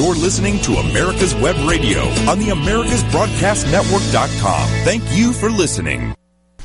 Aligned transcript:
You're 0.00 0.14
listening 0.14 0.58
to 0.60 0.76
America's 0.76 1.34
Web 1.34 1.56
Radio 1.68 2.00
on 2.26 2.38
the 2.38 2.46
AmericasBroadcastNetwork.com. 2.46 4.68
Thank 4.82 5.04
you 5.10 5.34
for 5.34 5.50
listening. 5.50 6.16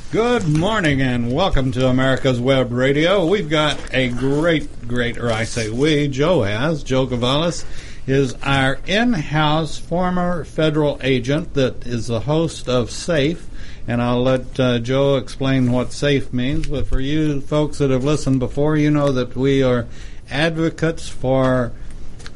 Good 0.09 0.47
morning 0.47 1.01
and 1.01 1.33
welcome 1.33 1.73
to 1.73 1.89
America's 1.89 2.39
Web 2.39 2.71
Radio. 2.71 3.25
We've 3.25 3.49
got 3.49 3.77
a 3.93 4.07
great, 4.07 4.87
great, 4.87 5.17
or 5.17 5.33
I 5.33 5.43
say 5.43 5.69
we, 5.69 6.07
Joe 6.07 6.43
has, 6.43 6.81
Joe 6.81 7.07
Gavalis 7.07 7.65
is 8.07 8.35
our 8.35 8.79
in-house 8.87 9.79
former 9.79 10.45
federal 10.45 10.97
agent 11.03 11.55
that 11.55 11.85
is 11.85 12.07
the 12.07 12.21
host 12.21 12.69
of 12.69 12.89
SAFE, 12.89 13.49
and 13.85 14.01
I'll 14.01 14.23
let 14.23 14.57
uh, 14.57 14.79
Joe 14.79 15.17
explain 15.17 15.73
what 15.73 15.91
SAFE 15.91 16.31
means. 16.31 16.67
But 16.67 16.87
for 16.87 17.01
you 17.01 17.41
folks 17.41 17.79
that 17.79 17.89
have 17.89 18.05
listened 18.05 18.39
before, 18.39 18.77
you 18.77 18.91
know 18.91 19.11
that 19.11 19.35
we 19.35 19.61
are 19.61 19.87
advocates 20.29 21.09
for 21.09 21.73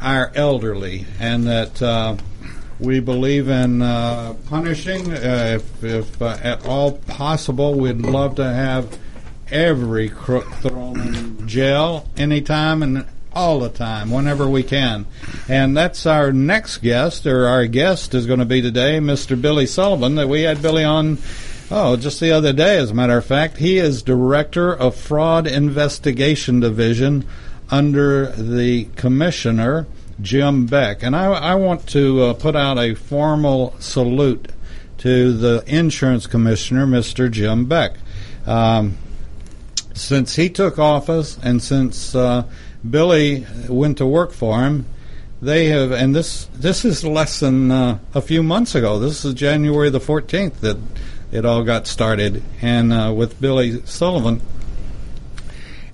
our 0.02 0.32
elderly, 0.36 1.06
and 1.20 1.46
that 1.48 1.82
uh, 1.82 2.16
we 2.80 3.00
believe 3.00 3.50
in 3.50 3.82
uh, 3.82 4.36
punishing 4.48 5.12
uh, 5.12 5.60
if, 5.60 5.84
if 5.84 6.22
uh, 6.22 6.38
at 6.42 6.66
all 6.66 6.94
possible. 6.94 7.76
We'd 7.76 7.98
love 7.98 8.36
to 8.36 8.46
have 8.46 8.98
every 9.52 10.10
crook 10.10 10.50
thrown 10.62 11.02
in 11.02 11.48
jail 11.48 12.08
anytime 12.18 12.84
and 12.84 13.06
all 13.34 13.60
the 13.60 13.70
time, 13.70 14.10
whenever 14.10 14.48
we 14.48 14.64
can. 14.64 15.06
And 15.48 15.76
that's 15.76 16.06
our 16.06 16.32
next 16.32 16.80
guest, 16.80 17.26
or 17.28 17.48
our 17.48 17.68
guest 17.68 18.14
is 18.14 18.26
going 18.26 18.40
to 18.40 18.46
be 18.46 18.62
today, 18.62 19.00
Mr. 19.00 19.40
Billy 19.40 19.66
Sullivan. 19.66 20.16
That 20.16 20.28
we 20.28 20.42
had 20.44 20.62
Billy 20.62 20.84
on, 20.84 21.20
oh, 21.70 21.96
just 21.96 22.20
the 22.20 22.32
other 22.32 22.54
day, 22.54 22.78
as 22.78 22.92
a 22.92 22.96
matter 22.96 23.18
of 23.18 23.26
fact. 23.26 23.58
He 23.58 23.78
is 23.78 24.02
director 24.02 24.74
of 24.74 24.96
Fraud 24.96 25.46
Investigation 25.46 26.60
Division 26.60 27.26
under 27.72 28.28
the 28.28 28.86
commissioner, 28.96 29.88
Jim 30.22 30.66
Beck. 30.66 31.04
And 31.04 31.16
I, 31.16 31.26
I 31.26 31.56
want 31.56 31.88
to 31.90 32.24
uh, 32.24 32.34
put 32.34 32.56
out 32.56 32.78
a 32.78 32.96
formal 32.96 33.76
salute 33.80 34.52
to 35.00 35.34
the 35.34 35.64
insurance 35.68 36.28
commissioner, 36.28 36.86
Mr. 36.86 37.32
Jim 37.32 37.66
Beck. 37.66 37.94
Um, 38.46 38.98
since 39.94 40.36
he 40.36 40.50
took 40.50 40.80
office 40.80 41.38
and 41.44 41.62
since 41.62 42.16
uh, 42.16 42.44
Billy 42.90 43.46
went 43.68 43.98
to 43.98 44.06
work 44.06 44.32
for 44.32 44.62
him, 44.62 44.86
they 45.42 45.68
have, 45.68 45.92
and 45.92 46.14
this 46.14 46.46
this 46.54 46.84
is 46.84 47.06
less 47.06 47.40
than 47.40 47.72
uh, 47.72 48.00
a 48.14 48.22
few 48.22 48.44
months 48.44 48.76
ago. 48.76 49.00
This 49.00 49.24
is 49.24 49.34
January 49.34 49.90
the 49.90 50.00
14th 50.00 50.56
that 50.56 50.78
it 51.32 51.46
all 51.46 51.64
got 51.64 51.88
started, 51.88 52.44
and 52.62 52.92
uh, 52.92 53.14
with 53.16 53.40
Billy 53.40 53.82
Sullivan. 53.86 54.42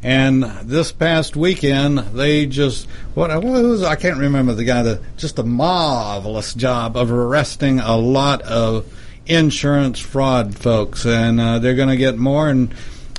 And 0.05 0.43
this 0.43 0.91
past 0.91 1.35
weekend, 1.35 1.97
they 1.97 2.45
just 2.45 2.87
what, 3.15 3.31
what 3.43 3.63
was 3.63 3.81
I 3.81 3.95
can't 3.95 4.19
remember 4.19 4.53
the 4.53 4.63
guy 4.63 4.83
that 4.83 5.01
just 5.17 5.39
a 5.39 5.43
marvelous 5.43 6.53
job 6.53 6.95
of 6.95 7.11
arresting 7.11 7.79
a 7.79 7.97
lot 7.97 8.43
of 8.43 8.85
insurance 9.25 9.99
fraud 9.99 10.55
folks, 10.55 11.07
and 11.07 11.41
uh, 11.41 11.57
they're 11.57 11.73
going 11.73 11.89
to 11.89 11.97
get 11.97 12.19
more 12.19 12.49
and 12.49 12.71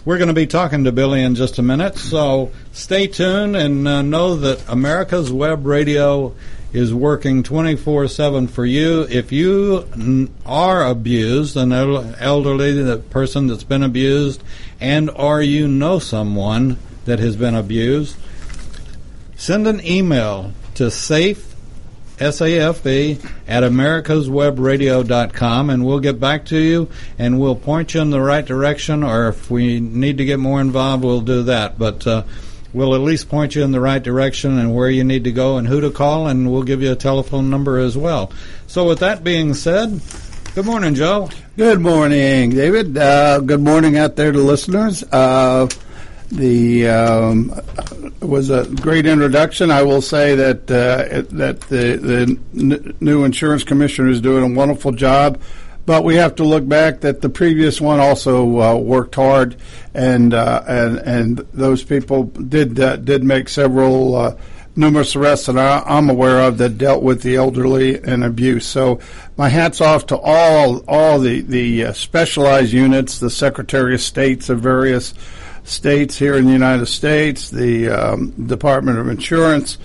we're 0.04 0.18
going 0.18 0.28
to 0.28 0.34
be 0.34 0.46
talking 0.46 0.84
to 0.84 0.92
Billy 0.92 1.24
in 1.24 1.34
just 1.34 1.58
a 1.58 1.62
minute, 1.62 1.98
so 1.98 2.52
stay 2.70 3.08
tuned 3.08 3.56
and 3.56 3.88
uh, 3.88 4.02
know 4.02 4.36
that 4.36 4.62
America's 4.68 5.32
Web 5.32 5.66
Radio 5.66 6.36
is 6.72 6.92
working 6.92 7.42
24 7.42 8.08
7 8.08 8.48
for 8.48 8.64
you. 8.64 9.02
If 9.02 9.32
you 9.32 10.30
are 10.44 10.86
abused, 10.86 11.56
an 11.56 11.72
elderly 11.72 12.82
the 12.82 12.98
person 12.98 13.46
that's 13.46 13.64
been 13.64 13.82
abused, 13.82 14.42
and 14.80 15.10
or 15.10 15.42
you 15.42 15.68
know 15.68 15.98
someone 15.98 16.78
that 17.04 17.18
has 17.18 17.36
been 17.36 17.54
abused, 17.54 18.16
send 19.36 19.66
an 19.66 19.84
email 19.86 20.52
to 20.74 20.90
safe 20.90 21.56
S-A-F-E, 22.18 23.18
at 23.46 23.62
americaswebradio.com, 23.62 25.70
and 25.70 25.84
we'll 25.84 26.00
get 26.00 26.18
back 26.18 26.46
to 26.46 26.58
you, 26.58 26.88
and 27.18 27.38
we'll 27.38 27.54
point 27.54 27.92
you 27.92 28.00
in 28.00 28.08
the 28.10 28.22
right 28.22 28.46
direction, 28.46 29.02
or 29.02 29.28
if 29.28 29.50
we 29.50 29.80
need 29.80 30.16
to 30.18 30.24
get 30.24 30.38
more 30.38 30.60
involved, 30.60 31.02
we'll 31.04 31.20
do 31.20 31.42
that. 31.42 31.78
But 31.78 32.06
uh, 32.06 32.22
we'll 32.76 32.94
at 32.94 33.00
least 33.00 33.30
point 33.30 33.54
you 33.54 33.64
in 33.64 33.72
the 33.72 33.80
right 33.80 34.02
direction 34.02 34.58
and 34.58 34.74
where 34.74 34.90
you 34.90 35.02
need 35.02 35.24
to 35.24 35.32
go 35.32 35.56
and 35.56 35.66
who 35.66 35.80
to 35.80 35.90
call, 35.90 36.26
and 36.28 36.52
we'll 36.52 36.62
give 36.62 36.82
you 36.82 36.92
a 36.92 36.96
telephone 36.96 37.48
number 37.48 37.78
as 37.78 37.96
well. 37.96 38.30
So 38.66 38.86
with 38.86 38.98
that 38.98 39.24
being 39.24 39.54
said, 39.54 39.98
good 40.54 40.66
morning, 40.66 40.94
Joe. 40.94 41.30
Good 41.56 41.80
morning, 41.80 42.50
David. 42.50 42.96
Uh, 42.96 43.40
good 43.40 43.62
morning 43.62 43.96
out 43.96 44.16
there 44.16 44.30
to 44.30 44.38
listeners. 44.38 45.02
Uh, 45.04 45.68
the 46.30 46.88
um, 46.88 47.58
was 48.20 48.50
a 48.50 48.66
great 48.66 49.06
introduction. 49.06 49.70
I 49.70 49.82
will 49.82 50.02
say 50.02 50.34
that 50.34 50.70
uh, 50.70 51.22
that 51.34 51.60
the 51.62 51.96
the 51.96 52.38
n- 52.54 52.94
new 53.00 53.24
insurance 53.24 53.64
commissioner 53.64 54.10
is 54.10 54.20
doing 54.20 54.52
a 54.52 54.54
wonderful 54.54 54.92
job. 54.92 55.40
But 55.86 56.02
we 56.02 56.16
have 56.16 56.34
to 56.36 56.44
look 56.44 56.68
back 56.68 57.00
that 57.00 57.20
the 57.20 57.28
previous 57.28 57.80
one 57.80 58.00
also 58.00 58.60
uh, 58.60 58.74
worked 58.76 59.14
hard, 59.14 59.56
and 59.94 60.34
uh, 60.34 60.64
and 60.66 60.98
and 60.98 61.38
those 61.54 61.84
people 61.84 62.24
did 62.24 62.78
uh, 62.80 62.96
did 62.96 63.22
make 63.22 63.48
several 63.48 64.16
uh, 64.16 64.36
numerous 64.74 65.14
arrests 65.16 65.46
that 65.46 65.56
I, 65.56 65.96
am 65.96 66.10
aware 66.10 66.42
of 66.42 66.58
that 66.58 66.76
dealt 66.76 67.04
with 67.04 67.22
the 67.22 67.36
elderly 67.36 68.02
and 68.02 68.24
abuse. 68.24 68.66
So 68.66 68.98
my 69.36 69.48
hats 69.48 69.80
off 69.80 70.06
to 70.06 70.18
all 70.18 70.84
all 70.88 71.20
the 71.20 71.40
the 71.40 71.86
uh, 71.86 71.92
specialized 71.92 72.72
units, 72.72 73.20
the 73.20 73.30
Secretary 73.30 73.94
of 73.94 74.00
States 74.00 74.48
of 74.48 74.60
various 74.60 75.14
states 75.62 76.18
here 76.18 76.36
in 76.36 76.46
the 76.46 76.52
United 76.52 76.86
States, 76.86 77.50
the 77.50 77.88
um, 77.88 78.30
Department 78.46 78.98
of 78.98 79.08
Insurance, 79.08 79.78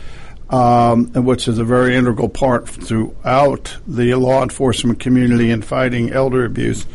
um, 0.51 1.07
which 1.13 1.47
is 1.47 1.57
a 1.57 1.63
very 1.63 1.95
integral 1.95 2.29
part 2.29 2.67
throughout 2.67 3.77
the 3.87 4.13
law 4.15 4.43
enforcement 4.43 4.99
community 4.99 5.49
in 5.49 5.61
fighting 5.61 6.11
elder 6.11 6.45
abuse. 6.45 6.85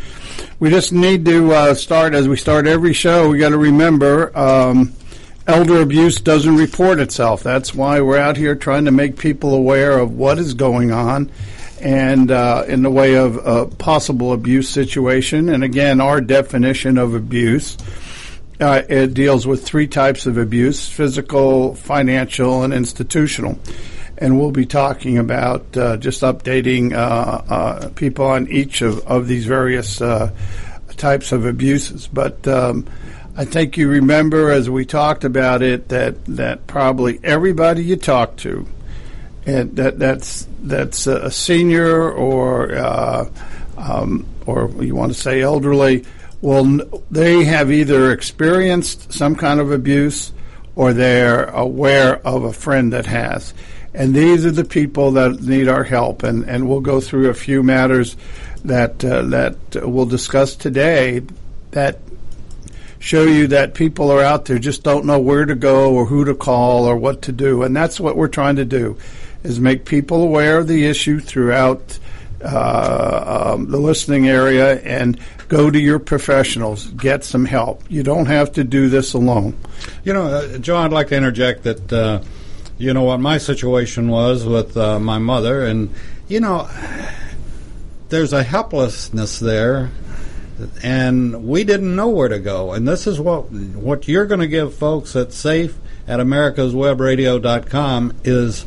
We 0.61 0.71
just 0.71 0.93
need 0.93 1.25
to 1.25 1.53
uh, 1.53 1.75
start, 1.75 2.15
as 2.15 2.28
we 2.28 2.37
start 2.37 2.66
every 2.66 2.93
show, 2.93 3.31
we 3.31 3.39
got 3.39 3.49
to 3.50 3.59
remember 3.59 4.37
um, 4.37 4.93
elder 5.47 5.81
abuse 5.81 6.21
doesn't 6.21 6.56
report 6.56 7.00
itself. 7.00 7.43
That's 7.43 7.75
why 7.75 8.00
we're 8.03 8.19
out 8.19 8.37
here 8.37 8.55
trying 8.55 8.84
to 8.84 8.91
make 8.91 9.19
people 9.19 9.55
aware 9.55 9.99
of 9.99 10.12
what 10.12 10.39
is 10.39 10.53
going 10.53 10.93
on 10.93 11.31
and 11.81 12.31
uh, 12.31 12.65
in 12.69 12.83
the 12.83 12.91
way 12.91 13.16
of 13.16 13.37
a 13.47 13.66
possible 13.66 14.33
abuse 14.33 14.69
situation. 14.69 15.49
And 15.49 15.65
again, 15.65 16.00
our 16.00 16.21
definition 16.21 16.99
of 16.99 17.15
abuse 17.15 17.77
uh, 18.61 18.83
it 18.89 19.15
deals 19.15 19.47
with 19.47 19.65
three 19.65 19.87
types 19.87 20.27
of 20.27 20.39
abuse 20.39 20.89
physical, 20.89 21.75
financial, 21.75 22.62
and 22.62 22.72
institutional. 22.72 23.59
And 24.19 24.39
we'll 24.39 24.50
be 24.50 24.65
talking 24.65 25.19
about 25.19 25.77
uh, 25.77 25.99
just 25.99 26.22
updating 26.22 26.95
uh, 26.95 26.97
uh 26.97 27.89
people 27.91 28.25
on 28.27 28.49
each 28.49 28.81
of, 28.81 29.06
of 29.06 29.28
these 29.28 29.45
various 29.45 30.00
uh, 30.00 30.33
types 30.97 31.33
of 31.33 31.45
abuses. 31.45 32.06
But 32.06 32.47
um, 32.49 32.87
I 33.37 33.45
think 33.45 33.77
you 33.77 33.89
remember 33.89 34.50
as 34.50 34.71
we 34.71 34.87
talked 34.87 35.25
about 35.25 35.61
it 35.61 35.89
that, 35.91 36.25
that 36.25 36.66
probably 36.66 37.21
everybody 37.22 37.84
you 37.84 37.97
talk 37.97 38.37
to, 38.39 38.66
and 39.45 39.77
that 39.77 39.99
that's 39.99 40.49
that's 40.62 41.06
a 41.06 41.31
senior 41.31 42.11
or 42.11 42.75
uh, 42.75 43.31
um, 43.77 44.27
or 44.47 44.71
you 44.81 44.95
want 44.95 45.12
to 45.12 45.19
say 45.19 45.43
elderly, 45.43 46.06
well, 46.41 46.78
they 47.10 47.44
have 47.44 47.70
either 47.70 48.12
experienced 48.12 49.12
some 49.12 49.36
kind 49.36 49.60
of 49.60 49.72
abuse 49.72 50.32
or 50.74 50.92
they're 50.92 51.44
aware 51.44 52.16
of 52.26 52.44
a 52.44 52.52
friend 52.52 52.92
that 52.92 53.06
has. 53.06 53.54
And 53.94 54.14
these 54.14 54.44
are 54.44 54.50
the 54.50 54.64
people 54.64 55.12
that 55.12 55.41
need 55.41 55.69
our 55.69 55.84
help. 55.84 56.22
And, 56.22 56.44
and 56.44 56.69
we'll 56.69 56.80
go 56.80 57.00
through 57.00 57.30
a 57.30 57.34
few 57.34 57.62
matters 57.62 58.16
that, 58.64 59.02
uh, 59.02 59.22
that 59.22 59.56
we'll 59.74 60.06
discuss 60.06 60.54
today 60.54 61.22
that 61.70 61.98
show 62.98 63.22
you 63.22 63.47
that 63.47 63.74
people 63.74 64.10
are 64.10 64.22
out 64.22 64.47
there 64.47 64.58
just 64.58 64.82
don't 64.82 65.06
know 65.06 65.18
where 65.18 65.47
to 65.47 65.54
go 65.54 65.94
or 65.94 66.06
who 66.06 66.24
to 66.24 66.34
call 66.34 66.84
or 66.84 66.97
what 66.97 67.22
to 67.22 67.32
do. 67.32 67.62
And 67.62 67.74
that's 67.74 67.98
what 67.98 68.16
we're 68.16 68.28
trying 68.28 68.56
to 68.56 68.64
do 68.64 68.98
is 69.42 69.60
make 69.60 69.84
people 69.84 70.22
aware 70.22 70.58
of 70.58 70.68
the 70.68 70.86
issue 70.86 71.21
throughout 71.21 71.98
uh, 72.44 73.53
um, 73.54 73.71
the 73.71 73.78
listening 73.78 74.28
area 74.28 74.80
and 74.80 75.18
go 75.48 75.71
to 75.71 75.78
your 75.78 75.98
professionals, 75.98 76.87
get 76.89 77.25
some 77.25 77.45
help. 77.45 77.83
You 77.89 78.03
don't 78.03 78.27
have 78.27 78.53
to 78.53 78.65
do 78.65 78.89
this 78.89 79.15
alone. 79.15 79.57
You 80.04 80.13
know, 80.13 80.27
uh, 80.27 80.59
Joe, 80.59 80.77
I'd 80.78 80.93
like 80.93 81.09
to 81.09 81.16
interject 81.16 81.63
that, 81.65 81.93
uh, 81.93 82.22
you 82.78 82.93
know, 82.93 83.04
what 83.04 83.21
my 83.21 83.39
situation 83.39 84.09
was 84.09 84.45
with 84.45 84.77
uh, 84.77 84.98
my 85.01 85.19
mother, 85.19 85.65
and, 85.65 85.95
you 86.28 86.41
know, 86.41 86.69
there's 88.09 88.33
a 88.33 88.43
helplessness 88.43 89.39
there. 89.39 89.91
And 90.83 91.47
we 91.47 91.65
didn't 91.65 91.95
know 91.95 92.09
where 92.09 92.28
to 92.28 92.39
go, 92.39 92.72
and 92.72 92.89
this 92.89 93.07
is 93.07 93.21
what 93.21 93.53
what 93.53 94.09
you're 94.09 94.25
going 94.25 94.41
to 94.41 94.47
give 94.47 94.72
folks 94.75 95.15
at 95.15 95.34
Safe 95.34 95.77
at 96.09 96.19
AmericasWebRadio.com 96.19 98.15
is 98.25 98.65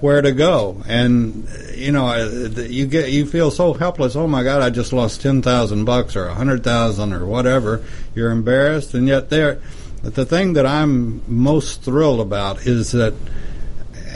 where 0.00 0.20
to 0.20 0.32
go. 0.32 0.82
And 0.86 1.48
you 1.74 1.92
know, 1.92 2.06
uh, 2.06 2.50
you 2.68 2.86
get 2.86 3.10
you 3.10 3.26
feel 3.26 3.50
so 3.50 3.72
helpless. 3.72 4.16
Oh 4.16 4.26
my 4.26 4.42
God, 4.42 4.62
I 4.62 4.70
just 4.70 4.92
lost 4.92 5.22
ten 5.22 5.42
thousand 5.42 5.84
bucks 5.84 6.16
or 6.16 6.26
a 6.26 6.34
hundred 6.34 6.64
thousand 6.64 7.12
or 7.12 7.26
whatever. 7.26 7.84
You're 8.14 8.30
embarrassed, 8.30 8.94
and 8.94 9.06
yet 9.08 9.30
there. 9.30 9.60
The 10.02 10.26
thing 10.26 10.52
that 10.52 10.66
I'm 10.66 11.22
most 11.26 11.82
thrilled 11.82 12.20
about 12.20 12.64
is 12.64 12.92
that 12.92 13.14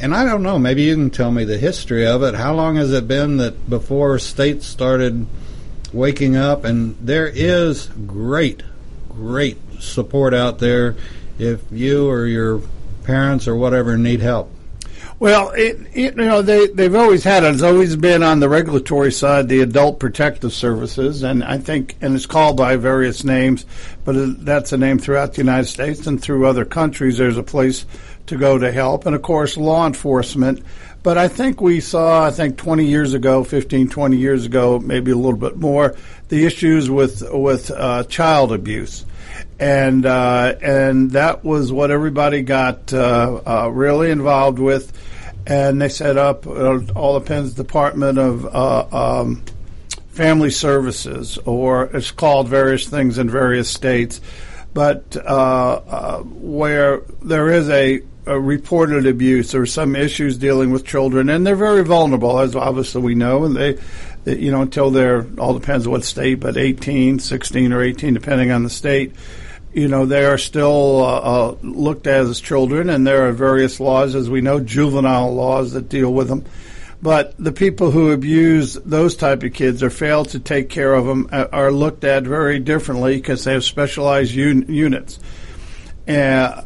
and 0.01 0.15
I 0.15 0.25
don't 0.25 0.43
know. 0.43 0.59
Maybe 0.59 0.83
you 0.83 0.95
can 0.95 1.11
tell 1.11 1.31
me 1.31 1.45
the 1.45 1.59
history 1.59 2.07
of 2.07 2.23
it. 2.23 2.35
How 2.35 2.55
long 2.55 2.77
has 2.77 2.93
it 2.93 3.07
been 3.07 3.37
that 3.37 3.69
before 3.69 4.19
states 4.19 4.67
started 4.67 5.27
waking 5.93 6.37
up? 6.37 6.65
And 6.65 6.97
there 7.01 7.29
is 7.29 7.89
great, 8.07 8.63
great 9.11 9.59
support 9.79 10.33
out 10.33 10.59
there 10.59 10.97
if 11.39 11.61
you 11.71 12.09
or 12.09 12.27
your 12.27 12.63
parents 13.05 13.47
or 13.47 13.57
whatever 13.57 13.99
need 13.99 14.21
help. 14.21 14.51
Well, 15.21 15.51
it, 15.51 15.79
it, 15.93 16.17
you 16.17 16.25
know 16.25 16.41
they 16.41 16.69
they've 16.69 16.95
always 16.95 17.23
had 17.23 17.45
it. 17.45 17.53
It's 17.53 17.63
always 17.63 17.95
been 17.95 18.23
on 18.23 18.41
the 18.41 18.49
regulatory 18.49 19.13
side, 19.13 19.51
the 19.51 19.61
Adult 19.61 20.01
Protective 20.01 20.51
Services, 20.51 21.23
and 21.23 21.45
I 21.45 21.59
think 21.59 21.95
and 22.01 22.17
it's 22.17 22.25
called 22.25 22.57
by 22.57 22.77
various 22.77 23.23
names, 23.23 23.67
but 24.07 24.43
that's 24.43 24.73
a 24.73 24.79
name 24.79 24.99
throughout 24.99 25.35
the 25.35 25.43
United 25.43 25.67
States 25.67 26.07
and 26.07 26.21
through 26.23 26.47
other 26.47 26.65
countries. 26.65 27.19
There's 27.19 27.37
a 27.37 27.43
place 27.43 27.85
to 28.29 28.39
go 28.39 28.57
to 28.57 28.73
help, 28.73 29.05
and 29.05 29.15
of 29.15 29.21
course 29.21 29.59
law 29.59 29.87
enforcement. 29.87 30.65
But 31.03 31.19
I 31.19 31.29
think 31.29 31.61
we 31.61 31.81
saw, 31.81 32.25
I 32.25 32.31
think 32.31 32.57
20 32.57 32.87
years 32.87 33.13
ago, 33.13 33.45
15, 33.45 33.91
20 33.91 34.17
years 34.17 34.47
ago, 34.47 34.79
maybe 34.79 35.11
a 35.11 35.17
little 35.17 35.39
bit 35.39 35.57
more, 35.57 35.97
the 36.29 36.47
issues 36.47 36.89
with 36.89 37.23
with 37.31 37.71
uh, 37.71 38.05
child 38.05 38.53
abuse 38.53 39.05
and 39.61 40.07
uh, 40.07 40.55
and 40.63 41.11
that 41.11 41.45
was 41.45 41.71
what 41.71 41.91
everybody 41.91 42.41
got 42.41 42.93
uh, 42.95 43.41
uh, 43.47 43.69
really 43.69 44.11
involved 44.11 44.59
with. 44.59 44.91
And 45.47 45.81
they 45.81 45.89
set 45.89 46.17
up 46.17 46.47
uh, 46.47 46.81
all 46.95 47.19
depends 47.19 47.53
Department 47.53 48.19
of 48.19 48.47
uh, 48.47 49.21
um, 49.21 49.43
Family 50.09 50.51
Services, 50.51 51.39
or 51.45 51.85
it's 51.85 52.11
called 52.11 52.49
various 52.49 52.89
things 52.89 53.19
in 53.19 53.29
various 53.29 53.69
states, 53.69 54.21
but 54.73 55.15
where 56.25 57.01
there 57.23 57.51
is 57.51 57.69
a, 57.69 58.03
reported 58.27 59.07
abuse 59.07 59.55
or 59.55 59.67
some 59.67 59.97
issues 59.97 60.39
dealing 60.39 60.71
with 60.71 60.85
children, 60.87 61.29
and 61.29 61.45
they're 61.45 61.57
very 61.57 61.83
vulnerable, 61.83 62.39
as 62.39 62.55
obviously 62.55 63.03
we 63.03 63.15
know, 63.15 63.45
and 63.45 63.57
they 63.57 63.79
you 64.27 64.53
know, 64.53 64.61
until 64.61 64.91
they're 64.91 65.27
all 65.39 65.55
depends 65.55 65.89
what 65.89 66.05
state, 66.05 66.39
but 66.41 66.57
18, 66.57 67.19
16, 67.19 67.73
or 67.73 67.83
18, 67.83 68.15
depending 68.15 68.51
on 68.51 68.63
the 68.63 68.71
state 68.71 69.15
you 69.73 69.89
know, 69.89 70.05
they 70.05 70.25
are 70.25 70.39
still 70.39 71.03
uh, 71.03 71.19
uh, 71.19 71.57
looked 71.63 72.07
at 72.07 72.27
as 72.27 72.41
children, 72.41 72.91
and 72.91 73.07
there 73.07 73.29
are 73.29 73.33
various 73.33 73.79
laws, 73.79 74.15
as 74.15 74.29
we 74.29 74.41
know, 74.41 74.61
juvenile 74.61 75.33
laws 75.33 75.73
that 75.73 75.89
deal 75.89 76.13
with 76.13 76.29
them. 76.29 76.45
But 77.03 77.35
the 77.39 77.53
people 77.53 77.91
who 77.91 78.11
abuse 78.11 78.75
those 78.75 79.17
type 79.17 79.43
of 79.43 79.55
kids 79.55 79.83
or 79.83 79.89
fail 79.89 80.25
to 80.27 80.39
take 80.39 80.69
care 80.69 80.93
of 80.93 81.07
them 81.07 81.29
uh, 81.33 81.47
are 81.53 81.73
looked 81.73 82.05
at 82.05 82.25
very 82.25 82.59
differently 82.59 83.17
because 83.17 83.45
they 83.45 83.53
have 83.53 83.65
specialized 83.65 84.37
un- 84.37 84.67
units. 84.69 85.19
Uh, 86.07 86.63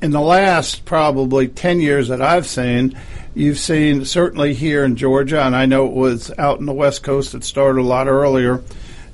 in 0.00 0.10
the 0.10 0.20
last 0.20 0.84
probably 0.84 1.48
10 1.48 1.80
years 1.80 2.08
that 2.08 2.20
I've 2.20 2.46
seen, 2.46 2.96
you've 3.34 3.58
seen 3.58 4.04
certainly 4.04 4.52
here 4.52 4.84
in 4.84 4.96
Georgia, 4.96 5.42
and 5.42 5.56
I 5.56 5.66
know 5.66 5.86
it 5.86 5.94
was 5.94 6.30
out 6.38 6.60
in 6.60 6.66
the 6.66 6.72
West 6.72 7.02
Coast, 7.02 7.34
it 7.34 7.44
started 7.44 7.80
a 7.80 7.84
lot 7.84 8.08
earlier 8.08 8.62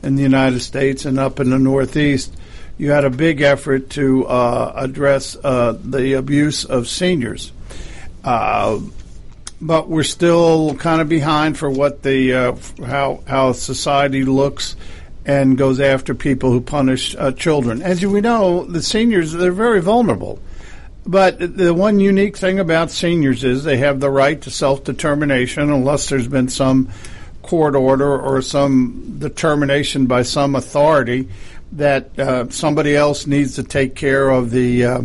in 0.02 0.16
the 0.16 0.22
United 0.22 0.60
States 0.60 1.04
and 1.04 1.18
up 1.18 1.40
in 1.40 1.50
the 1.50 1.58
Northeast 1.58 2.34
you 2.78 2.92
had 2.92 3.04
a 3.04 3.10
big 3.10 3.40
effort 3.40 3.90
to 3.90 4.26
uh, 4.26 4.72
address 4.76 5.36
uh, 5.42 5.76
the 5.82 6.14
abuse 6.14 6.64
of 6.64 6.88
seniors. 6.88 7.52
Uh, 8.24 8.80
but 9.60 9.88
we're 9.88 10.04
still 10.04 10.76
kind 10.76 11.00
of 11.00 11.08
behind 11.08 11.58
for 11.58 11.68
what 11.68 12.02
the 12.02 12.32
uh, 12.32 12.56
how 12.86 13.22
how 13.26 13.52
society 13.52 14.24
looks 14.24 14.76
and 15.26 15.58
goes 15.58 15.80
after 15.80 16.14
people 16.14 16.52
who 16.52 16.60
punish 16.60 17.16
uh, 17.18 17.32
children. 17.32 17.82
As 17.82 18.04
we 18.04 18.20
know, 18.20 18.64
the 18.64 18.82
seniors 18.82 19.32
they're 19.32 19.50
very 19.50 19.82
vulnerable. 19.82 20.40
But 21.04 21.56
the 21.56 21.72
one 21.72 22.00
unique 22.00 22.36
thing 22.36 22.60
about 22.60 22.90
seniors 22.90 23.42
is 23.42 23.64
they 23.64 23.78
have 23.78 23.98
the 23.98 24.10
right 24.10 24.40
to 24.42 24.50
self 24.50 24.84
determination 24.84 25.70
unless 25.70 26.08
there's 26.08 26.28
been 26.28 26.48
some 26.48 26.90
court 27.42 27.74
order 27.74 28.20
or 28.20 28.42
some 28.42 29.16
determination 29.18 30.06
by 30.06 30.22
some 30.22 30.54
authority 30.54 31.28
that 31.72 32.18
uh, 32.18 32.48
somebody 32.50 32.96
else 32.96 33.26
needs 33.26 33.56
to 33.56 33.62
take 33.62 33.94
care 33.94 34.30
of 34.30 34.50
the 34.50 34.84
uh, 34.84 35.02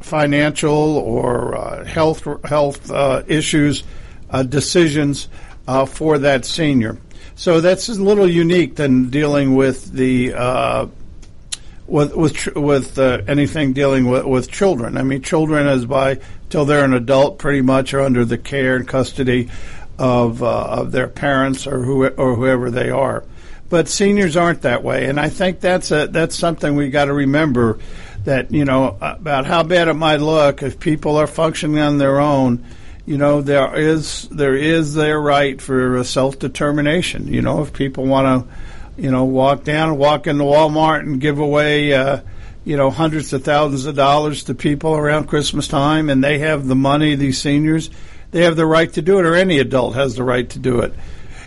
financial 0.00 0.96
or 0.96 1.56
uh, 1.56 1.84
health 1.84 2.26
health 2.44 2.90
uh, 2.90 3.22
issues 3.26 3.84
uh, 4.30 4.42
decisions 4.42 5.28
uh, 5.66 5.84
for 5.84 6.18
that 6.18 6.44
senior. 6.44 6.98
So 7.34 7.60
that's 7.60 7.88
a 7.88 7.94
little 7.94 8.28
unique 8.28 8.76
than 8.76 9.10
dealing 9.10 9.54
with 9.54 9.92
the 9.92 10.32
with 11.86 12.14
with 12.14 12.56
with 12.56 12.98
anything 12.98 13.72
dealing 13.72 14.06
with, 14.06 14.24
with 14.24 14.50
children. 14.50 14.96
I 14.96 15.02
mean, 15.02 15.22
children 15.22 15.66
as 15.66 15.84
by 15.84 16.18
till 16.48 16.64
they're 16.64 16.84
an 16.84 16.94
adult, 16.94 17.38
pretty 17.38 17.60
much 17.60 17.94
are 17.94 18.00
under 18.00 18.24
the 18.24 18.38
care 18.38 18.76
and 18.76 18.88
custody 18.88 19.50
of 19.98 20.42
of 20.42 20.92
their 20.92 21.08
parents 21.08 21.66
or 21.66 21.82
who 21.82 22.06
or 22.06 22.34
whoever 22.34 22.70
they 22.70 22.90
are 22.90 23.24
but 23.68 23.88
seniors 23.88 24.36
aren't 24.36 24.62
that 24.62 24.82
way, 24.82 25.06
and 25.06 25.20
I 25.20 25.28
think 25.28 25.60
that's 25.60 25.90
a 25.90 26.06
that's 26.06 26.36
something 26.36 26.74
we 26.74 26.90
got 26.90 27.06
to 27.06 27.12
remember 27.12 27.78
that 28.24 28.50
you 28.50 28.64
know 28.64 28.96
about 29.00 29.46
how 29.46 29.62
bad 29.62 29.88
it 29.88 29.94
might 29.94 30.20
look 30.20 30.62
if 30.62 30.80
people 30.80 31.16
are 31.16 31.26
functioning 31.26 31.78
on 31.78 31.98
their 31.98 32.20
own. 32.20 32.64
You 33.04 33.18
know 33.18 33.40
there 33.40 33.74
is 33.74 34.28
there 34.28 34.54
is 34.54 34.94
their 34.94 35.20
right 35.20 35.60
for 35.60 36.02
self 36.04 36.38
determination. 36.38 37.32
You 37.32 37.42
know 37.42 37.62
if 37.62 37.72
people 37.72 38.06
want 38.06 38.46
to, 38.46 39.02
you 39.02 39.10
know, 39.10 39.24
walk 39.24 39.64
down 39.64 39.98
walk 39.98 40.26
into 40.26 40.44
Walmart 40.44 41.00
and 41.00 41.20
give 41.20 41.38
away. 41.38 41.92
Uh, 41.92 42.20
you 42.64 42.76
know, 42.76 42.90
hundreds 42.90 43.32
of 43.32 43.42
thousands 43.44 43.86
of 43.86 43.96
dollars 43.96 44.44
to 44.44 44.54
people 44.54 44.94
around 44.94 45.24
Christmas 45.26 45.66
time, 45.68 46.10
and 46.10 46.22
they 46.22 46.40
have 46.40 46.66
the 46.66 46.74
money. 46.74 47.14
These 47.14 47.40
seniors, 47.40 47.88
they 48.30 48.42
have 48.42 48.56
the 48.56 48.66
right 48.66 48.92
to 48.92 49.00
do 49.00 49.18
it, 49.18 49.24
or 49.24 49.34
any 49.34 49.58
adult 49.58 49.94
has 49.94 50.16
the 50.16 50.22
right 50.22 50.46
to 50.50 50.58
do 50.58 50.80
it. 50.80 50.92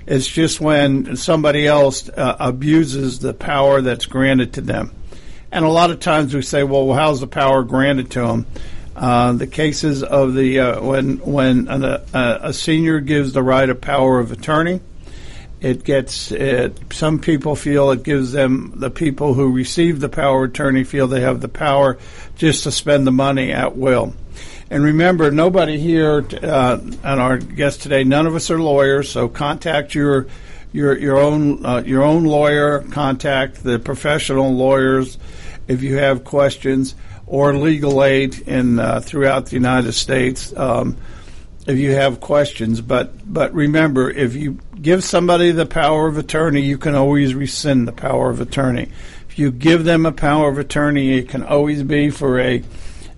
It's 0.07 0.27
just 0.27 0.59
when 0.59 1.15
somebody 1.15 1.67
else 1.67 2.09
uh, 2.09 2.37
abuses 2.39 3.19
the 3.19 3.33
power 3.33 3.81
that's 3.81 4.05
granted 4.05 4.53
to 4.53 4.61
them. 4.61 4.93
And 5.51 5.65
a 5.65 5.69
lot 5.69 5.91
of 5.91 5.99
times 5.99 6.33
we 6.33 6.41
say, 6.41 6.63
well, 6.63 6.93
how's 6.93 7.19
the 7.19 7.27
power 7.27 7.63
granted 7.63 8.11
to 8.11 8.21
them? 8.21 8.45
Uh, 8.95 9.33
the 9.33 9.47
cases 9.47 10.03
of 10.03 10.33
the 10.33 10.59
uh, 10.59 10.81
when 10.81 11.17
when 11.19 11.67
a, 11.69 12.03
a, 12.13 12.53
senior 12.53 12.99
gives 12.99 13.31
the 13.31 13.41
right 13.41 13.69
of 13.69 13.79
power 13.79 14.19
of 14.19 14.33
attorney, 14.33 14.81
it 15.61 15.85
gets 15.85 16.31
it, 16.31 16.77
some 16.91 17.17
people 17.17 17.55
feel 17.55 17.91
it 17.91 18.03
gives 18.03 18.33
them 18.33 18.73
the 18.75 18.89
people 18.89 19.33
who 19.33 19.49
receive 19.49 20.01
the 20.01 20.09
power 20.09 20.43
of 20.43 20.51
attorney 20.51 20.83
feel 20.83 21.07
they 21.07 21.21
have 21.21 21.39
the 21.39 21.47
power 21.47 21.97
just 22.35 22.63
to 22.65 22.71
spend 22.71 23.07
the 23.07 23.11
money 23.11 23.53
at 23.53 23.77
will. 23.77 24.13
And 24.71 24.85
remember, 24.85 25.31
nobody 25.31 25.77
here 25.77 26.25
uh, 26.41 26.79
and 26.81 27.19
our 27.19 27.37
guest 27.37 27.81
today, 27.81 28.05
none 28.05 28.25
of 28.25 28.35
us 28.35 28.49
are 28.49 28.57
lawyers, 28.57 29.11
so 29.11 29.27
contact 29.27 29.93
your 29.93 30.27
your 30.71 30.97
your 30.97 31.17
own 31.17 31.65
uh, 31.65 31.83
your 31.85 32.03
own 32.03 32.23
lawyer. 32.23 32.79
Contact 32.79 33.65
the 33.65 33.79
professional 33.79 34.53
lawyers 34.53 35.17
if 35.67 35.83
you 35.83 35.97
have 35.97 36.23
questions, 36.23 36.95
or 37.27 37.53
legal 37.53 38.01
aid 38.01 38.39
in 38.47 38.79
uh, 38.79 39.01
throughout 39.01 39.47
the 39.47 39.55
United 39.55 39.91
States 39.91 40.55
um, 40.55 40.95
if 41.67 41.77
you 41.77 41.91
have 41.91 42.21
questions. 42.21 42.79
But 42.79 43.11
but 43.25 43.53
remember, 43.53 44.09
if 44.09 44.35
you 44.35 44.57
give 44.81 45.03
somebody 45.03 45.51
the 45.51 45.65
power 45.65 46.07
of 46.07 46.17
attorney, 46.17 46.61
you 46.61 46.77
can 46.77 46.95
always 46.95 47.35
rescind 47.35 47.89
the 47.89 47.91
power 47.91 48.29
of 48.29 48.39
attorney. 48.39 48.87
If 49.27 49.37
you 49.37 49.51
give 49.51 49.83
them 49.83 50.05
a 50.05 50.13
power 50.13 50.49
of 50.49 50.57
attorney, 50.57 51.17
it 51.17 51.27
can 51.27 51.43
always 51.43 51.83
be 51.83 52.09
for 52.09 52.39
a 52.39 52.63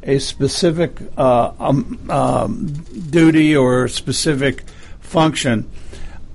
a 0.03 0.19
specific 0.19 0.91
uh, 1.17 1.51
um, 1.59 1.99
um, 2.09 2.67
duty 3.09 3.55
or 3.55 3.87
specific 3.87 4.63
function. 4.99 5.69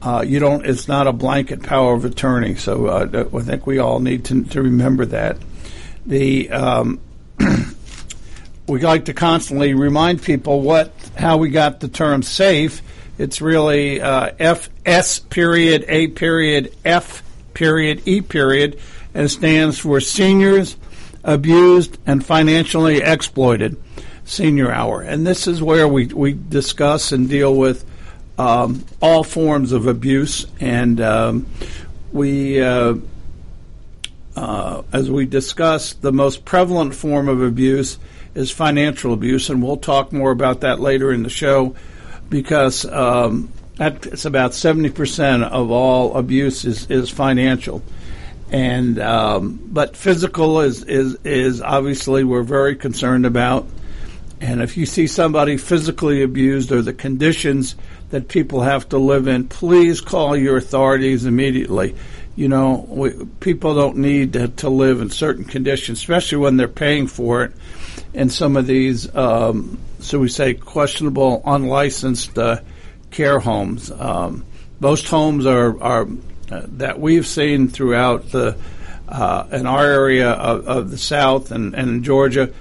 Uh, 0.01 0.25
you 0.27 0.39
don't. 0.39 0.65
It's 0.65 0.89
not 0.89 1.07
a 1.07 1.13
blanket 1.13 1.63
power 1.63 1.95
of 1.95 2.05
attorney. 2.05 2.55
So 2.55 2.87
uh, 2.87 3.25
I 3.35 3.41
think 3.43 3.67
we 3.67 3.79
all 3.79 3.99
need 4.01 4.27
to, 4.27 4.45
to 4.45 4.63
remember 4.63 5.07
that. 5.07 5.39
The 6.07 6.51
um, 6.51 7.01
we 8.69 8.81
like 8.81 9.07
to 9.07 9.15
constantly 9.15 9.75
remind 9.75 10.23
people 10.23 10.63
what 10.63 10.93
how 11.17 11.39
we 11.39 11.51
got 11.51 11.81
the 11.81 11.89
term 11.89 12.23
safe. 12.23 12.83
It's 13.19 13.41
really 13.41 14.01
uh, 14.01 14.31
F 14.39 14.71
S 14.87 15.19
period 15.19 15.85
A 15.89 16.07
period 16.09 16.75
F 16.85 17.25
period 17.55 18.03
E 18.07 18.21
period, 18.21 18.79
and 19.15 19.29
stands 19.29 19.81
for 19.81 20.01
seniors 20.01 20.77
abused, 21.25 21.99
and 22.07 22.25
financially 22.25 22.99
exploited 22.99 23.77
senior 24.25 24.71
hour. 24.71 25.01
And 25.01 25.27
this 25.27 25.47
is 25.47 25.63
where 25.63 25.89
we, 25.89 26.07
we 26.07 26.35
discuss 26.35 27.13
and 27.13 27.29
deal 27.29 27.55
with 27.55 27.85
um, 28.37 28.85
all 29.01 29.25
forms 29.25 29.73
of 29.73 29.87
abuse. 29.87 30.47
And 30.61 31.01
um, 31.01 31.47
we, 32.13 32.63
uh, 32.63 32.97
uh, 34.37 34.83
as 34.93 35.11
we 35.11 35.27
discussed, 35.27 36.03
the 36.03 36.13
most 36.13 36.45
prevalent 36.45 36.95
form 36.95 37.29
of 37.29 37.43
abuse 37.43 37.99
is 38.35 38.51
financial 38.51 39.13
abuse. 39.13 39.51
And 39.51 39.63
we'll 39.63 39.79
talk 39.79 40.13
more 40.13 40.31
about 40.31 40.61
that 40.61 40.79
later 40.79 41.13
in 41.13 41.23
the 41.23 41.31
show 41.31 41.75
because 42.29 42.85
um, 42.85 43.53
it's 43.81 44.25
about 44.25 44.53
70% 44.53 45.43
of 45.43 45.71
all 45.71 46.17
abuse 46.17 46.65
is, 46.65 46.91
is 46.91 47.11
financial 47.11 47.83
and 48.51 48.99
um, 48.99 49.61
but 49.65 49.97
physical 49.97 50.61
is 50.61 50.83
is 50.85 51.17
is 51.25 51.61
obviously 51.61 52.25
we're 52.25 52.43
very 52.43 52.77
concerned 52.77 53.27
about, 53.27 53.67
And 54.41 54.63
if 54.63 54.77
you 54.77 54.87
see 54.87 55.07
somebody 55.07 55.57
physically 55.57 56.23
abused 56.23 56.71
or 56.71 56.83
the 56.83 56.93
conditions 56.93 57.75
that 58.11 58.29
people 58.29 58.63
have 58.63 58.89
to 58.91 58.99
live 58.99 59.27
in, 59.27 59.49
please 59.49 60.01
call 60.01 60.37
your 60.37 60.57
authorities 60.57 61.27
immediately. 61.27 61.95
You 62.37 62.49
know, 62.49 62.87
we, 62.89 63.27
people 63.41 63.75
don't 63.75 63.97
need 63.97 64.35
to, 64.35 64.49
to, 64.49 64.71
live 64.71 65.01
in 65.01 65.11
certain 65.11 65.45
conditions, 65.45 65.99
especially 65.99 66.39
when 66.39 66.57
they're 66.57 66.69
paying 66.69 67.09
for 67.09 67.43
it. 67.45 67.53
In 68.15 68.31
some 68.31 68.57
of 68.57 68.67
these, 68.67 69.13
um, 69.15 69.79
so 69.99 70.21
we 70.21 70.29
say, 70.29 70.55
questionable, 70.55 71.43
unlicensed 71.45 72.39
uh, 72.39 72.61
care 73.11 73.41
homes. 73.41 73.91
Um, 73.91 74.45
most 74.79 75.09
homes 75.09 75.47
are, 75.47 75.83
are 75.83 76.07
that 76.51 76.99
we've 76.99 77.27
seen 77.27 77.69
throughout 77.69 78.31
the 78.31 78.57
uh, 79.09 79.47
in 79.53 79.67
our 79.67 79.85
area 79.85 80.31
of, 80.31 80.67
of 80.69 80.91
the 80.91 80.99
South 80.99 81.51
and, 81.51 81.75
and 81.75 81.89
in 81.89 82.03
Georgia 82.03 82.53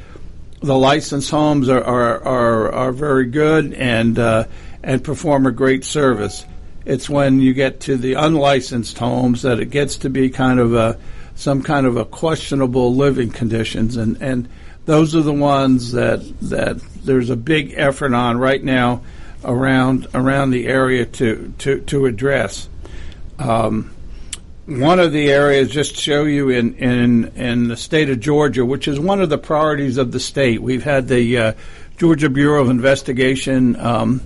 the 0.61 0.77
licensed 0.77 1.29
homes 1.29 1.69
are 1.69 1.83
are, 1.83 2.23
are, 2.23 2.71
are 2.71 2.91
very 2.91 3.25
good 3.25 3.73
and 3.73 4.17
uh, 4.17 4.45
and 4.83 5.03
perform 5.03 5.45
a 5.45 5.51
great 5.51 5.83
service. 5.83 6.45
It's 6.85 7.09
when 7.09 7.41
you 7.41 7.53
get 7.53 7.81
to 7.81 7.97
the 7.97 8.13
unlicensed 8.13 8.97
homes 8.97 9.41
that 9.41 9.59
it 9.59 9.69
gets 9.69 9.97
to 9.97 10.09
be 10.09 10.29
kind 10.29 10.59
of 10.59 10.73
a 10.73 10.97
some 11.35 11.61
kind 11.61 11.85
of 11.85 11.97
a 11.97 12.05
questionable 12.05 12.95
living 12.95 13.29
conditions 13.29 13.97
and 13.97 14.21
and 14.21 14.47
those 14.85 15.15
are 15.15 15.21
the 15.21 15.33
ones 15.33 15.91
that 15.91 16.21
that 16.41 16.79
there's 17.03 17.29
a 17.29 17.35
big 17.35 17.73
effort 17.75 18.13
on 18.13 18.37
right 18.37 18.63
now 18.63 19.01
around 19.43 20.07
around 20.15 20.51
the 20.51 20.67
area 20.67 21.05
to 21.05 21.53
to 21.59 21.81
to 21.81 22.05
address. 22.05 22.67
Um, 23.39 23.91
one 24.65 24.99
of 24.99 25.13
the 25.13 25.31
areas, 25.31 25.69
just 25.69 25.95
to 25.95 26.01
show 26.01 26.23
you 26.25 26.49
in, 26.49 26.75
in, 26.75 27.25
in 27.35 27.67
the 27.69 27.77
state 27.77 28.09
of 28.09 28.19
Georgia, 28.19 28.65
which 28.65 28.87
is 28.87 28.99
one 28.99 29.21
of 29.21 29.29
the 29.29 29.37
priorities 29.37 29.97
of 29.97 30.11
the 30.11 30.19
state. 30.19 30.61
We've 30.61 30.83
had 30.83 31.07
the 31.07 31.37
uh, 31.37 31.53
Georgia 31.97 32.29
Bureau 32.29 32.61
of 32.61 32.69
Investigation 32.69 33.77
um, 33.77 34.21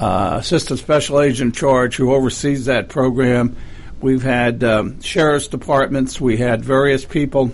uh, 0.00 0.38
Assistant 0.40 0.80
Special 0.80 1.20
Agent 1.20 1.54
charge 1.54 1.96
who 1.96 2.12
oversees 2.12 2.64
that 2.64 2.88
program. 2.88 3.56
We've 4.00 4.22
had 4.22 4.62
um, 4.64 5.00
sheriff's 5.00 5.48
departments. 5.48 6.20
We 6.20 6.36
had 6.36 6.64
various 6.64 7.04
people 7.04 7.52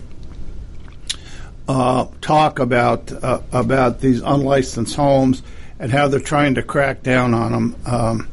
uh, 1.69 2.07
talk 2.21 2.59
about 2.59 3.13
uh, 3.13 3.41
about 3.53 4.01
these 4.01 4.21
unlicensed 4.21 4.95
homes 4.95 5.43
and 5.79 5.91
how 5.91 6.09
they're 6.09 6.21
trying 6.21 6.57
to 6.57 6.63
crack 6.63 7.03
down 7.03 7.35
on 7.35 7.53
them. 7.53 7.77
Um, 7.87 8.29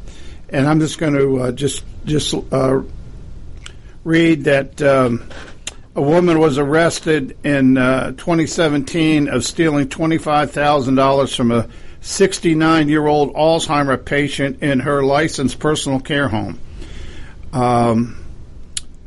and 0.50 0.66
I'm 0.66 0.80
just 0.80 0.98
going 0.98 1.14
to 1.14 1.40
uh, 1.40 1.52
just 1.52 1.84
just 2.04 2.34
uh, 2.52 2.82
read 4.04 4.44
that 4.44 4.80
um, 4.82 5.28
a 5.94 6.02
woman 6.02 6.38
was 6.38 6.58
arrested 6.58 7.36
in 7.44 7.76
uh, 7.76 8.12
2017 8.12 9.28
of 9.28 9.44
stealing 9.44 9.88
$25,000 9.88 11.36
from 11.36 11.52
a 11.52 11.68
69 12.00 12.88
year 12.88 13.06
old 13.06 13.34
Alzheimer 13.34 14.02
patient 14.02 14.62
in 14.62 14.80
her 14.80 15.04
licensed 15.04 15.58
personal 15.58 16.00
care 16.00 16.28
home. 16.28 16.58
Um, 17.52 18.18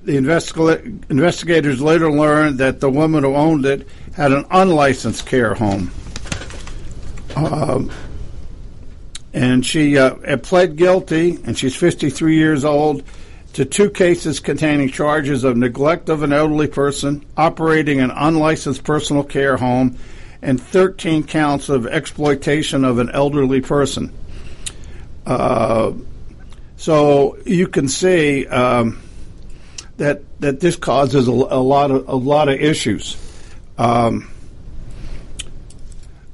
the 0.04 0.16
investiga- 0.18 1.10
investigators 1.10 1.82
later 1.82 2.12
learned 2.12 2.60
that 2.60 2.80
the 2.80 2.90
woman 2.90 3.24
who 3.24 3.36
owned 3.36 3.66
it 3.66 3.88
had 4.14 4.32
an 4.32 4.46
unlicensed 4.52 5.26
care 5.26 5.56
home. 5.56 5.92
Um, 7.36 7.92
and 9.36 9.66
she 9.66 9.98
uh, 9.98 10.38
pled 10.38 10.78
guilty, 10.78 11.38
and 11.44 11.58
she's 11.58 11.76
53 11.76 12.38
years 12.38 12.64
old 12.64 13.04
to 13.52 13.66
two 13.66 13.90
cases 13.90 14.40
containing 14.40 14.88
charges 14.90 15.44
of 15.44 15.58
neglect 15.58 16.08
of 16.08 16.24
an 16.24 16.32
elderly 16.32 16.68
person, 16.68 17.24
operating 17.36 18.00
an 18.00 18.12
unlicensed 18.12 18.86
personal 18.86 19.24
care 19.26 19.58
home, 19.58 19.98
and 20.42 20.62
13 20.62 21.26
counts 21.26 21.68
of 21.68 21.86
exploitation 21.86 22.86
of 22.86 22.98
an 22.98 23.10
elderly 23.10 23.60
person. 23.60 24.14
Uh, 25.26 25.92
so 26.78 27.38
you 27.46 27.68
can 27.68 27.90
see 27.90 28.48
um, 28.48 29.02
that 29.98 30.22
that 30.40 30.62
this 30.62 30.78
causes 30.78 31.28
a, 31.28 31.32
a, 31.32 31.62
lot 31.62 31.92
of 31.92 32.08
a 32.08 32.16
lot 32.16 32.48
of 32.48 32.56
issues. 32.56 33.18
Um, 33.78 34.32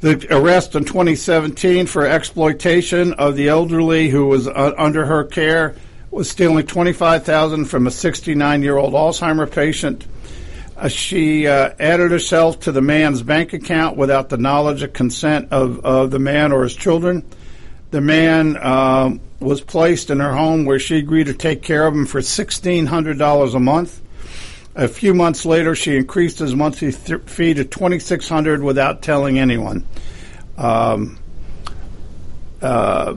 the 0.01 0.27
arrest 0.35 0.75
in 0.75 0.83
2017 0.83 1.85
for 1.85 2.05
exploitation 2.05 3.13
of 3.13 3.35
the 3.35 3.47
elderly 3.47 4.09
who 4.09 4.25
was 4.25 4.47
uh, 4.47 4.73
under 4.77 5.05
her 5.05 5.23
care 5.23 5.75
was 6.09 6.29
stealing 6.29 6.65
25000 6.65 7.65
from 7.65 7.87
a 7.87 7.91
69 7.91 8.63
year 8.63 8.77
old 8.77 8.93
Alzheimer 8.93 9.49
patient. 9.49 10.05
Uh, 10.75 10.87
she 10.87 11.45
uh, 11.45 11.69
added 11.79 12.09
herself 12.09 12.59
to 12.61 12.71
the 12.71 12.81
man's 12.81 13.21
bank 13.21 13.53
account 13.53 13.95
without 13.95 14.29
the 14.29 14.37
knowledge 14.37 14.81
or 14.81 14.87
consent 14.87 15.47
of, 15.51 15.79
of 15.85 16.09
the 16.09 16.19
man 16.19 16.51
or 16.51 16.63
his 16.63 16.75
children. 16.75 17.23
The 17.91 18.01
man 18.01 18.57
um, 18.57 19.21
was 19.39 19.61
placed 19.61 20.09
in 20.09 20.19
her 20.19 20.33
home 20.33 20.65
where 20.65 20.79
she 20.79 20.97
agreed 20.97 21.27
to 21.27 21.35
take 21.35 21.61
care 21.61 21.85
of 21.85 21.93
him 21.93 22.07
for 22.07 22.21
$1,600 22.21 23.53
a 23.53 23.59
month. 23.59 24.01
A 24.75 24.87
few 24.87 25.13
months 25.13 25.45
later, 25.45 25.75
she 25.75 25.97
increased 25.97 26.39
his 26.39 26.55
monthly 26.55 26.91
th- 26.91 27.21
fee 27.23 27.53
to 27.53 27.65
2600 27.65 28.63
without 28.63 29.01
telling 29.01 29.37
anyone. 29.37 29.85
Um, 30.57 31.19
uh, 32.61 33.15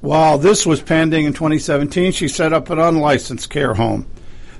while 0.00 0.36
this 0.38 0.66
was 0.66 0.82
pending 0.82 1.24
in 1.24 1.32
2017, 1.32 2.12
she 2.12 2.28
set 2.28 2.52
up 2.52 2.68
an 2.70 2.78
unlicensed 2.78 3.48
care 3.48 3.72
home. 3.72 4.06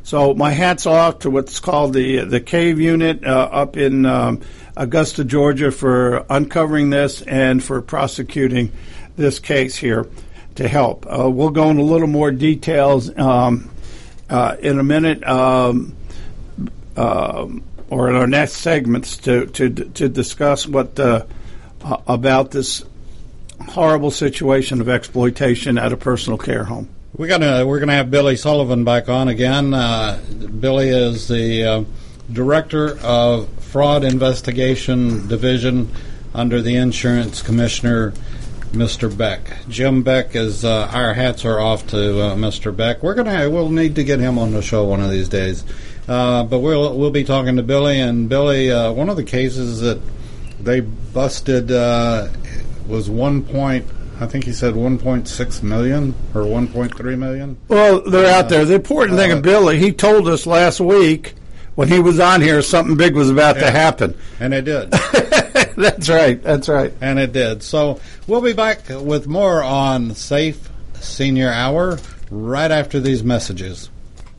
So 0.04 0.34
my 0.34 0.50
hats 0.50 0.86
off 0.86 1.20
to 1.20 1.30
what's 1.30 1.60
called 1.60 1.92
the 1.94 2.24
the 2.24 2.40
Cave 2.40 2.80
Unit 2.80 3.24
uh, 3.24 3.48
up 3.52 3.76
in 3.76 4.04
um, 4.04 4.40
Augusta, 4.76 5.24
Georgia, 5.24 5.70
for 5.70 6.24
uncovering 6.28 6.90
this 6.90 7.22
and 7.22 7.62
for 7.62 7.80
prosecuting 7.82 8.72
this 9.16 9.38
case 9.38 9.76
here 9.76 10.08
to 10.56 10.66
help. 10.66 11.06
Uh, 11.06 11.30
we'll 11.30 11.50
go 11.50 11.70
into 11.70 11.82
a 11.82 11.84
little 11.84 12.08
more 12.08 12.30
details 12.30 13.16
um, 13.16 13.70
uh, 14.28 14.56
in 14.60 14.78
a 14.78 14.82
minute, 14.82 15.22
um, 15.24 15.94
um 16.96 17.62
or 17.92 18.08
in 18.08 18.16
our 18.16 18.26
next 18.26 18.54
segments 18.54 19.18
to 19.18 19.46
to 19.46 19.68
to 19.68 20.08
discuss 20.08 20.66
what 20.66 20.98
uh, 20.98 21.26
about 22.06 22.50
this 22.50 22.84
horrible 23.68 24.10
situation 24.10 24.80
of 24.80 24.88
exploitation 24.88 25.76
at 25.76 25.92
a 25.92 25.96
personal 25.96 26.38
care 26.38 26.64
home. 26.64 26.88
We're 27.14 27.28
gonna 27.28 27.66
we're 27.66 27.80
gonna 27.80 27.92
have 27.92 28.10
Billy 28.10 28.36
Sullivan 28.36 28.84
back 28.84 29.10
on 29.10 29.28
again. 29.28 29.74
Uh, 29.74 30.18
Billy 30.58 30.88
is 30.88 31.28
the 31.28 31.64
uh, 31.64 31.84
director 32.32 32.98
of 33.00 33.48
fraud 33.62 34.04
investigation 34.04 35.28
division 35.28 35.90
under 36.34 36.62
the 36.62 36.76
insurance 36.76 37.42
commissioner, 37.42 38.12
Mr. 38.72 39.14
Beck. 39.14 39.58
Jim 39.68 40.02
Beck 40.02 40.34
is 40.34 40.64
uh, 40.64 40.90
our 40.90 41.12
hats 41.12 41.44
are 41.44 41.60
off 41.60 41.86
to 41.88 42.22
uh, 42.22 42.34
Mr. 42.36 42.74
Beck. 42.74 43.02
We're 43.02 43.14
gonna 43.14 43.50
we'll 43.50 43.68
need 43.68 43.96
to 43.96 44.04
get 44.04 44.18
him 44.18 44.38
on 44.38 44.52
the 44.52 44.62
show 44.62 44.84
one 44.84 45.02
of 45.02 45.10
these 45.10 45.28
days. 45.28 45.62
Uh, 46.08 46.44
but 46.44 46.58
we'll 46.58 46.96
we'll 46.98 47.10
be 47.10 47.24
talking 47.24 47.56
to 47.56 47.62
Billy 47.62 48.00
and 48.00 48.28
Billy. 48.28 48.70
Uh, 48.70 48.92
one 48.92 49.08
of 49.08 49.16
the 49.16 49.24
cases 49.24 49.80
that 49.80 50.00
they 50.60 50.80
busted 50.80 51.70
was 52.88 53.08
one 53.08 53.42
point. 53.42 53.86
I 54.20 54.26
think 54.26 54.44
he 54.44 54.52
said 54.52 54.74
1.6 54.74 55.62
million 55.62 56.14
or 56.34 56.42
1.3 56.42 57.18
million. 57.18 57.56
Well, 57.66 58.02
they're 58.02 58.32
out 58.32 58.48
there. 58.48 58.64
The 58.64 58.74
important 58.74 59.18
thing 59.18 59.32
of 59.32 59.38
uh, 59.38 59.42
Billy, 59.42 59.78
he 59.78 59.92
told 59.92 60.28
us 60.28 60.46
last 60.46 60.78
week 60.78 61.34
when 61.74 61.88
he 61.88 61.98
was 61.98 62.20
on 62.20 62.40
here 62.40 62.62
something 62.62 62.96
big 62.96 63.16
was 63.16 63.30
about 63.30 63.56
yeah, 63.56 63.62
to 63.62 63.70
happen. 63.70 64.16
And 64.38 64.54
it 64.54 64.62
did. 64.64 64.90
that's 65.76 66.08
right. 66.08 66.40
That's 66.40 66.68
right. 66.68 66.92
And 67.00 67.18
it 67.18 67.32
did. 67.32 67.62
So 67.62 68.00
we'll 68.26 68.42
be 68.42 68.52
back 68.52 68.88
with 68.88 69.26
more 69.26 69.62
on 69.62 70.14
Safe 70.14 70.70
Senior 70.94 71.48
Hour 71.48 71.98
right 72.30 72.70
after 72.70 73.00
these 73.00 73.24
messages. 73.24 73.90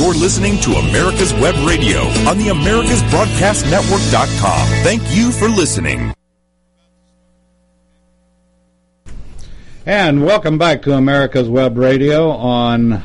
You're 0.00 0.14
listening 0.14 0.56
to 0.60 0.76
America's 0.76 1.34
Web 1.34 1.54
Radio 1.68 2.00
on 2.26 2.38
the 2.38 2.46
AmericasBroadcastNetwork.com. 2.46 4.66
Thank 4.82 5.02
you 5.14 5.30
for 5.30 5.46
listening. 5.46 6.14
And 9.84 10.24
welcome 10.24 10.56
back 10.56 10.80
to 10.82 10.94
America's 10.94 11.50
Web 11.50 11.76
Radio 11.76 12.30
on 12.30 13.04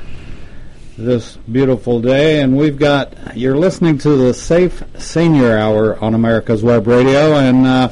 this 0.98 1.36
beautiful 1.52 2.00
day. 2.00 2.40
And 2.40 2.56
we've 2.56 2.80
got, 2.80 3.36
you're 3.36 3.58
listening 3.58 3.98
to 3.98 4.16
the 4.16 4.34
Safe 4.34 4.82
Senior 4.98 5.58
Hour 5.58 6.02
on 6.02 6.14
America's 6.14 6.64
Web 6.64 6.88
Radio. 6.88 7.36
And 7.36 7.68
uh, 7.68 7.90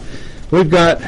we've 0.50 0.70
got 0.70 1.00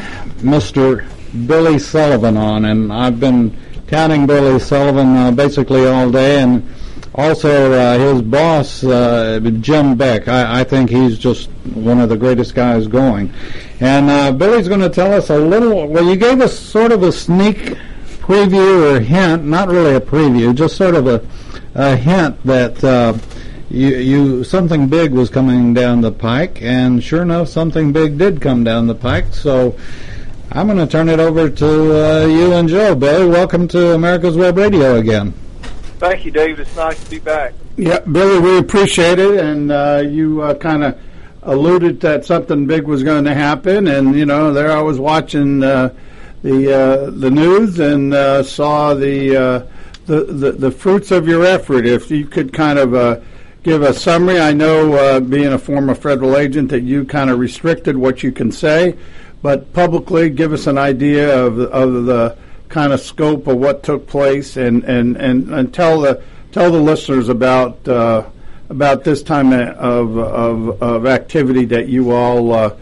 Mr. 0.41 1.07
Billy 1.47 1.79
Sullivan 1.79 2.35
on. 2.35 2.65
And 2.65 2.91
I've 2.91 3.21
been 3.21 3.57
touting 3.87 4.27
Billy 4.27 4.59
Sullivan 4.59 5.15
uh, 5.15 5.31
basically 5.31 5.87
all 5.87 6.11
day. 6.11 6.41
And 6.41 6.74
also 7.15 7.71
uh, 7.71 7.97
his 7.97 8.21
boss, 8.21 8.83
uh, 8.83 9.39
Jim 9.61 9.95
Beck. 9.95 10.27
I, 10.27 10.61
I, 10.61 10.63
think 10.63 10.89
he's 10.89 11.17
just 11.17 11.49
one 11.73 11.99
of 11.99 12.09
the 12.09 12.17
greatest 12.17 12.53
guys 12.53 12.87
going. 12.87 13.33
And 13.79 14.09
uh, 14.09 14.31
Billy's 14.33 14.67
going 14.67 14.81
to 14.81 14.89
tell 14.89 15.13
us 15.13 15.29
a 15.29 15.37
little. 15.37 15.87
Well, 15.87 16.05
you 16.05 16.17
gave 16.17 16.41
us 16.41 16.57
sort 16.57 16.91
of 16.91 17.03
a 17.03 17.11
sneak 17.11 17.57
preview 18.19 18.95
or 18.95 18.99
hint, 18.99 19.45
not 19.45 19.69
really 19.69 19.95
a 19.95 20.01
preview, 20.01 20.53
just 20.53 20.75
sort 20.75 20.95
of 20.95 21.07
a, 21.07 21.25
a 21.73 21.95
hint 21.95 22.41
that 22.43 22.83
uh, 22.83 23.17
you, 23.69 23.95
you 23.95 24.43
something 24.43 24.89
big 24.89 25.11
was 25.11 25.29
coming 25.29 25.73
down 25.73 26.01
the 26.01 26.11
pike, 26.11 26.61
and 26.61 27.01
sure 27.03 27.21
enough, 27.21 27.47
something 27.47 27.93
big 27.93 28.17
did 28.17 28.41
come 28.41 28.63
down 28.63 28.87
the 28.87 28.95
pike. 28.95 29.33
So. 29.33 29.77
I'm 30.51 30.67
going 30.67 30.77
to 30.77 30.87
turn 30.87 31.09
it 31.09 31.19
over 31.19 31.49
to 31.49 31.65
uh, 31.65 32.25
you 32.27 32.53
and 32.53 32.69
Joe. 32.69 32.95
Billy, 32.95 33.27
welcome 33.27 33.67
to 33.69 33.93
America's 33.93 34.37
Web 34.37 34.55
Radio 34.55 34.95
again. 34.95 35.33
Thank 35.97 36.25
you, 36.25 36.31
Dave. 36.31 36.59
It's 36.59 36.75
nice 36.75 37.01
to 37.03 37.09
be 37.09 37.19
back. 37.19 37.53
Yeah, 37.77 37.99
Billy, 37.99 38.39
we 38.39 38.57
appreciate 38.57 39.17
it, 39.19 39.39
and 39.39 39.71
uh, 39.71 40.03
you 40.05 40.41
uh, 40.41 40.53
kind 40.55 40.83
of 40.83 40.99
alluded 41.43 42.01
that 42.01 42.25
something 42.25 42.67
big 42.67 42.83
was 42.83 43.03
going 43.03 43.23
to 43.25 43.33
happen, 43.33 43.87
and 43.87 44.15
you 44.15 44.25
know, 44.25 44.51
there 44.53 44.71
I 44.71 44.81
was 44.81 44.99
watching 44.99 45.63
uh, 45.63 45.93
the 46.41 46.73
uh, 46.73 47.09
the 47.11 47.31
news 47.31 47.79
and 47.79 48.13
uh, 48.13 48.43
saw 48.43 48.93
the, 48.93 49.35
uh, 49.37 49.65
the, 50.05 50.23
the 50.25 50.51
the 50.53 50.71
fruits 50.71 51.11
of 51.11 51.27
your 51.27 51.45
effort. 51.45 51.85
If 51.85 52.11
you 52.11 52.25
could 52.25 52.51
kind 52.51 52.77
of 52.77 53.23
give 53.63 53.81
a 53.81 53.93
summary, 53.93 54.39
I 54.39 54.53
know, 54.53 55.21
being 55.21 55.53
a 55.53 55.59
former 55.59 55.95
federal 55.95 56.35
agent, 56.37 56.69
that 56.69 56.81
you 56.81 57.05
kind 57.05 57.29
of 57.29 57.39
restricted 57.39 57.95
what 57.95 58.21
you 58.21 58.31
can 58.31 58.51
say, 58.51 58.97
but 59.41 59.71
publicly, 59.73 60.29
give 60.29 60.51
us 60.51 60.67
an 60.67 60.77
idea 60.77 61.37
of 61.37 61.59
of 61.59 62.05
the 62.05 62.37
kind 62.75 62.91
of 62.91 62.99
scope 62.99 63.47
of 63.47 63.55
what 63.57 63.83
took 63.83 64.05
place 64.05 64.57
and, 64.57 64.83
and, 64.83 65.15
and, 65.15 65.49
and 65.49 65.73
tell 65.73 66.01
the 66.01 66.21
tell 66.51 66.69
the 66.69 66.79
listeners 66.79 67.29
about 67.29 67.87
uh, 67.87 68.27
about 68.67 69.05
this 69.05 69.23
time 69.23 69.53
of, 69.53 70.17
of, 70.17 70.83
of 70.83 71.05
activity 71.05 71.63
that 71.63 71.87
you 71.87 72.11
all 72.11 72.51
uh, 72.51 72.75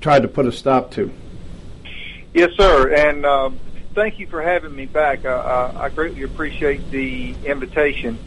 tried 0.00 0.22
to 0.22 0.26
put 0.28 0.46
a 0.46 0.52
stop 0.52 0.90
to. 0.90 1.12
Yes, 2.34 2.50
sir, 2.56 2.92
and 2.92 3.24
uh, 3.24 3.50
thank 3.94 4.18
you 4.18 4.26
for 4.26 4.42
having 4.42 4.74
me 4.74 4.86
back. 4.86 5.24
I, 5.24 5.74
I 5.76 5.88
greatly 5.90 6.24
appreciate 6.24 6.90
the 6.90 7.36
invitation. 7.44 8.18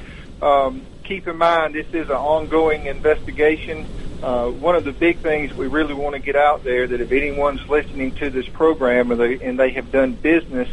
Um, 0.42 0.84
keep 1.04 1.28
in 1.28 1.36
mind, 1.36 1.76
this 1.76 1.88
is 1.88 2.08
an 2.10 2.16
ongoing 2.16 2.86
investigation. 2.86 3.86
Uh, 4.24 4.50
one 4.50 4.78
of 4.78 4.86
the 4.86 4.94
big 4.94 5.18
things 5.18 5.54
we 5.54 5.68
really 5.68 5.94
want 5.94 6.16
to 6.16 6.22
get 6.22 6.38
out 6.38 6.64
there 6.64 6.88
that 6.88 7.02
if 7.02 7.12
anyone's 7.12 7.68
listening 7.68 8.16
to 8.16 8.30
this 8.30 8.48
program 8.48 9.12
and 9.12 9.20
they, 9.20 9.46
and 9.46 9.60
they 9.60 9.72
have 9.72 9.92
done 9.92 10.14
business 10.14 10.70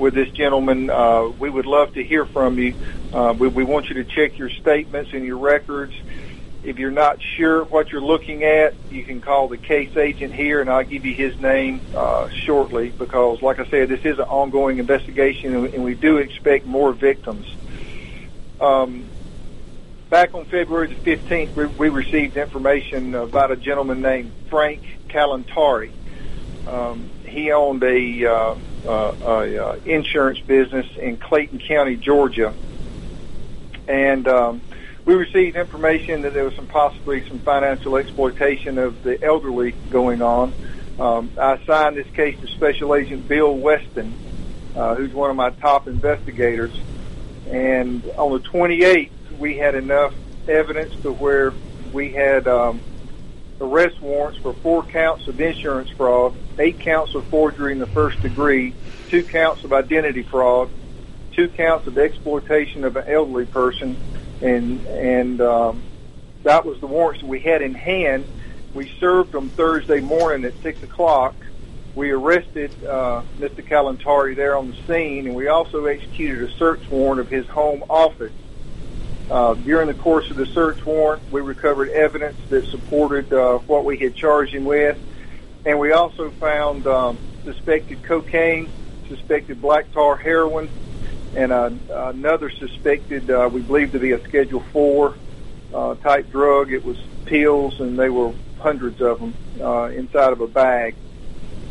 with 0.00 0.14
this 0.14 0.30
gentleman, 0.30 0.90
uh, 0.90 1.28
we 1.38 1.50
would 1.50 1.66
love 1.66 1.94
to 1.94 2.02
hear 2.02 2.24
from 2.24 2.58
you. 2.58 2.74
Uh, 3.12 3.34
we, 3.38 3.48
we 3.48 3.64
want 3.64 3.88
you 3.88 3.96
to 3.96 4.04
check 4.04 4.38
your 4.38 4.48
statements 4.48 5.12
and 5.12 5.24
your 5.24 5.38
records. 5.38 5.94
If 6.62 6.78
you're 6.78 6.90
not 6.90 7.22
sure 7.22 7.64
what 7.64 7.90
you're 7.90 8.02
looking 8.02 8.42
at, 8.44 8.74
you 8.90 9.04
can 9.04 9.20
call 9.20 9.48
the 9.48 9.56
case 9.56 9.96
agent 9.96 10.34
here, 10.34 10.60
and 10.60 10.68
I'll 10.68 10.84
give 10.84 11.04
you 11.04 11.14
his 11.14 11.38
name 11.40 11.80
uh, 11.94 12.28
shortly. 12.28 12.90
Because, 12.90 13.40
like 13.42 13.58
I 13.58 13.66
said, 13.66 13.88
this 13.88 14.04
is 14.04 14.18
an 14.18 14.24
ongoing 14.24 14.78
investigation, 14.78 15.54
and 15.54 15.84
we 15.84 15.94
do 15.94 16.18
expect 16.18 16.66
more 16.66 16.92
victims. 16.92 17.46
Um, 18.60 19.06
back 20.10 20.34
on 20.34 20.44
February 20.46 20.88
the 20.88 21.16
15th, 21.16 21.54
we, 21.54 21.66
we, 21.66 21.88
received 21.88 22.36
information 22.36 23.14
about 23.14 23.50
a 23.50 23.56
gentleman 23.56 24.02
named 24.02 24.32
Frank 24.50 24.82
Kalantari. 25.08 25.92
Um, 26.66 27.08
he 27.24 27.52
owned 27.52 27.82
a, 27.82 28.24
uh, 28.86 29.76
insurance 29.84 30.40
business 30.40 30.86
in 30.96 31.16
Clayton 31.16 31.58
County, 31.58 31.96
Georgia, 31.96 32.54
and 33.88 34.28
um, 34.28 34.60
we 35.04 35.14
received 35.14 35.56
information 35.56 36.22
that 36.22 36.34
there 36.34 36.44
was 36.44 36.54
some 36.54 36.66
possibly 36.66 37.26
some 37.28 37.38
financial 37.40 37.96
exploitation 37.96 38.78
of 38.78 39.02
the 39.02 39.22
elderly 39.22 39.72
going 39.90 40.22
on. 40.22 40.52
Um, 40.98 41.30
I 41.38 41.54
assigned 41.54 41.96
this 41.96 42.08
case 42.10 42.38
to 42.40 42.46
Special 42.46 42.94
Agent 42.94 43.26
Bill 43.26 43.56
Weston, 43.56 44.14
uh, 44.76 44.94
who's 44.94 45.12
one 45.12 45.30
of 45.30 45.36
my 45.36 45.50
top 45.50 45.88
investigators. 45.88 46.72
And 47.48 48.04
on 48.16 48.32
the 48.32 48.40
28th, 48.40 49.10
we 49.38 49.56
had 49.56 49.74
enough 49.74 50.14
evidence 50.46 50.94
to 51.02 51.12
where 51.12 51.52
we 51.92 52.12
had 52.12 52.46
um, 52.46 52.80
arrest 53.60 54.00
warrants 54.00 54.38
for 54.38 54.52
four 54.54 54.82
counts 54.82 55.28
of 55.28 55.40
insurance 55.40 55.90
fraud, 55.90 56.34
eight 56.58 56.80
counts 56.80 57.14
of 57.14 57.24
forgery 57.26 57.72
in 57.72 57.78
the 57.78 57.86
first 57.86 58.20
degree, 58.22 58.74
two 59.08 59.22
counts 59.22 59.64
of 59.64 59.72
identity 59.72 60.22
fraud, 60.22 60.70
two 61.32 61.48
counts 61.48 61.86
of 61.86 61.98
exploitation 61.98 62.84
of 62.84 62.96
an 62.96 63.04
elderly 63.06 63.46
person, 63.46 63.96
and 64.40 64.86
and 64.86 65.40
um, 65.40 65.82
that 66.42 66.64
was 66.64 66.80
the 66.80 66.86
warrants 66.86 67.20
that 67.20 67.28
we 67.28 67.40
had 67.40 67.62
in 67.62 67.74
hand. 67.74 68.24
We 68.72 68.88
served 69.00 69.32
them 69.32 69.48
Thursday 69.50 70.00
morning 70.00 70.44
at 70.44 70.54
six 70.62 70.82
o'clock. 70.82 71.34
We 71.94 72.12
arrested 72.12 72.72
uh, 72.84 73.22
Mr. 73.38 73.66
Kalantari 73.66 74.36
there 74.36 74.56
on 74.56 74.70
the 74.70 74.76
scene, 74.86 75.26
and 75.26 75.34
we 75.34 75.48
also 75.48 75.86
executed 75.86 76.48
a 76.48 76.52
search 76.54 76.88
warrant 76.88 77.20
of 77.20 77.28
his 77.28 77.46
home 77.48 77.84
office. 77.90 78.32
Uh, 79.30 79.54
during 79.54 79.86
the 79.86 79.94
course 79.94 80.28
of 80.30 80.36
the 80.36 80.46
search 80.46 80.84
warrant, 80.84 81.22
we 81.30 81.40
recovered 81.40 81.88
evidence 81.90 82.36
that 82.48 82.66
supported 82.66 83.32
uh, 83.32 83.58
what 83.58 83.84
we 83.84 83.96
had 83.96 84.12
charged 84.16 84.52
him 84.52 84.64
with, 84.64 84.98
and 85.64 85.78
we 85.78 85.92
also 85.92 86.30
found 86.32 86.84
um, 86.88 87.16
suspected 87.44 88.02
cocaine, 88.02 88.68
suspected 89.08 89.62
black 89.62 89.92
tar 89.92 90.16
heroin, 90.16 90.68
and 91.36 91.52
uh, 91.52 91.70
another 91.90 92.50
suspected, 92.50 93.30
uh, 93.30 93.48
we 93.52 93.60
believe 93.60 93.92
to 93.92 94.00
be 94.00 94.10
a 94.10 94.24
Schedule 94.24 94.64
Four 94.72 95.14
uh, 95.72 95.94
type 95.96 96.28
drug. 96.32 96.72
It 96.72 96.84
was 96.84 96.98
pills, 97.26 97.78
and 97.78 97.96
they 97.96 98.10
were 98.10 98.32
hundreds 98.58 99.00
of 99.00 99.20
them 99.20 99.34
uh, 99.60 99.84
inside 99.84 100.32
of 100.32 100.40
a 100.40 100.48
bag. 100.48 100.96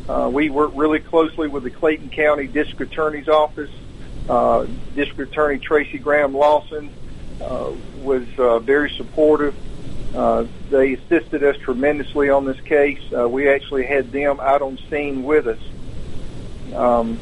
Uh, 0.08 0.30
we 0.32 0.50
worked 0.50 0.78
really 0.78 1.00
closely 1.00 1.50
with 1.50 1.64
the 1.64 1.70
Clayton 1.70 2.10
County 2.10 2.48
District 2.48 2.94
Attorney's 2.94 3.28
Office. 3.28 3.70
Uh, 4.30 4.66
District 4.96 5.32
Attorney 5.32 5.60
Tracy 5.60 5.98
Graham 5.98 6.34
Lawson 6.34 6.90
uh, 7.42 7.72
was 8.02 8.26
uh, 8.38 8.60
very 8.60 8.90
supportive. 8.92 9.56
Uh, 10.16 10.46
they 10.70 10.94
assisted 10.94 11.44
us 11.44 11.58
tremendously 11.58 12.30
on 12.30 12.46
this 12.46 12.60
case. 12.62 13.02
Uh, 13.16 13.30
we 13.30 13.50
actually 13.50 13.86
had 13.86 14.12
them 14.12 14.40
out 14.40 14.62
on 14.62 14.78
scene 14.90 15.24
with 15.24 15.48
us. 15.48 15.60
Um, 16.74 17.20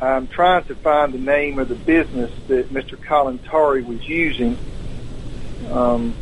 I'm 0.00 0.28
trying 0.28 0.64
to 0.64 0.74
find 0.74 1.12
the 1.12 1.18
name 1.18 1.58
of 1.58 1.68
the 1.68 1.74
business 1.74 2.30
that 2.48 2.72
Mr. 2.72 2.96
Kalantari 2.96 3.84
was 3.84 4.06
using. 4.08 4.58
Um, 5.70 6.14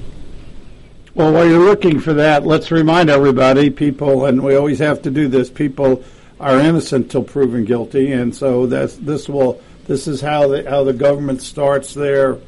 well, 1.15 1.33
while 1.33 1.47
you're 1.47 1.65
looking 1.65 2.01
for 2.01 2.15
that, 2.15 2.47
let's 2.47 2.71
remind 2.71 3.11
everybody, 3.11 3.69
people, 3.69 4.25
and 4.25 4.43
we 4.43 4.55
always 4.55 4.79
have 4.79 5.03
to 5.03 5.11
do 5.11 5.29
this. 5.29 5.51
People 5.51 6.03
are 6.41 6.59
innocent 6.59 7.11
till 7.11 7.23
proven 7.23 7.65
guilty, 7.65 8.13
and 8.13 8.35
so 8.35 8.67
that's 8.67 8.97
this 8.97 9.29
will 9.29 9.61
this 9.87 10.09
is 10.09 10.21
how 10.21 10.49
the 10.49 10.69
how 10.69 10.85
the 10.85 10.93
government 10.95 11.43
starts 11.43 11.93
their 11.93 12.39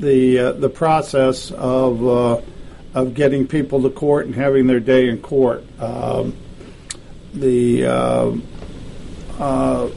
the 0.00 0.38
uh, 0.38 0.52
the 0.52 0.70
process 0.70 1.50
of 1.50 2.06
uh, 2.06 2.40
of 2.94 3.14
getting 3.14 3.46
people 3.46 3.82
to 3.82 3.90
court 3.90 4.26
and 4.26 4.34
having 4.34 4.66
their 4.66 4.80
day 4.80 5.08
in 5.08 5.18
court. 5.18 5.62
Um, 5.78 6.36
the 7.34 7.86
uh, 7.86 8.32
uh, 9.38 9.90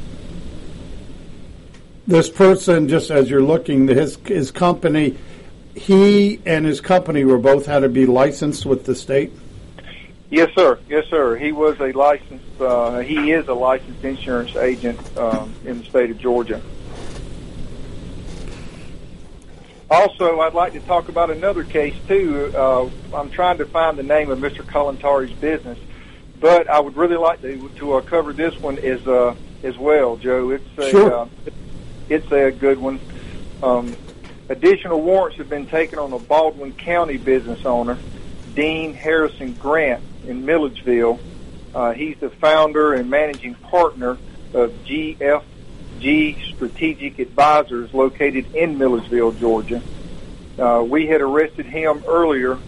this 2.06 2.30
person, 2.30 2.90
just 2.90 3.10
as 3.10 3.30
you're 3.30 3.42
looking, 3.42 3.88
his 3.88 4.18
his 4.26 4.52
company, 4.52 5.18
he 5.74 6.40
and 6.46 6.66
his 6.66 6.82
company 6.82 7.24
were 7.24 7.40
both 7.40 7.66
had 7.66 7.80
to 7.80 7.90
be 7.90 8.06
licensed 8.06 8.66
with 8.66 8.86
the 8.86 8.96
state. 8.96 9.32
Yes, 10.30 10.50
sir. 10.56 10.80
Yes, 10.90 11.06
sir. 11.10 11.38
He 11.38 11.52
was 11.52 11.80
a 11.80 11.92
licensed. 11.92 12.60
Uh, 12.60 13.00
he 13.00 13.32
is 13.32 13.48
a 13.48 13.54
licensed 13.54 14.04
insurance 14.04 14.56
agent 14.56 15.00
um, 15.18 15.54
in 15.64 15.80
the 15.80 15.86
state 15.86 16.10
of 16.10 16.18
Georgia. 16.18 16.62
Also, 19.94 20.40
I'd 20.40 20.56
like 20.56 20.74
to 20.74 20.80
talk 20.80 21.08
about 21.08 21.30
another 21.30 21.64
case 21.64 21.94
too. 22.08 22.52
Uh, 22.56 22.90
I'm 23.16 23.30
trying 23.30 23.60
to 23.60 23.66
find 23.66 23.96
the 23.96 24.02
name 24.02 24.32
of 24.32 24.40
Mr. 24.40 24.64
Kalantari's 24.64 25.32
business, 25.34 25.78
but 26.40 26.68
I 26.68 26.80
would 26.80 26.98
really 26.98 27.16
like 27.16 27.42
to 27.42 27.70
to 27.78 27.94
uh, 27.94 28.02
cover 28.02 28.34
this 28.34 28.58
one 28.60 28.80
as 28.80 29.08
uh, 29.08 29.36
as 29.62 29.78
well, 29.78 30.18
Joe. 30.18 30.50
It's 30.50 30.78
a 30.80 30.90
Sure. 30.90 31.14
uh, 31.14 31.28
it's 32.10 32.32
a 32.32 32.52
good 32.52 32.80
one. 32.80 33.00
Um, 33.62 33.96
additional 34.50 35.00
warrants 35.00 35.38
have 35.38 35.48
been 35.50 35.68
taken 35.68 36.00
on 36.00 36.12
a 36.12 36.18
Baldwin 36.18 36.74
County 36.74 37.18
business 37.18 37.64
owner, 37.64 38.00
Dean 38.56 38.96
Harrison 38.96 39.54
Grant 39.54 40.04
in 40.28 40.44
Milledgeville. 40.44 41.20
Uh, 41.76 41.92
he's 41.92 42.18
the 42.18 42.32
founder 42.32 42.94
and 42.94 43.12
managing 43.12 43.54
partner 43.56 44.18
of 44.56 44.74
GFG 46.04 46.56
Strategic 46.56 47.20
Advisors 47.20 47.94
located 47.94 48.54
in 48.54 48.78
Millersville, 48.78 49.32
Georgia. 49.32 49.82
Uh, 50.60 50.86
we 50.88 51.08
had 51.08 51.22
arrested 51.22 51.66
him 51.66 52.04
earlier. 52.08 52.60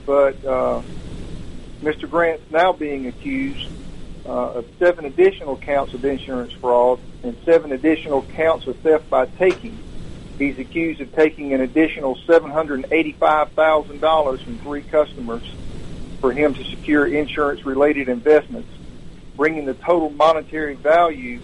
but 0.04 0.44
uh, 0.44 0.82
Mr. 1.80 2.10
Grant's 2.10 2.50
now 2.50 2.72
being 2.72 3.06
accused 3.06 3.68
uh, 4.26 4.54
of 4.54 4.66
seven 4.78 5.04
additional 5.04 5.56
counts 5.56 5.92
of 5.94 6.04
insurance 6.04 6.52
fraud 6.52 7.00
and 7.22 7.36
seven 7.44 7.70
additional 7.72 8.22
counts 8.22 8.66
of 8.66 8.76
theft 8.78 9.08
by 9.08 9.26
taking. 9.26 9.78
He's 10.38 10.58
accused 10.58 11.00
of 11.00 11.14
taking 11.14 11.54
an 11.54 11.60
additional 11.60 12.16
$785,000 12.26 14.40
from 14.40 14.58
three 14.58 14.82
customers 14.82 15.44
for 16.20 16.32
him 16.32 16.54
to 16.54 16.64
secure 16.64 17.06
insurance-related 17.06 18.08
investments, 18.08 18.68
bringing 19.36 19.66
the 19.66 19.74
total 19.74 20.10
monetary 20.10 20.74
value 20.74 21.40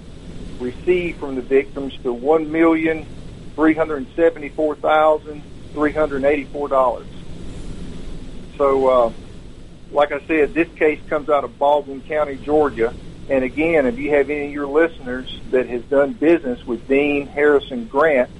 received 0.58 1.18
from 1.18 1.36
the 1.36 1.42
victims 1.42 1.96
to 2.02 2.12
one 2.12 2.50
million 2.50 3.06
three 3.58 3.74
hundred 3.74 4.06
seventy-four 4.14 4.76
thousand 4.76 5.42
three 5.72 5.92
hundred 5.92 6.24
eighty-four 6.24 6.68
dollars. 6.68 7.08
So, 8.56 8.86
uh, 8.86 9.12
like 9.90 10.12
I 10.12 10.24
said, 10.28 10.54
this 10.54 10.68
case 10.76 11.00
comes 11.08 11.28
out 11.28 11.42
of 11.42 11.58
Baldwin 11.58 12.00
County, 12.02 12.36
Georgia. 12.36 12.94
And 13.28 13.42
again, 13.42 13.86
if 13.86 13.98
you 13.98 14.10
have 14.14 14.30
any 14.30 14.46
of 14.46 14.52
your 14.52 14.68
listeners 14.68 15.40
that 15.50 15.68
has 15.68 15.82
done 15.82 16.12
business 16.12 16.64
with 16.68 16.86
Dean 16.86 17.26
Harrison 17.26 17.86
Grant 17.86 18.30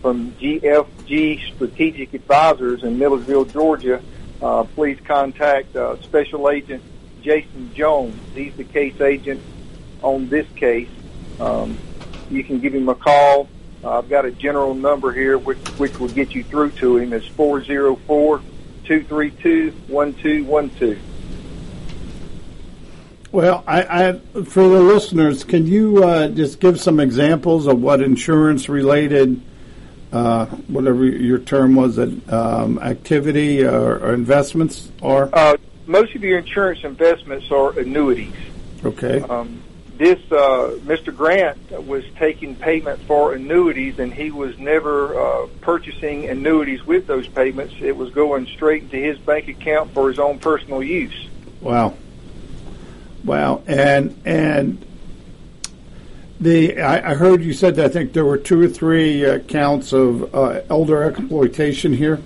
from 0.00 0.30
GFG 0.34 1.40
Strategic 1.56 2.14
Advisors 2.14 2.84
in 2.84 2.96
Millersville, 2.96 3.46
Georgia, 3.46 4.00
uh, 4.40 4.62
please 4.62 4.98
contact 5.04 5.74
uh, 5.74 6.00
Special 6.02 6.48
Agent 6.48 6.84
Jason 7.22 7.74
Jones. 7.74 8.20
He's 8.32 8.54
the 8.54 8.64
case 8.64 9.00
agent 9.00 9.42
on 10.00 10.28
this 10.28 10.46
case. 10.54 10.90
Um, 11.40 11.76
you 12.30 12.44
can 12.44 12.60
give 12.60 12.72
him 12.72 12.88
a 12.88 12.94
call. 12.94 13.48
Uh, 13.84 13.98
I've 13.98 14.08
got 14.08 14.24
a 14.24 14.30
general 14.30 14.74
number 14.74 15.12
here 15.12 15.36
which, 15.36 15.58
which 15.78 16.00
will 16.00 16.08
get 16.08 16.34
you 16.34 16.42
through 16.42 16.70
to 16.72 16.96
him. 16.96 17.12
It's 17.12 17.26
404 17.26 18.38
232 18.84 19.70
1212. 19.88 20.98
Well, 23.30 23.64
I, 23.66 23.82
I 23.82 24.12
for 24.44 24.68
the 24.68 24.80
listeners, 24.80 25.42
can 25.42 25.66
you 25.66 26.04
uh, 26.04 26.28
just 26.28 26.60
give 26.60 26.80
some 26.80 27.00
examples 27.00 27.66
of 27.66 27.82
what 27.82 28.00
insurance-related, 28.00 29.42
uh, 30.12 30.46
whatever 30.46 31.04
your 31.04 31.40
term 31.40 31.74
was, 31.74 31.96
that 31.96 32.32
um, 32.32 32.78
activity 32.78 33.64
or, 33.64 33.98
or 33.98 34.14
investments 34.14 34.88
are? 35.02 35.28
Uh, 35.32 35.56
most 35.86 36.14
of 36.14 36.22
your 36.22 36.38
insurance 36.38 36.84
investments 36.84 37.50
are 37.50 37.76
annuities. 37.76 38.36
Okay. 38.84 39.20
Um, 39.22 39.63
this 39.96 40.18
uh, 40.32 40.76
Mr. 40.82 41.14
Grant 41.14 41.70
was 41.86 42.04
taking 42.16 42.56
payment 42.56 43.00
for 43.02 43.34
annuities, 43.34 43.98
and 43.98 44.12
he 44.12 44.30
was 44.30 44.58
never 44.58 45.18
uh, 45.18 45.46
purchasing 45.60 46.28
annuities 46.28 46.84
with 46.84 47.06
those 47.06 47.28
payments. 47.28 47.74
It 47.80 47.96
was 47.96 48.10
going 48.10 48.46
straight 48.46 48.82
into 48.82 48.96
his 48.96 49.18
bank 49.18 49.48
account 49.48 49.94
for 49.94 50.08
his 50.08 50.18
own 50.18 50.38
personal 50.40 50.82
use. 50.82 51.28
Wow. 51.60 51.94
Wow. 53.24 53.62
And 53.66 54.20
and 54.24 54.84
the 56.40 56.80
I, 56.80 57.12
I 57.12 57.14
heard 57.14 57.42
you 57.42 57.52
said 57.52 57.76
that 57.76 57.86
I 57.86 57.88
think 57.88 58.12
there 58.12 58.24
were 58.24 58.38
two 58.38 58.60
or 58.60 58.68
three 58.68 59.24
uh, 59.24 59.38
counts 59.40 59.92
of 59.92 60.34
uh, 60.34 60.62
elder 60.68 61.04
exploitation 61.04 61.92
here. 61.92 62.20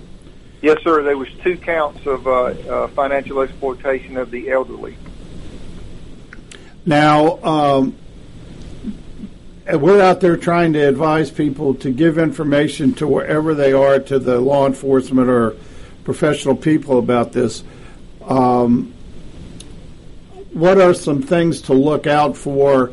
Yes, 0.61 0.77
sir. 0.83 1.03
There 1.03 1.17
was 1.17 1.29
two 1.41 1.57
counts 1.57 2.05
of 2.05 2.27
uh, 2.27 2.31
uh, 2.31 2.87
financial 2.89 3.41
exploitation 3.41 4.17
of 4.17 4.29
the 4.31 4.49
elderly. 4.49 4.97
Now, 6.89 7.37
um, 7.43 7.95
we're 9.71 10.01
out 10.01 10.21
there 10.21 10.35
trying 10.35 10.73
to 10.73 10.79
advise 10.79 11.29
people 11.29 11.75
to 11.75 11.91
give 11.91 12.17
information 12.17 12.95
to 12.95 13.07
wherever 13.07 13.53
they 13.53 13.73
are 13.73 13.99
to 13.99 14.17
the 14.17 14.39
law 14.39 14.65
enforcement 14.65 15.29
or 15.29 15.55
professional 16.03 16.55
people 16.55 16.97
about 16.97 17.31
this. 17.31 17.63
Um, 18.25 18.91
what 20.51 20.81
are 20.81 20.95
some 20.95 21.21
things 21.21 21.61
to 21.61 21.75
look 21.75 22.07
out 22.07 22.35
for 22.35 22.91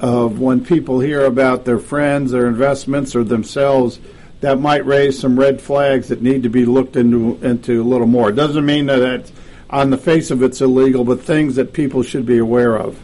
of 0.00 0.40
when 0.40 0.64
people 0.64 1.00
hear 1.00 1.26
about 1.26 1.66
their 1.66 1.78
friends, 1.78 2.30
their 2.30 2.46
investments, 2.46 3.14
or 3.14 3.22
themselves 3.22 4.00
that 4.40 4.58
might 4.60 4.86
raise 4.86 5.18
some 5.18 5.38
red 5.38 5.60
flags 5.60 6.08
that 6.08 6.22
need 6.22 6.44
to 6.44 6.48
be 6.48 6.64
looked 6.64 6.96
into 6.96 7.38
into 7.42 7.82
a 7.82 7.84
little 7.84 8.06
more? 8.06 8.30
It 8.30 8.36
doesn't 8.36 8.64
mean 8.64 8.86
that 8.86 9.30
on 9.68 9.90
the 9.90 9.98
face 9.98 10.30
of 10.30 10.42
it's 10.42 10.62
illegal, 10.62 11.04
but 11.04 11.20
things 11.20 11.56
that 11.56 11.74
people 11.74 12.02
should 12.02 12.24
be 12.24 12.38
aware 12.38 12.78
of. 12.78 12.98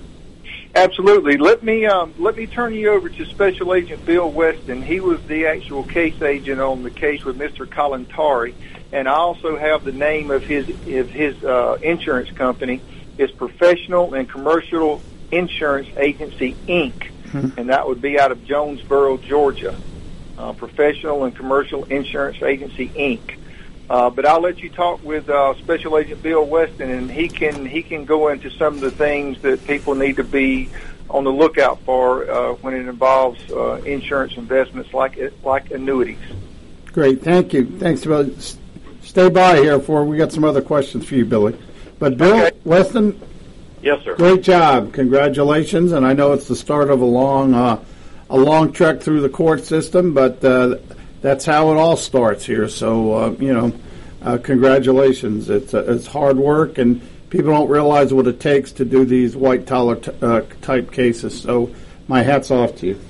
Absolutely. 0.77 1.39
Let 1.39 1.63
me 1.63 1.87
um, 1.87 2.13
let 2.19 2.37
me 2.37 2.47
turn 2.47 2.75
you 2.75 2.91
over 2.91 3.09
to 3.09 3.25
Special 3.25 3.73
Agent 3.73 4.05
Bill 4.05 4.31
Weston. 4.31 4.83
He 4.83 5.01
was 5.01 5.23
the 5.23 5.47
actual 5.47 5.83
case 5.85 6.21
agent 6.21 6.61
on 6.61 6.83
the 6.83 6.91
case 6.91 7.25
with 7.25 7.39
Mr. 7.39 7.65
Kalantari, 7.65 8.53
and 8.93 9.09
I 9.09 9.15
also 9.15 9.57
have 9.57 9.85
the 9.85 9.93
name 9.93 10.31
of 10.31 10.45
his 10.45 10.69
of 10.69 11.09
his 11.09 11.43
uh, 11.43 11.79
insurance 11.81 12.31
company. 12.33 12.83
It's 13.17 13.33
Professional 13.33 14.13
and 14.13 14.29
Commercial 14.29 15.01
Insurance 15.33 15.89
Agency 15.97 16.55
Inc., 16.69 17.11
and 17.57 17.71
that 17.71 17.89
would 17.89 18.03
be 18.03 18.21
out 18.21 18.31
of 18.31 18.45
Jonesboro, 18.45 19.17
Georgia. 19.17 19.75
Uh, 20.37 20.53
Professional 20.53 21.25
and 21.25 21.35
Commercial 21.35 21.85
Insurance 21.85 22.43
Agency 22.43 22.91
Inc. 22.91 23.39
Uh, 23.89 24.11
but 24.11 24.27
I'll 24.27 24.41
let 24.41 24.59
you 24.59 24.69
talk 24.71 25.03
with 25.05 25.29
uh, 25.29 25.55
Special 25.59 25.97
Agent 25.97 26.23
Bill 26.23 26.45
Weston, 26.45 26.91
and 26.91 27.11
he 27.11 27.29
can 27.29 27.65
he 27.67 27.83
can 27.83 28.05
go 28.05 28.29
into 28.29 28.51
some 28.51 28.75
of 28.75 28.81
the 28.81 28.91
things 28.91 29.41
that 29.43 29.65
people 29.67 29.95
need 29.95 30.17
to 30.17 30.25
be 30.25 30.69
on 31.09 31.23
the 31.23 31.31
lookout 31.33 31.81
for 31.83 32.29
uh, 32.29 32.53
when 32.55 32.75
it 32.75 32.89
involves 32.89 33.41
uh, 33.53 33.75
insurance 33.85 34.37
investments 34.37 34.93
like 34.93 35.17
like 35.45 35.71
annuities. 35.71 36.19
Great, 36.93 37.23
thank 37.23 37.53
you. 37.53 37.67
Thanks, 37.79 38.05
Bill. 38.05 38.29
Stay 39.03 39.29
by 39.29 39.59
here 39.59 39.79
for 39.79 40.05
we 40.05 40.17
got 40.17 40.33
some 40.33 40.43
other 40.45 40.63
questions 40.63 41.07
for 41.07 41.15
you, 41.15 41.25
Billy. 41.25 41.57
But 42.01 42.17
Bill 42.19 42.35
Okay. 42.47 42.57
Weston, 42.65 43.21
Yes, 43.83 44.03
sir. 44.03 44.17
great 44.17 44.43
job, 44.43 44.93
congratulations, 44.93 45.93
and 45.93 46.05
I 46.05 46.13
know 46.13 46.33
it's 46.33 46.49
the 46.49 46.57
start 46.57 46.91
of 46.91 47.01
a 47.01 47.05
long, 47.05 47.55
uh, 47.55 47.79
a 48.29 48.37
long 48.37 48.73
trek 48.73 49.01
through 49.01 49.21
the 49.21 49.29
court 49.29 49.65
system, 49.65 50.13
but 50.13 50.45
uh, 50.45 50.77
that's 51.27 51.45
how 51.45 51.73
it 51.73 51.77
all 51.77 51.97
starts 51.97 52.47
here. 52.47 52.69
So 52.69 53.15
uh, 53.15 53.31
you 53.41 53.53
know, 53.53 53.73
uh, 54.23 54.39
congratulations. 54.39 55.51
It's 55.51 55.75
uh, 55.75 55.85
it's 55.89 56.07
hard 56.07 56.37
work, 56.37 56.79
and 56.79 57.03
people 57.31 57.51
don't 57.51 57.69
realize 57.69 58.15
what 58.15 58.29
it 58.29 58.39
takes 58.39 58.71
to 58.73 58.85
do 58.85 59.05
these 59.05 59.35
white 59.35 59.67
collar 59.67 59.97
t- 59.97 60.13
uh, 60.23 60.43
type 60.63 60.93
cases. 60.93 61.41
So 61.41 61.75
my 62.07 62.23
hats 62.23 62.53
off 62.53 62.77
to 62.77 62.87
you. 62.87 63.01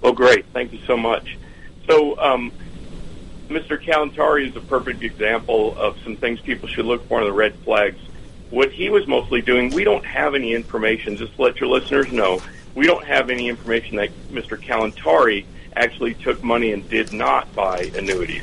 Well, 0.00 0.12
great. 0.12 0.44
Thank 0.46 0.72
you 0.72 0.80
so 0.88 0.96
much. 0.96 1.38
So, 1.86 2.18
um, 2.18 2.50
Mr. 3.48 3.80
Kalantari 3.80 4.48
is 4.48 4.56
a 4.56 4.60
perfect 4.60 5.02
example 5.02 5.78
of 5.78 5.96
some 6.02 6.16
things 6.16 6.40
people 6.40 6.68
should 6.68 6.86
look 6.86 7.06
for 7.06 7.20
in 7.20 7.26
the 7.26 7.32
red 7.32 7.54
flags. 7.64 7.98
what 8.50 8.72
he 8.72 8.88
was 8.90 9.06
mostly 9.06 9.40
doing, 9.40 9.70
we 9.70 9.84
don't 9.84 10.04
have 10.04 10.34
any 10.34 10.54
information. 10.54 11.16
Just 11.16 11.36
to 11.36 11.42
let 11.42 11.60
your 11.60 11.68
listeners 11.68 12.10
know, 12.10 12.42
we 12.74 12.86
don't 12.86 13.04
have 13.04 13.30
any 13.30 13.48
information 13.48 13.96
that 13.98 14.10
Mr. 14.32 14.60
Kalantari 14.60 15.44
actually 15.76 16.14
took 16.14 16.42
money 16.42 16.72
and 16.72 16.88
did 16.88 17.12
not 17.12 17.52
buy 17.54 17.90
annuities. 17.94 18.42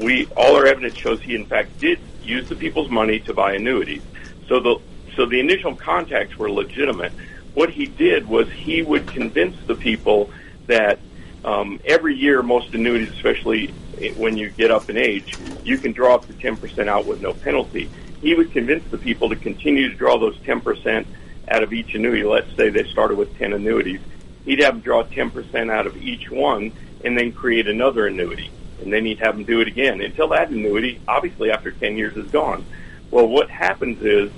We 0.00 0.26
all 0.36 0.56
our 0.56 0.66
evidence 0.66 0.96
shows 0.96 1.20
he 1.20 1.34
in 1.34 1.46
fact 1.46 1.78
did 1.78 2.00
use 2.22 2.48
the 2.48 2.56
people's 2.56 2.90
money 2.90 3.20
to 3.20 3.34
buy 3.34 3.54
annuities. 3.54 4.02
So 4.48 4.60
the 4.60 4.80
so 5.16 5.26
the 5.26 5.40
initial 5.40 5.74
contacts 5.74 6.36
were 6.36 6.50
legitimate. 6.50 7.12
What 7.54 7.70
he 7.70 7.86
did 7.86 8.28
was 8.28 8.50
he 8.50 8.82
would 8.82 9.06
convince 9.08 9.56
the 9.66 9.74
people 9.74 10.30
that 10.66 11.00
um, 11.44 11.80
every 11.84 12.14
year, 12.14 12.42
most 12.42 12.74
annuities, 12.74 13.10
especially 13.12 13.68
when 14.16 14.36
you 14.36 14.50
get 14.50 14.70
up 14.70 14.90
in 14.90 14.96
age, 14.96 15.34
you 15.64 15.78
can 15.78 15.92
draw 15.92 16.14
up 16.14 16.26
to 16.26 16.32
10% 16.32 16.88
out 16.88 17.06
with 17.06 17.20
no 17.20 17.32
penalty. 17.32 17.90
He 18.20 18.34
would 18.34 18.52
convince 18.52 18.88
the 18.90 18.98
people 18.98 19.28
to 19.28 19.36
continue 19.36 19.88
to 19.90 19.96
draw 19.96 20.18
those 20.18 20.36
10% 20.38 21.06
out 21.48 21.62
of 21.62 21.72
each 21.72 21.94
annuity. 21.94 22.24
Let's 22.24 22.54
say 22.56 22.68
they 22.68 22.84
started 22.84 23.16
with 23.16 23.36
10 23.38 23.52
annuities. 23.52 24.00
He'd 24.48 24.60
have 24.60 24.76
them 24.76 24.80
draw 24.80 25.04
10% 25.04 25.70
out 25.70 25.86
of 25.86 25.94
each 25.98 26.30
one 26.30 26.72
and 27.04 27.18
then 27.18 27.32
create 27.32 27.68
another 27.68 28.06
annuity. 28.06 28.50
And 28.80 28.90
then 28.90 29.04
he'd 29.04 29.18
have 29.18 29.36
them 29.36 29.44
do 29.44 29.60
it 29.60 29.68
again 29.68 30.00
until 30.00 30.28
that 30.28 30.48
annuity, 30.48 31.02
obviously 31.06 31.50
after 31.50 31.70
10 31.70 31.98
years, 31.98 32.16
is 32.16 32.30
gone. 32.30 32.64
Well, 33.10 33.28
what 33.28 33.50
happens 33.50 34.02
is 34.02 34.32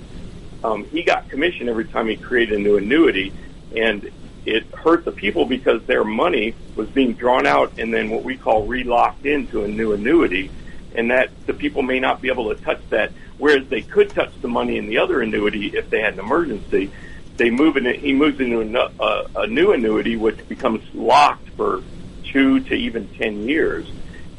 um, 0.65 0.83
he 0.83 1.03
got 1.03 1.29
commission 1.29 1.69
every 1.69 1.85
time 1.85 2.09
he 2.09 2.17
created 2.17 2.59
a 2.59 2.61
new 2.61 2.75
annuity, 2.75 3.31
and 3.73 4.11
it 4.45 4.65
hurt 4.75 5.05
the 5.05 5.13
people 5.13 5.45
because 5.45 5.81
their 5.83 6.03
money 6.03 6.55
was 6.75 6.89
being 6.89 7.13
drawn 7.13 7.47
out 7.47 7.71
and 7.77 7.93
then 7.93 8.09
what 8.09 8.25
we 8.25 8.35
call 8.35 8.67
relocked 8.67 9.23
into 9.23 9.63
a 9.63 9.67
new 9.69 9.93
annuity, 9.93 10.51
and 10.93 11.09
that 11.09 11.29
the 11.45 11.53
people 11.53 11.83
may 11.83 12.01
not 12.01 12.19
be 12.19 12.27
able 12.27 12.53
to 12.53 12.61
touch 12.61 12.81
that. 12.89 13.13
Whereas 13.37 13.65
they 13.69 13.81
could 13.81 14.09
touch 14.09 14.33
the 14.41 14.49
money 14.49 14.77
in 14.77 14.87
the 14.87 14.97
other 14.97 15.21
annuity 15.21 15.67
if 15.67 15.89
they 15.89 16.01
had 16.01 16.15
an 16.15 16.19
emergency. 16.19 16.91
They 17.37 17.49
move 17.49 17.77
in. 17.77 17.85
He 17.85 18.13
moves 18.13 18.39
into 18.39 18.59
a, 18.79 19.27
a, 19.35 19.47
new 19.47 19.71
annuity, 19.71 20.15
which 20.15 20.47
becomes 20.47 20.83
locked 20.93 21.49
for 21.51 21.81
two 22.23 22.59
to 22.61 22.73
even 22.73 23.07
ten 23.15 23.47
years, 23.47 23.87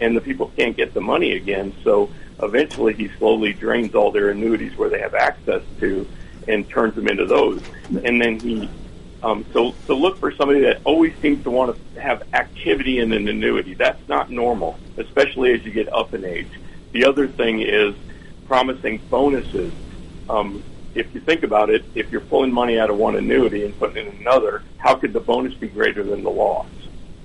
and 0.00 0.16
the 0.16 0.20
people 0.20 0.52
can't 0.56 0.76
get 0.76 0.94
the 0.94 1.00
money 1.00 1.32
again. 1.32 1.74
So 1.82 2.10
eventually, 2.42 2.94
he 2.94 3.08
slowly 3.18 3.52
drains 3.52 3.94
all 3.94 4.12
their 4.12 4.30
annuities 4.30 4.76
where 4.76 4.88
they 4.88 5.00
have 5.00 5.14
access 5.14 5.62
to, 5.80 6.06
and 6.46 6.68
turns 6.68 6.94
them 6.94 7.08
into 7.08 7.26
those. 7.26 7.62
And 8.04 8.20
then 8.20 8.38
he 8.38 8.68
um, 9.22 9.44
so, 9.52 9.74
so 9.86 9.94
look 9.94 10.18
for 10.18 10.32
somebody 10.32 10.60
that 10.62 10.80
always 10.84 11.14
seems 11.20 11.44
to 11.44 11.50
want 11.50 11.76
to 11.94 12.00
have 12.00 12.24
activity 12.32 12.98
in 12.98 13.12
an 13.12 13.28
annuity. 13.28 13.74
That's 13.74 14.08
not 14.08 14.30
normal, 14.30 14.78
especially 14.96 15.52
as 15.52 15.64
you 15.64 15.70
get 15.70 15.92
up 15.92 16.12
in 16.12 16.24
age. 16.24 16.48
The 16.90 17.04
other 17.04 17.28
thing 17.28 17.60
is 17.60 17.94
promising 18.46 18.98
bonuses. 19.08 19.72
Um, 20.28 20.64
if 20.94 21.14
you 21.14 21.20
think 21.20 21.42
about 21.42 21.70
it, 21.70 21.84
if 21.94 22.10
you're 22.10 22.20
pulling 22.20 22.52
money 22.52 22.78
out 22.78 22.90
of 22.90 22.96
one 22.96 23.16
annuity 23.16 23.64
and 23.64 23.78
putting 23.78 24.06
in 24.06 24.16
another, 24.16 24.62
how 24.78 24.94
could 24.94 25.12
the 25.12 25.20
bonus 25.20 25.54
be 25.54 25.68
greater 25.68 26.02
than 26.02 26.22
the 26.22 26.30
loss? 26.30 26.66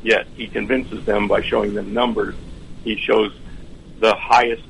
Yet 0.04 0.28
he 0.36 0.48
convinces 0.48 1.06
them 1.06 1.28
by 1.28 1.42
showing 1.42 1.74
them 1.74 1.94
numbers. 1.94 2.36
He 2.84 2.96
shows 2.96 3.34
the 4.00 4.16
highest 4.16 4.64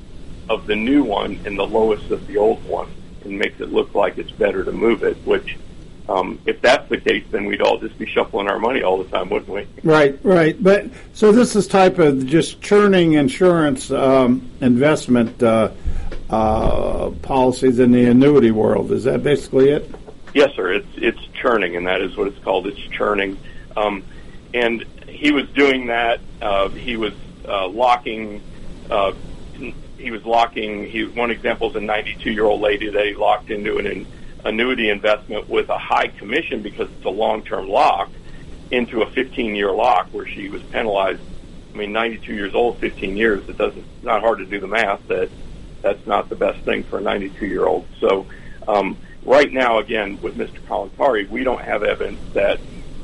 of 0.48 0.66
the 0.66 0.74
new 0.74 1.04
one 1.04 1.38
and 1.44 1.58
the 1.58 1.66
lowest 1.66 2.10
of 2.10 2.26
the 2.26 2.38
old 2.38 2.64
one 2.64 2.88
and 3.24 3.38
makes 3.38 3.60
it 3.60 3.70
look 3.70 3.94
like 3.94 4.18
it's 4.18 4.30
better 4.30 4.64
to 4.64 4.72
move 4.72 5.02
it, 5.02 5.16
which 5.26 5.56
um, 6.08 6.38
if 6.46 6.62
that's 6.62 6.88
the 6.88 6.98
case, 6.98 7.24
then 7.30 7.44
we'd 7.44 7.60
all 7.60 7.78
just 7.78 7.98
be 7.98 8.06
shuffling 8.06 8.48
our 8.48 8.58
money 8.58 8.82
all 8.82 9.02
the 9.02 9.08
time, 9.10 9.28
wouldn't 9.28 9.50
we? 9.50 9.66
Right, 9.84 10.18
right. 10.24 10.60
But 10.62 10.86
so 11.12 11.32
this 11.32 11.54
is 11.54 11.66
type 11.66 11.98
of 11.98 12.26
just 12.26 12.62
churning 12.62 13.12
insurance 13.12 13.90
um, 13.90 14.50
investment 14.62 15.42
uh, 15.42 15.70
uh, 16.30 17.10
policies 17.22 17.78
in 17.78 17.90
the 17.92 18.04
annuity 18.04 18.50
world. 18.50 18.92
Is 18.92 19.04
that 19.04 19.22
basically 19.22 19.70
it? 19.70 19.90
Yes, 20.34 20.54
sir. 20.54 20.72
It's 20.72 20.88
it's 20.96 21.20
churning, 21.40 21.76
and 21.76 21.86
that 21.86 22.00
is 22.00 22.16
what 22.16 22.28
it's 22.28 22.38
called. 22.44 22.66
It's 22.66 22.78
churning, 22.78 23.38
um, 23.76 24.04
and 24.52 24.84
he 25.06 25.32
was 25.32 25.48
doing 25.50 25.86
that. 25.86 26.20
Uh, 26.40 26.68
he 26.68 26.96
was 26.96 27.14
uh, 27.46 27.68
locking. 27.68 28.42
Uh, 28.90 29.12
he 29.96 30.10
was 30.10 30.24
locking. 30.24 30.88
He 30.88 31.06
one 31.06 31.30
example 31.30 31.70
is 31.70 31.76
a 31.76 31.80
92 31.80 32.30
year 32.30 32.44
old 32.44 32.60
lady 32.60 32.90
that 32.90 33.06
he 33.06 33.14
locked 33.14 33.50
into 33.50 33.78
an 33.78 34.06
annuity 34.44 34.90
investment 34.90 35.48
with 35.48 35.68
a 35.70 35.78
high 35.78 36.08
commission 36.08 36.62
because 36.62 36.88
it's 36.90 37.04
a 37.04 37.10
long-term 37.10 37.68
lock 37.68 38.10
into 38.70 39.02
a 39.02 39.06
15-year 39.06 39.72
lock 39.72 40.08
where 40.12 40.26
she 40.26 40.48
was 40.48 40.62
penalized. 40.64 41.20
I 41.74 41.76
mean, 41.76 41.92
92 41.92 42.34
years 42.34 42.54
old, 42.54 42.78
15 42.78 43.16
years. 43.16 43.48
It 43.48 43.56
doesn't. 43.56 43.78
It's 43.78 44.04
not 44.04 44.20
hard 44.20 44.38
to 44.38 44.46
do 44.46 44.60
the 44.60 44.66
math. 44.66 45.06
That 45.08 45.30
that's 45.82 46.06
not 46.06 46.28
the 46.28 46.36
best 46.36 46.60
thing 46.64 46.82
for 46.84 46.98
a 46.98 47.02
92-year-old. 47.02 47.86
So, 48.00 48.26
um, 48.66 48.96
right 49.24 49.52
now, 49.52 49.78
again, 49.78 50.20
with 50.20 50.36
Mr. 50.36 50.60
Kalantari, 50.66 51.28
we 51.28 51.44
don't 51.44 51.62
have 51.62 51.82
evidence 51.82 52.20
that 52.34 52.60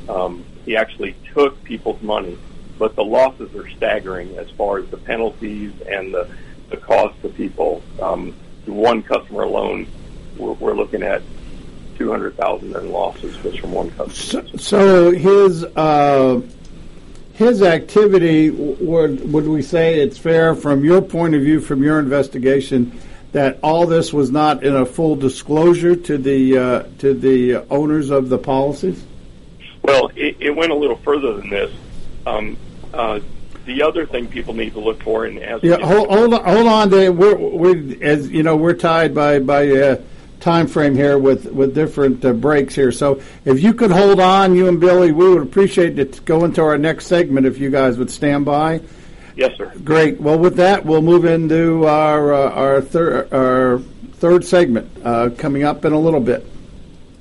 um, 0.09 0.45
he 0.65 0.75
actually 0.77 1.15
took 1.33 1.63
people's 1.63 2.01
money, 2.01 2.37
but 2.77 2.95
the 2.95 3.03
losses 3.03 3.53
are 3.55 3.69
staggering 3.69 4.37
as 4.37 4.49
far 4.51 4.79
as 4.79 4.89
the 4.89 4.97
penalties 4.97 5.73
and 5.87 6.13
the 6.13 6.29
the 6.69 6.77
cost 6.77 7.21
to 7.21 7.29
people. 7.29 7.83
Um, 8.01 8.35
one 8.65 9.03
customer 9.03 9.43
alone 9.43 9.87
we're, 10.37 10.53
we're 10.53 10.73
looking 10.73 11.03
at 11.03 11.21
200,000 11.97 12.75
in 12.75 12.91
losses 12.91 13.37
just 13.37 13.59
from 13.59 13.71
one 13.71 13.89
customer. 13.91 14.47
So, 14.57 14.57
so 14.57 15.11
his 15.11 15.63
uh, 15.63 16.41
his 17.35 17.61
activity 17.61 18.49
would 18.49 19.31
would 19.31 19.47
we 19.47 19.61
say 19.61 19.99
it's 19.99 20.17
fair 20.17 20.55
from 20.55 20.83
your 20.83 21.01
point 21.01 21.35
of 21.35 21.41
view 21.41 21.59
from 21.59 21.83
your 21.83 21.99
investigation 21.99 22.97
that 23.33 23.59
all 23.61 23.85
this 23.85 24.13
was 24.13 24.31
not 24.31 24.63
in 24.63 24.73
a 24.73 24.85
full 24.85 25.17
disclosure 25.17 25.95
to 25.95 26.17
the 26.17 26.57
uh, 26.57 26.83
to 26.99 27.13
the 27.13 27.55
owners 27.69 28.09
of 28.09 28.29
the 28.29 28.37
policies? 28.37 29.03
Well, 29.83 30.09
it, 30.15 30.37
it 30.39 30.55
went 30.55 30.71
a 30.71 30.75
little 30.75 30.95
further 30.97 31.33
than 31.33 31.49
this. 31.49 31.71
Um, 32.25 32.57
uh, 32.93 33.19
the 33.65 33.83
other 33.83 34.05
thing 34.05 34.27
people 34.27 34.53
need 34.53 34.73
to 34.73 34.79
look 34.79 35.03
for, 35.03 35.25
and 35.25 35.37
as 35.39 35.61
yeah, 35.61 35.77
hold, 35.77 36.07
hold 36.09 36.33
on, 36.33 36.43
hold 36.43 36.67
on, 36.67 36.89
Dave. 36.89 37.15
We're, 37.15 37.35
we're 37.35 37.97
as 38.01 38.31
you 38.31 38.43
know, 38.43 38.55
we're 38.55 38.73
tied 38.73 39.13
by 39.13 39.39
by 39.39 39.69
uh, 39.69 40.01
time 40.45 40.67
frame 40.67 40.95
here 40.95 41.17
with 41.17 41.51
with 41.51 41.73
different 41.73 42.23
uh, 42.23 42.31
breaks 42.31 42.75
here. 42.75 42.91
So 42.91 43.19
if 43.45 43.61
you 43.61 43.73
could 43.73 43.91
hold 43.91 44.19
on, 44.19 44.55
you 44.55 44.67
and 44.67 44.79
Billy, 44.79 45.11
we 45.11 45.27
would 45.27 45.41
appreciate 45.41 45.97
it 45.97 46.05
going 46.05 46.11
to 46.11 46.21
go 46.21 46.45
into 46.45 46.61
our 46.61 46.77
next 46.77 47.07
segment 47.07 47.47
if 47.47 47.57
you 47.57 47.71
guys 47.71 47.97
would 47.97 48.11
stand 48.11 48.45
by. 48.45 48.81
Yes, 49.35 49.57
sir. 49.57 49.73
Great. 49.83 50.21
Well, 50.21 50.37
with 50.37 50.55
that, 50.57 50.85
we'll 50.85 51.01
move 51.01 51.25
into 51.25 51.87
our 51.87 52.31
uh, 52.31 52.51
our 52.51 52.81
third 52.81 53.33
our 53.33 53.79
third 54.13 54.45
segment 54.45 54.89
uh, 55.03 55.31
coming 55.35 55.63
up 55.63 55.83
in 55.83 55.93
a 55.93 55.99
little 55.99 56.21
bit. 56.21 56.45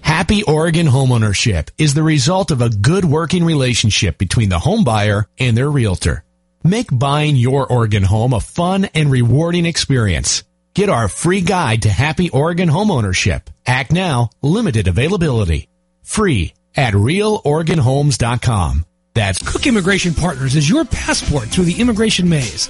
Happy 0.03 0.43
Oregon 0.43 0.87
homeownership 0.87 1.71
is 1.79 1.95
the 1.95 2.03
result 2.03 2.51
of 2.51 2.61
a 2.61 2.69
good 2.69 3.07
working 3.07 3.43
relationship 3.43 4.19
between 4.19 4.51
the 4.51 4.59
home 4.59 4.85
buyer 4.85 5.27
and 5.39 5.57
their 5.57 5.71
realtor. 5.71 6.25
Make 6.63 6.89
buying 6.93 7.37
your 7.37 7.67
Oregon 7.67 8.03
home 8.03 8.35
a 8.35 8.41
fun 8.41 8.85
and 8.95 9.11
rewarding 9.11 9.65
experience. 9.65 10.45
Get 10.75 10.89
our 10.89 11.09
free 11.09 11.41
guide 11.41 11.83
to 11.83 11.89
happy 11.89 12.31
Oregon 12.31 12.69
homeownership. 12.69 13.43
Act 13.65 13.93
now, 13.93 14.31
limited 14.43 14.89
availability. 14.89 15.69
Free 16.03 16.53
at 16.77 16.95
realoregonhomes.com. 16.95 18.85
That's 19.15 19.39
Cook 19.39 19.69
Immigration 19.69 20.15
Partners 20.15 20.57
is 20.57 20.69
your 20.69 20.85
passport 20.85 21.45
through 21.45 21.67
the 21.67 21.81
immigration 21.81 22.29
maze. 22.29 22.67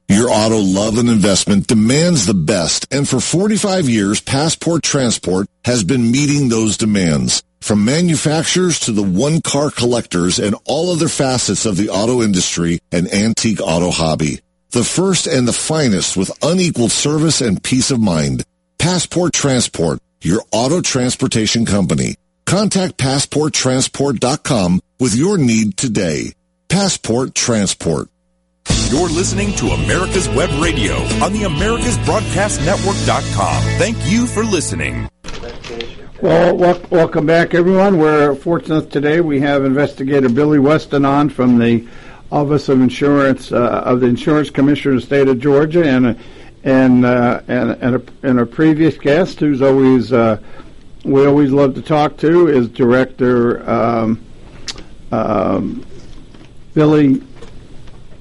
Your 0.08 0.28
auto 0.28 0.58
love 0.58 0.98
and 0.98 1.08
investment 1.08 1.68
demands 1.68 2.26
the 2.26 2.34
best, 2.34 2.92
and 2.92 3.08
for 3.08 3.20
45 3.20 3.88
years, 3.88 4.20
Passport 4.20 4.82
Transport 4.82 5.46
has 5.64 5.84
been 5.84 6.10
meeting 6.10 6.48
those 6.48 6.76
demands. 6.76 7.44
From 7.60 7.84
manufacturers 7.84 8.80
to 8.80 8.92
the 8.92 9.04
one-car 9.04 9.70
collectors 9.70 10.40
and 10.40 10.56
all 10.64 10.90
other 10.90 11.06
facets 11.06 11.64
of 11.64 11.76
the 11.76 11.90
auto 11.90 12.22
industry 12.22 12.80
and 12.90 13.06
antique 13.14 13.60
auto 13.60 13.92
hobby. 13.92 14.40
The 14.70 14.82
first 14.82 15.28
and 15.28 15.46
the 15.46 15.52
finest 15.52 16.16
with 16.16 16.36
unequaled 16.42 16.90
service 16.90 17.40
and 17.40 17.62
peace 17.62 17.92
of 17.92 18.00
mind. 18.00 18.42
Passport 18.78 19.32
Transport 19.32 20.00
your 20.22 20.42
auto 20.50 20.80
transportation 20.80 21.66
company. 21.66 22.14
Contact 22.46 22.96
PassportTransport.com 22.96 24.80
with 24.98 25.14
your 25.14 25.36
need 25.38 25.76
today. 25.76 26.32
Passport 26.68 27.34
Transport. 27.34 28.08
You're 28.88 29.08
listening 29.08 29.52
to 29.54 29.66
America's 29.68 30.28
Web 30.30 30.50
Radio 30.60 30.96
on 31.22 31.32
the 31.32 31.42
AmericasBroadcastNetwork.com. 31.42 33.62
Thank 33.78 33.96
you 34.10 34.26
for 34.26 34.44
listening. 34.44 35.08
Well, 36.22 36.56
welcome 36.90 37.24
back, 37.24 37.54
everyone. 37.54 37.98
We're 37.98 38.34
fortunate 38.34 38.90
today. 38.90 39.20
We 39.20 39.40
have 39.40 39.64
investigator 39.64 40.28
Billy 40.28 40.58
Weston 40.58 41.04
on 41.04 41.30
from 41.30 41.58
the 41.58 41.86
Office 42.30 42.68
of 42.68 42.80
Insurance 42.80 43.52
uh, 43.52 43.82
of 43.84 44.00
the 44.00 44.06
Insurance 44.06 44.50
Commissioner 44.50 44.96
of 44.96 45.00
the 45.00 45.06
State 45.06 45.28
of 45.28 45.40
Georgia, 45.40 45.82
and 45.82 46.06
a, 46.06 46.16
and 46.64 47.04
uh, 47.04 47.42
and 47.48 47.70
and 47.82 47.96
a, 47.96 48.02
and 48.22 48.40
a 48.40 48.46
previous 48.46 48.98
guest 48.98 49.40
who's 49.40 49.62
always 49.62 50.12
uh, 50.12 50.38
we 51.04 51.26
always 51.26 51.50
love 51.52 51.74
to 51.74 51.82
talk 51.82 52.16
to 52.18 52.48
is 52.48 52.68
Director 52.68 53.68
um, 53.68 54.20
um, 55.12 55.84
Billy 56.74 57.22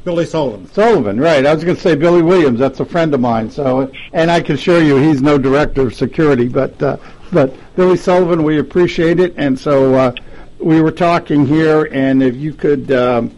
Billy 0.05 0.25
Sullivan. 0.25 0.67
Sullivan, 0.71 1.19
right. 1.19 1.45
I 1.45 1.53
was 1.53 1.63
going 1.63 1.75
to 1.75 1.81
say 1.81 1.95
Billy 1.95 2.21
Williams. 2.21 2.59
That's 2.59 2.79
a 2.79 2.85
friend 2.85 3.13
of 3.13 3.19
mine. 3.19 3.51
So, 3.51 3.91
and 4.13 4.31
I 4.31 4.41
can 4.41 4.55
assure 4.55 4.81
you 4.81 4.97
he's 4.97 5.21
no 5.21 5.37
director 5.37 5.81
of 5.81 5.93
security, 5.93 6.47
but 6.47 6.81
uh, 6.81 6.97
but 7.31 7.53
Billy 7.75 7.97
Sullivan, 7.97 8.43
we 8.43 8.59
appreciate 8.59 9.19
it. 9.19 9.33
And 9.37 9.59
so 9.59 9.93
uh, 9.93 10.11
we 10.57 10.81
were 10.81 10.91
talking 10.91 11.45
here, 11.45 11.89
and 11.91 12.23
if 12.23 12.35
you 12.35 12.53
could, 12.53 12.91
um, 12.91 13.35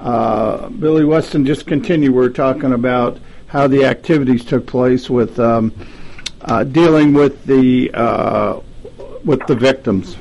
uh, 0.00 0.68
Billy 0.70 1.04
Weston, 1.04 1.44
just 1.44 1.66
continue. 1.66 2.12
We 2.12 2.26
are 2.26 2.30
talking 2.30 2.72
about 2.72 3.18
how 3.50 3.66
the 3.66 3.84
activities 3.84 4.44
took 4.44 4.64
place 4.64 5.10
with 5.10 5.38
um, 5.40 5.72
uh, 6.42 6.62
dealing 6.64 7.12
with 7.12 7.44
the 7.46 7.90
uh, 7.92 8.60
with 9.24 9.44
the 9.48 9.56
victims. 9.56 10.16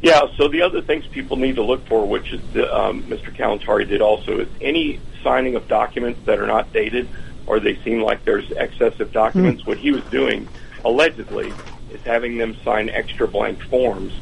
Yeah, 0.00 0.22
so 0.36 0.46
the 0.46 0.62
other 0.62 0.80
things 0.80 1.06
people 1.08 1.36
need 1.36 1.56
to 1.56 1.62
look 1.62 1.84
for, 1.88 2.06
which 2.06 2.32
is 2.32 2.40
the, 2.52 2.72
um, 2.74 3.02
Mr. 3.04 3.34
Kalantari 3.34 3.88
did 3.88 4.00
also, 4.00 4.38
is 4.38 4.48
any 4.60 5.00
signing 5.24 5.56
of 5.56 5.66
documents 5.66 6.20
that 6.26 6.38
are 6.38 6.46
not 6.46 6.72
dated 6.72 7.08
or 7.46 7.58
they 7.60 7.76
seem 7.82 8.00
like 8.00 8.24
there's 8.24 8.50
excessive 8.52 9.12
documents. 9.12 9.62
Hmm. 9.62 9.70
What 9.70 9.78
he 9.78 9.90
was 9.90 10.04
doing, 10.04 10.48
allegedly, 10.84 11.52
is 11.92 12.00
having 12.02 12.38
them 12.38 12.56
sign 12.64 12.88
extra 12.90 13.26
blank 13.26 13.60
forms, 13.64 14.12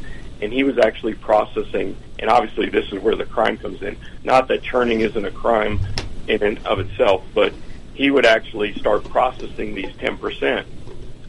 and 0.41 0.53
he 0.53 0.63
was 0.63 0.79
actually 0.79 1.15
processing, 1.15 1.97
and 2.19 2.31
obviously 2.31 2.69
this 2.69 2.91
is 2.93 3.01
where 3.01 3.17
the 3.17 3.25
crime 3.25 3.57
comes 3.57 3.83
in. 3.83 3.97
Not 4.23 4.49
that 4.49 4.63
churning 4.63 5.01
isn't 5.01 5.25
a 5.25 5.31
crime 5.31 5.81
in 6.29 6.43
and 6.43 6.67
of 6.67 6.81
itself, 6.81 7.23
but 7.35 7.53
he 7.95 8.11
would 8.11 8.27
actually 8.27 8.75
start 8.75 9.05
processing 9.05 9.75
these 9.75 9.93
10% 9.97 10.67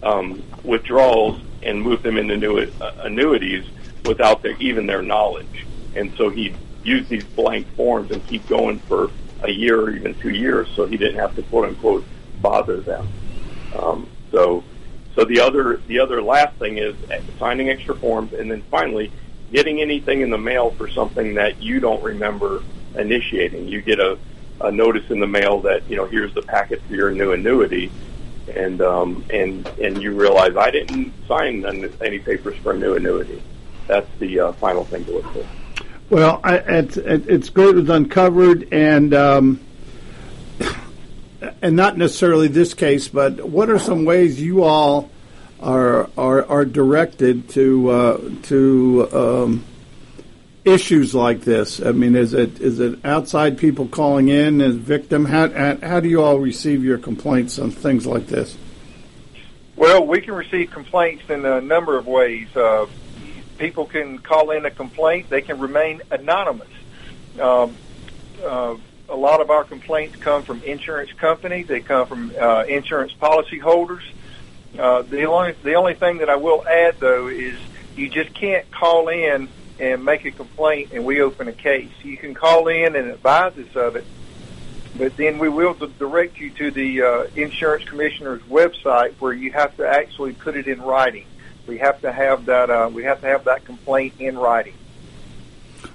um, 0.04 0.43
withdrawals 0.63 1.39
and 1.63 1.82
move 1.82 2.04
them 2.04 2.17
into 2.17 2.38
new, 2.38 2.60
uh, 2.60 2.91
annuities 2.99 3.65
without 4.06 4.41
their, 4.41 4.56
even 4.58 4.86
their 4.86 5.01
knowledge. 5.01 5.65
And 5.95 6.13
so 6.17 6.30
he'd 6.30 6.56
use 6.84 7.08
these 7.08 7.23
blank 7.23 7.67
forms 7.75 8.12
and 8.12 8.25
keep 8.28 8.47
going 8.47 8.80
for 8.80 9.10
a 9.43 9.51
year 9.51 9.80
or 9.82 9.89
even 9.91 10.13
two 10.15 10.30
years 10.30 10.67
so 10.75 10.86
he 10.86 10.97
didn't 10.97 11.19
have 11.19 11.36
to 11.36 11.43
quote 11.43 11.69
unquote 11.69 12.06
bother 12.41 12.78
them. 12.82 13.08
Um, 13.78 14.08
so, 14.32 14.63
so 15.15 15.25
the 15.25 15.39
other, 15.39 15.78
the 15.88 15.99
other 15.99 16.21
last 16.21 16.58
thing 16.58 16.78
is 16.78 16.95
signing 17.39 17.69
extra 17.69 17.95
forms 17.95 18.34
and 18.34 18.51
then 18.51 18.62
finally 18.69 19.12
getting 19.51 19.82
anything 19.82 20.21
in 20.21 20.30
the 20.30 20.38
mail 20.38 20.71
for 20.71 20.89
something 20.89 21.36
that 21.36 21.62
you 21.62 21.80
don't 21.80 22.04
remember 22.04 22.63
initiating. 22.95 23.67
You 23.67 23.82
get 23.82 23.99
a, 23.99 24.17
a 24.62 24.72
notice 24.72 25.10
in 25.12 25.20
the 25.20 25.28
mail 25.28 25.60
that, 25.62 25.89
you 25.89 25.96
know, 25.96 26.06
here's 26.06 26.34
the 26.34 26.41
packet 26.41 26.82
for 26.88 26.96
your 26.96 27.12
new 27.12 27.34
annuity 27.34 27.91
and 28.54 28.82
um, 28.82 29.24
and 29.30 29.68
and 29.80 30.02
you 30.02 30.13
realize 30.13 30.56
I 30.56 30.72
didn't 30.72 31.13
sign 31.28 31.65
any 32.02 32.20
papers 32.20 32.56
for 32.58 32.72
a 32.72 32.78
new 32.78 32.96
annuity. 32.96 33.41
That's 33.88 34.10
the 34.20 34.39
uh, 34.39 34.52
final 34.54 34.84
thing 34.86 35.06
to 35.06 35.12
look 35.12 35.34
for. 35.34 35.46
Well, 36.10 36.39
I, 36.44 36.58
it's 36.58 36.98
it's 36.98 37.50
great 37.50 37.70
it 37.70 37.76
was 37.76 37.89
uncovered, 37.89 38.68
and 38.72 39.13
um, 39.13 39.60
and 41.62 41.76
not 41.76 41.98
necessarily 41.98 42.48
this 42.48 42.74
case, 42.74 43.08
but 43.08 43.44
what 43.50 43.70
are 43.70 43.80
some 43.80 44.06
ways 44.06 44.41
you 44.41 44.63
all 44.63 45.10
are 45.60 46.10
are, 46.18 46.46
are 46.46 46.65
directed 46.65 47.50
to 47.50 47.89
uh, 47.89 48.30
to 48.44 49.10
um, 49.12 49.65
issues 50.65 51.13
like 51.15 51.41
this? 51.41 51.80
I 51.82 51.91
mean, 51.91 52.15
is 52.15 52.34
it 52.34 52.60
is 52.60 52.80
it 52.80 53.06
outside 53.06 53.58
people 53.58 53.88
calling 53.88 54.28
in 54.28 54.60
as 54.60 54.75
victim? 54.75 55.25
How 55.25 55.47
how 55.82 55.99
do 55.99 56.10
you 56.10 56.23
all 56.23 56.39
receive 56.39 56.84
your 56.84 56.97
complaints 56.97 57.60
on 57.60 57.71
things 57.71 58.06
like 58.06 58.28
this? 58.28 58.58
Well, 59.75 60.06
we 60.06 60.21
can 60.21 60.34
receive 60.34 60.71
complaints 60.71 61.30
in 61.30 61.45
a 61.45 61.62
number 61.62 61.97
of 61.97 62.08
ways. 62.08 62.54
Uh, 62.56 62.88
people 63.58 63.86
can 63.86 64.19
call 64.19 64.51
in 64.51 64.65
a 64.65 64.71
complaint. 64.71 65.30
They 65.30 65.41
can 65.41 65.60
remain 65.60 66.01
anonymous. 66.12 66.69
Um, 67.39 67.75
uh, 68.43 68.75
a 69.10 69.15
lot 69.15 69.41
of 69.41 69.49
our 69.49 69.63
complaints 69.63 70.15
come 70.15 70.43
from 70.43 70.63
insurance 70.63 71.12
companies. 71.13 71.67
They 71.67 71.82
come 71.82 72.08
from 72.08 72.34
uh, 72.39 72.63
insurance 72.67 73.13
policyholders. 73.13 74.04
Uh, 74.78 75.04
the 75.04 75.25
only 75.25 75.54
the 75.63 75.75
only 75.75 75.93
thing 75.93 76.17
that 76.17 76.30
I 76.30 76.36
will 76.36 76.67
add 76.67 76.99
though 76.99 77.28
is 77.28 77.56
you 77.95 78.10
just 78.10 78.34
can't 78.34 78.69
call 78.71 79.08
in 79.10 79.47
and 79.79 80.03
make 80.03 80.25
a 80.25 80.31
complaint 80.31 80.91
and 80.93 81.05
we 81.05 81.21
open 81.21 81.47
a 81.47 81.53
case. 81.53 81.91
You 82.03 82.17
can 82.17 82.33
call 82.33 82.67
in 82.67 82.95
and 82.95 83.09
advise 83.09 83.57
us 83.57 83.75
of 83.75 83.95
it, 83.95 84.05
but 84.97 85.15
then 85.17 85.39
we 85.39 85.49
will 85.49 85.73
direct 85.73 86.39
you 86.39 86.49
to 86.51 86.71
the 86.71 87.01
uh, 87.01 87.23
insurance 87.35 87.83
commissioner's 87.85 88.41
website 88.43 89.13
where 89.19 89.33
you 89.33 89.51
have 89.51 89.75
to 89.77 89.88
actually 89.88 90.33
put 90.33 90.55
it 90.55 90.67
in 90.67 90.81
writing. 90.81 91.25
We 91.67 91.79
have 91.79 92.01
to 92.01 92.11
have 92.11 92.45
that. 92.45 92.69
Uh, 92.69 92.89
we 92.93 93.03
have 93.03 93.21
to 93.21 93.27
have 93.27 93.45
that 93.45 93.65
complaint 93.65 94.13
in 94.19 94.38
writing. 94.38 94.75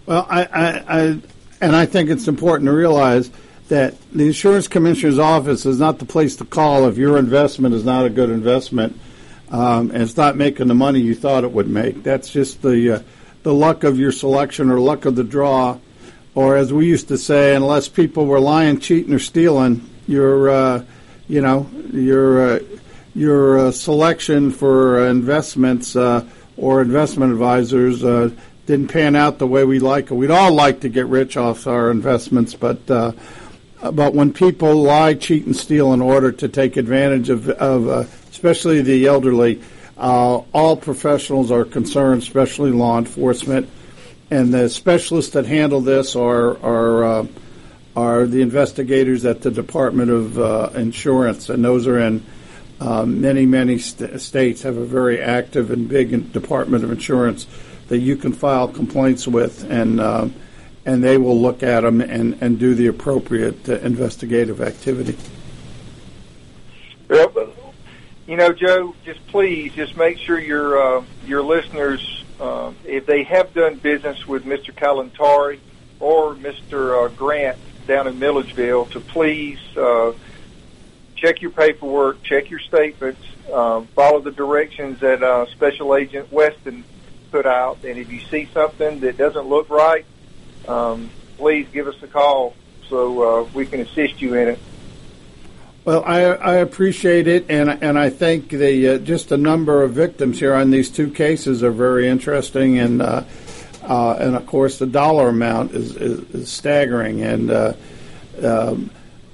Well, 0.06 0.26
I, 0.28 0.44
I, 0.44 0.84
I, 0.88 1.20
and 1.60 1.76
I 1.76 1.86
think 1.86 2.10
it's 2.10 2.28
important 2.28 2.66
to 2.66 2.72
realize 2.72 3.30
that 3.68 3.94
the 4.10 4.26
insurance 4.26 4.66
commissioner's 4.66 5.18
office 5.18 5.64
is 5.64 5.78
not 5.78 6.00
the 6.00 6.04
place 6.04 6.36
to 6.36 6.44
call 6.44 6.88
if 6.88 6.98
your 6.98 7.16
investment 7.18 7.74
is 7.74 7.84
not 7.84 8.04
a 8.04 8.10
good 8.10 8.30
investment 8.30 8.98
um, 9.50 9.90
and 9.90 10.02
it's 10.02 10.16
not 10.16 10.36
making 10.36 10.68
the 10.68 10.74
money 10.74 11.00
you 11.00 11.14
thought 11.14 11.44
it 11.44 11.52
would 11.52 11.68
make. 11.68 12.02
That's 12.02 12.30
just 12.30 12.62
the 12.62 12.96
uh, 12.96 13.02
the 13.42 13.54
luck 13.54 13.84
of 13.84 13.98
your 13.98 14.12
selection 14.12 14.70
or 14.70 14.80
luck 14.80 15.04
of 15.04 15.16
the 15.16 15.24
draw, 15.24 15.78
or 16.34 16.56
as 16.56 16.72
we 16.72 16.86
used 16.86 17.08
to 17.08 17.18
say, 17.18 17.54
unless 17.54 17.88
people 17.88 18.26
were 18.26 18.40
lying, 18.40 18.78
cheating, 18.78 19.12
or 19.12 19.18
stealing, 19.18 19.88
your 20.06 20.50
uh, 20.50 20.84
you 21.28 21.40
know 21.40 21.68
your 21.92 22.56
uh, 22.56 22.58
your 23.14 23.58
uh, 23.58 23.70
selection 23.70 24.50
for 24.50 25.06
investments 25.06 25.96
uh, 25.96 26.24
or 26.56 26.82
investment 26.82 27.32
advisors 27.32 28.04
uh, 28.04 28.30
didn't 28.66 28.88
pan 28.88 29.16
out 29.16 29.38
the 29.38 29.46
way 29.46 29.64
we 29.64 29.78
like 29.78 30.10
it. 30.10 30.14
We'd 30.14 30.30
all 30.30 30.52
like 30.52 30.80
to 30.80 30.88
get 30.88 31.06
rich 31.06 31.36
off 31.36 31.66
our 31.66 31.90
investments, 31.90 32.54
but 32.54 32.90
uh, 32.90 33.12
but 33.92 34.14
when 34.14 34.32
people 34.32 34.74
lie, 34.74 35.14
cheat, 35.14 35.46
and 35.46 35.56
steal 35.56 35.92
in 35.94 36.02
order 36.02 36.30
to 36.32 36.48
take 36.48 36.76
advantage 36.76 37.30
of, 37.30 37.48
of 37.48 37.88
especially 38.30 38.82
the 38.82 39.06
elderly, 39.06 39.60
uh, 40.00 40.42
all 40.52 40.76
professionals 40.76 41.50
are 41.50 41.64
concerned, 41.64 42.22
especially 42.22 42.70
law 42.70 42.98
enforcement, 42.98 43.68
and 44.30 44.52
the 44.52 44.68
specialists 44.68 45.32
that 45.32 45.46
handle 45.46 45.80
this 45.80 46.16
are 46.16 46.58
are 46.62 47.28
are 47.96 48.26
the 48.26 48.40
investigators 48.40 49.24
at 49.24 49.42
the 49.42 49.50
Department 49.50 50.10
of 50.10 50.74
Insurance, 50.74 51.50
and 51.50 51.64
those 51.64 51.86
are 51.86 51.98
in 51.98 52.24
um, 52.80 53.20
many, 53.20 53.44
many 53.44 53.78
st- 53.78 54.18
states 54.20 54.62
have 54.62 54.78
a 54.78 54.84
very 54.84 55.20
active 55.20 55.70
and 55.70 55.88
big 55.88 56.32
Department 56.32 56.82
of 56.82 56.90
Insurance 56.90 57.46
that 57.88 57.98
you 57.98 58.16
can 58.16 58.32
file 58.32 58.68
complaints 58.68 59.28
with, 59.28 59.70
and 59.70 60.00
um, 60.00 60.34
and 60.86 61.04
they 61.04 61.18
will 61.18 61.38
look 61.38 61.62
at 61.62 61.80
them 61.82 62.00
and, 62.00 62.38
and 62.40 62.58
do 62.58 62.74
the 62.74 62.86
appropriate 62.86 63.68
uh, 63.68 63.74
investigative 63.80 64.62
activity. 64.62 65.16
You 68.30 68.36
know, 68.36 68.52
Joe, 68.52 68.94
just 69.04 69.26
please, 69.26 69.72
just 69.74 69.96
make 69.96 70.16
sure 70.24 70.38
your 70.38 70.98
uh, 70.98 71.04
your 71.26 71.42
listeners, 71.42 72.00
uh, 72.38 72.70
if 72.84 73.04
they 73.04 73.24
have 73.24 73.52
done 73.52 73.78
business 73.78 74.24
with 74.28 74.44
Mr. 74.44 74.72
Kalantari 74.72 75.58
or 75.98 76.36
Mr. 76.36 77.06
Uh, 77.06 77.08
Grant 77.08 77.58
down 77.88 78.06
in 78.06 78.20
Milledgeville, 78.20 78.86
to 78.86 79.00
please 79.00 79.58
uh, 79.76 80.12
check 81.16 81.42
your 81.42 81.50
paperwork, 81.50 82.22
check 82.22 82.50
your 82.50 82.60
statements, 82.60 83.20
uh, 83.52 83.80
follow 83.96 84.20
the 84.20 84.30
directions 84.30 85.00
that 85.00 85.24
uh, 85.24 85.46
Special 85.56 85.96
Agent 85.96 86.32
Weston 86.32 86.84
put 87.32 87.46
out, 87.46 87.78
and 87.82 87.98
if 87.98 88.12
you 88.12 88.20
see 88.30 88.48
something 88.54 89.00
that 89.00 89.18
doesn't 89.18 89.48
look 89.48 89.68
right, 89.70 90.06
um, 90.68 91.10
please 91.36 91.66
give 91.72 91.88
us 91.88 91.96
a 92.04 92.06
call 92.06 92.54
so 92.88 93.40
uh, 93.40 93.48
we 93.52 93.66
can 93.66 93.80
assist 93.80 94.22
you 94.22 94.34
in 94.34 94.50
it. 94.50 94.60
Well, 95.90 96.04
I, 96.06 96.20
I 96.20 96.54
appreciate 96.58 97.26
it, 97.26 97.46
and 97.48 97.68
and 97.82 97.98
I 97.98 98.10
think 98.10 98.50
the 98.50 98.90
uh, 98.90 98.98
just 98.98 99.28
the 99.28 99.36
number 99.36 99.82
of 99.82 99.90
victims 99.90 100.38
here 100.38 100.54
on 100.54 100.70
these 100.70 100.88
two 100.88 101.10
cases 101.10 101.64
are 101.64 101.72
very 101.72 102.06
interesting, 102.06 102.78
and 102.78 103.02
uh, 103.02 103.24
uh, 103.82 104.12
and 104.12 104.36
of 104.36 104.46
course 104.46 104.78
the 104.78 104.86
dollar 104.86 105.30
amount 105.30 105.72
is 105.72 105.96
is, 105.96 106.20
is 106.32 106.48
staggering, 106.48 107.22
and 107.22 107.50
uh, 107.50 107.72
um, 108.40 108.90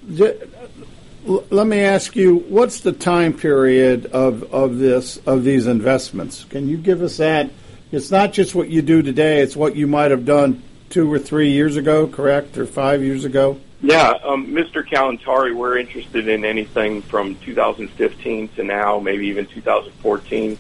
let 0.07 1.67
me 1.67 1.81
ask 1.81 2.17
you, 2.17 2.37
what's 2.49 2.81
the 2.81 2.93
time 2.93 3.35
period 3.35 4.07
of, 4.07 4.43
of 4.45 4.79
this 4.79 5.19
of 5.27 5.45
these 5.45 5.67
investments? 5.67 6.45
Can 6.45 6.71
you 6.71 6.79
give 6.79 7.03
us 7.03 7.19
that? 7.19 7.51
It's 7.93 8.11
not 8.11 8.33
just 8.33 8.55
what 8.55 8.71
you 8.71 8.81
do 8.81 9.03
today; 9.03 9.43
it's 9.43 9.57
what 9.57 9.77
you 9.77 9.87
might 9.87 10.11
have 10.11 10.25
done 10.25 10.63
two 10.89 11.13
or 11.13 11.19
three 11.19 11.51
years 11.51 11.77
ago, 11.77 12.07
correct, 12.07 12.57
or 12.57 12.65
five 12.65 13.03
years 13.03 13.27
ago. 13.27 13.61
Yeah, 13.83 14.15
um, 14.25 14.47
Mr. 14.49 14.87
Kalantari, 14.87 15.55
we're 15.55 15.77
interested 15.77 16.29
in 16.29 16.47
anything 16.47 17.03
from 17.03 17.37
2015 17.37 18.49
to 18.49 18.65
now, 18.65 18.99
maybe 18.99 19.27
even 19.27 19.45
2014. 19.47 20.59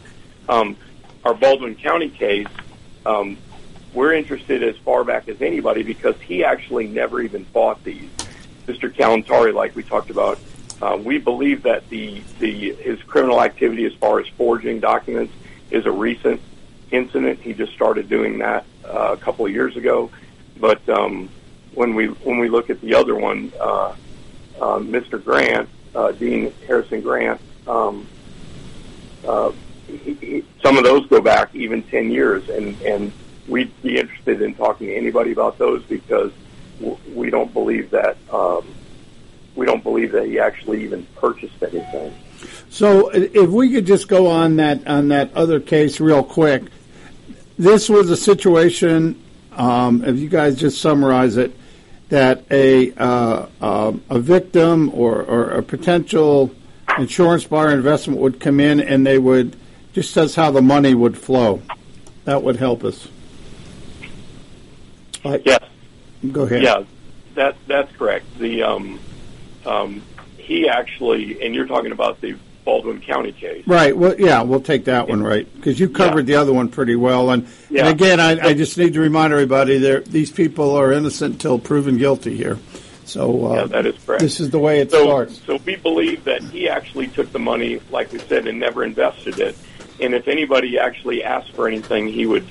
Um, 0.50 0.76
our 1.24 1.32
Baldwin 1.32 1.76
County 1.76 2.10
case, 2.10 2.46
um, 3.06 3.38
we're 3.94 4.12
interested 4.12 4.62
as 4.62 4.76
far 4.78 5.02
back 5.02 5.28
as 5.28 5.40
anybody 5.40 5.82
because 5.82 6.20
he 6.20 6.44
actually 6.44 6.88
never 6.88 7.22
even 7.22 7.44
bought 7.44 7.82
these. 7.84 8.10
Mr. 8.66 8.92
Kalantari, 8.92 9.54
like 9.54 9.74
we 9.74 9.82
talked 9.82 10.10
about, 10.10 10.38
uh, 10.82 10.98
we 11.02 11.16
believe 11.16 11.62
that 11.62 11.88
the 11.88 12.22
the 12.38 12.74
his 12.74 13.02
criminal 13.04 13.40
activity 13.40 13.86
as 13.86 13.94
far 13.94 14.20
as 14.20 14.26
forging 14.36 14.78
documents 14.78 15.32
is 15.70 15.86
a 15.86 15.90
recent 15.90 16.38
incident. 16.90 17.40
He 17.40 17.54
just 17.54 17.72
started 17.72 18.10
doing 18.10 18.38
that 18.38 18.66
uh, 18.84 19.12
a 19.12 19.16
couple 19.16 19.46
of 19.46 19.52
years 19.52 19.76
ago, 19.76 20.10
but 20.60 20.86
um, 20.90 21.30
when 21.76 21.94
we 21.94 22.06
when 22.06 22.38
we 22.38 22.48
look 22.48 22.70
at 22.70 22.80
the 22.80 22.94
other 22.94 23.14
one, 23.14 23.52
uh, 23.60 23.94
uh, 24.60 24.78
Mr. 24.78 25.22
Grant, 25.22 25.68
uh, 25.94 26.10
Dean 26.12 26.52
Harrison 26.66 27.02
Grant, 27.02 27.40
um, 27.68 28.06
uh, 29.26 29.52
he, 29.86 30.14
he, 30.14 30.44
some 30.62 30.78
of 30.78 30.84
those 30.84 31.06
go 31.06 31.20
back 31.20 31.54
even 31.54 31.82
ten 31.84 32.10
years, 32.10 32.48
and 32.48 32.80
and 32.82 33.12
we'd 33.46 33.70
be 33.82 33.98
interested 33.98 34.42
in 34.42 34.54
talking 34.54 34.88
to 34.88 34.96
anybody 34.96 35.32
about 35.32 35.58
those 35.58 35.82
because 35.84 36.32
w- 36.80 36.98
we 37.14 37.30
don't 37.30 37.52
believe 37.52 37.90
that 37.90 38.16
um, 38.32 38.66
we 39.54 39.66
don't 39.66 39.82
believe 39.82 40.12
that 40.12 40.26
he 40.26 40.40
actually 40.40 40.82
even 40.82 41.06
purchased 41.16 41.62
anything. 41.62 42.12
So, 42.70 43.10
if 43.10 43.50
we 43.50 43.70
could 43.70 43.86
just 43.86 44.08
go 44.08 44.28
on 44.28 44.56
that 44.56 44.86
on 44.88 45.08
that 45.08 45.34
other 45.34 45.60
case 45.60 46.00
real 46.00 46.24
quick, 46.24 46.64
this 47.58 47.90
was 47.90 48.08
a 48.08 48.16
situation. 48.16 49.22
Um, 49.52 50.04
if 50.04 50.18
you 50.18 50.28
guys 50.28 50.56
just 50.56 50.80
summarize 50.80 51.36
it, 51.38 51.54
that 52.08 52.44
a 52.50 52.92
uh, 52.92 53.46
uh, 53.60 53.92
a 54.10 54.18
victim 54.18 54.90
or, 54.94 55.22
or 55.22 55.50
a 55.50 55.62
potential 55.62 56.54
insurance 56.98 57.44
buyer 57.44 57.72
investment 57.72 58.20
would 58.20 58.40
come 58.40 58.60
in 58.60 58.80
and 58.80 59.06
they 59.06 59.18
would 59.18 59.56
just 59.92 60.12
says 60.12 60.34
how 60.34 60.50
the 60.50 60.62
money 60.62 60.94
would 60.94 61.16
flow. 61.16 61.62
That 62.24 62.42
would 62.42 62.56
help 62.56 62.84
us. 62.84 63.08
Yes. 65.24 65.62
Go 66.32 66.42
ahead. 66.42 66.62
Yeah, 66.62 66.84
that 67.34 67.56
that's 67.66 67.94
correct. 67.96 68.26
The 68.38 68.62
um, 68.62 69.00
um, 69.64 70.02
he 70.38 70.68
actually, 70.68 71.42
and 71.44 71.54
you're 71.54 71.66
talking 71.66 71.92
about 71.92 72.20
the 72.20 72.36
Baldwin 72.66 73.00
County 73.00 73.32
case. 73.32 73.66
Right. 73.66 73.96
Well, 73.96 74.16
yeah, 74.18 74.42
we'll 74.42 74.60
take 74.60 74.84
that 74.86 75.08
one, 75.08 75.22
right? 75.22 75.50
Because 75.54 75.80
you 75.80 75.88
covered 75.88 76.26
the 76.26 76.34
other 76.34 76.52
one 76.52 76.68
pretty 76.68 76.96
well. 76.96 77.30
And, 77.30 77.46
Yeah. 77.70 77.86
and 77.86 77.94
again, 77.94 78.20
I, 78.20 78.48
I 78.48 78.54
just 78.54 78.76
need 78.76 78.92
to 78.94 79.00
remind 79.00 79.32
everybody 79.32 79.78
that 79.78 80.06
these 80.06 80.30
people 80.32 80.72
are 80.76 80.92
innocent 80.92 81.34
until 81.34 81.58
proven 81.60 81.96
guilty 81.96 82.36
here. 82.36 82.58
So 83.04 83.46
uh, 83.46 83.54
Yeah, 83.54 83.64
that 83.66 83.86
is 83.86 83.94
correct. 84.04 84.20
this 84.20 84.40
is 84.40 84.50
the 84.50 84.58
way 84.58 84.80
it 84.80 84.90
so, 84.90 85.04
starts. 85.04 85.40
So 85.46 85.56
we 85.64 85.76
believe 85.76 86.24
that 86.24 86.42
he 86.42 86.68
actually 86.68 87.06
took 87.06 87.30
the 87.30 87.38
money, 87.38 87.80
like 87.90 88.12
we 88.12 88.18
said, 88.18 88.48
and 88.48 88.58
never 88.58 88.82
invested 88.84 89.38
it. 89.38 89.56
And 90.00 90.12
if 90.12 90.26
anybody 90.26 90.76
actually 90.78 91.22
asked 91.22 91.52
for 91.52 91.68
anything, 91.68 92.08
he 92.08 92.26
would 92.26 92.44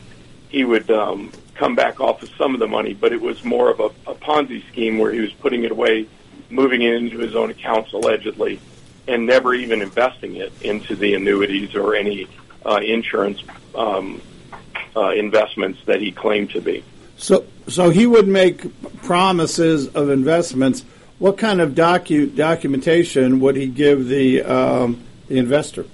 he 0.47 0.63
would 0.63 0.89
um, 0.89 1.30
come 1.55 1.76
back 1.76 1.99
off 1.99 2.24
of 2.24 2.30
some 2.38 2.53
of 2.53 2.61
the 2.61 2.68
money. 2.68 2.93
But 2.93 3.11
it 3.11 3.22
was 3.22 3.43
more 3.43 3.70
of 3.70 3.82
a, 3.82 3.88
a 4.09 4.16
Ponzi 4.16 4.66
scheme 4.70 4.97
where 4.97 5.11
he 5.11 5.20
was 5.20 5.34
putting 5.34 5.63
it 5.66 5.72
away, 5.72 6.07
moving 6.49 6.82
it 6.84 6.93
into 6.93 7.18
his 7.20 7.36
own 7.36 7.49
accounts 7.51 7.91
allegedly, 7.91 8.61
and 9.08 9.26
never 9.26 9.53
even 9.53 9.82
investing 9.82 10.36
it 10.36 10.51
into 10.62 10.95
the 10.95 11.14
annuities 11.16 11.76
or 11.76 11.95
any 11.95 12.28
uh, 12.66 12.78
insurance 12.84 13.41
um, 13.76 14.22
uh, 14.95 15.10
investments 15.12 15.80
that 15.86 16.01
he 16.01 16.12
claimed 16.12 16.49
to 16.51 16.62
be. 16.62 16.84
So, 17.18 17.45
so 17.68 17.89
he 17.89 18.08
would 18.08 18.28
make 18.28 18.62
promises 19.03 19.88
of 19.89 20.10
investments. 20.10 20.84
What 21.20 21.38
kind 21.38 21.62
of 21.62 21.72
docu- 21.72 22.36
documentation 22.36 23.39
would 23.39 23.56
he 23.56 23.68
give 23.68 24.08
the 24.08 24.41
um, 24.43 25.01
the 25.28 25.38
investor? 25.38 25.86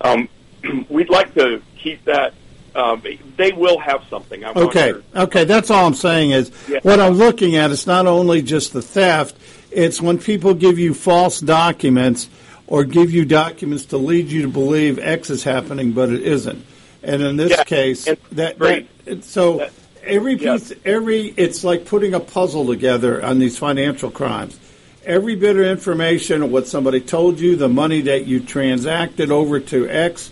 Um, 0.00 0.28
we'd 0.88 1.10
like 1.10 1.34
to 1.34 1.62
keep 1.78 2.04
that. 2.04 2.34
Um, 2.76 3.02
they 3.36 3.52
will 3.52 3.78
have 3.78 4.02
something. 4.10 4.44
I 4.44 4.50
want 4.50 4.68
Okay, 4.68 4.92
to- 4.92 5.22
okay, 5.22 5.44
that's 5.44 5.70
all 5.70 5.86
I'm 5.86 5.94
saying 5.94 6.32
is 6.32 6.50
Yeah. 6.68 6.80
what 6.82 6.98
I'm 6.98 7.12
looking 7.14 7.54
at 7.54 7.70
is 7.70 7.86
not 7.86 8.06
only 8.08 8.42
just 8.42 8.72
the 8.72 8.82
theft, 8.82 9.36
it's 9.74 10.00
when 10.00 10.18
people 10.18 10.54
give 10.54 10.78
you 10.78 10.94
false 10.94 11.40
documents 11.40 12.28
or 12.66 12.84
give 12.84 13.12
you 13.12 13.24
documents 13.24 13.84
to 13.86 13.98
lead 13.98 14.28
you 14.28 14.42
to 14.42 14.48
believe 14.48 14.98
X 14.98 15.30
is 15.30 15.44
happening, 15.44 15.92
but 15.92 16.10
it 16.10 16.22
isn't. 16.22 16.64
And 17.02 17.22
in 17.22 17.36
this 17.36 17.50
Yeah, 17.50 17.64
case, 17.64 18.04
that, 18.06 18.18
that 18.58 18.86
so 19.22 19.58
That- 19.58 19.72
every 20.02 20.34
yeah. 20.36 20.54
piece, 20.54 20.72
every 20.84 21.34
it's 21.36 21.62
like 21.64 21.84
putting 21.84 22.14
a 22.14 22.20
puzzle 22.20 22.66
together 22.66 23.22
on 23.24 23.38
these 23.38 23.58
financial 23.58 24.10
crimes. 24.10 24.58
Every 25.04 25.36
bit 25.36 25.56
of 25.56 25.66
information, 25.66 26.50
what 26.50 26.66
somebody 26.66 27.00
told 27.00 27.38
you, 27.38 27.56
the 27.56 27.68
money 27.68 28.00
that 28.02 28.26
you 28.26 28.40
transacted 28.40 29.30
over 29.30 29.60
to 29.60 29.86
X, 29.90 30.30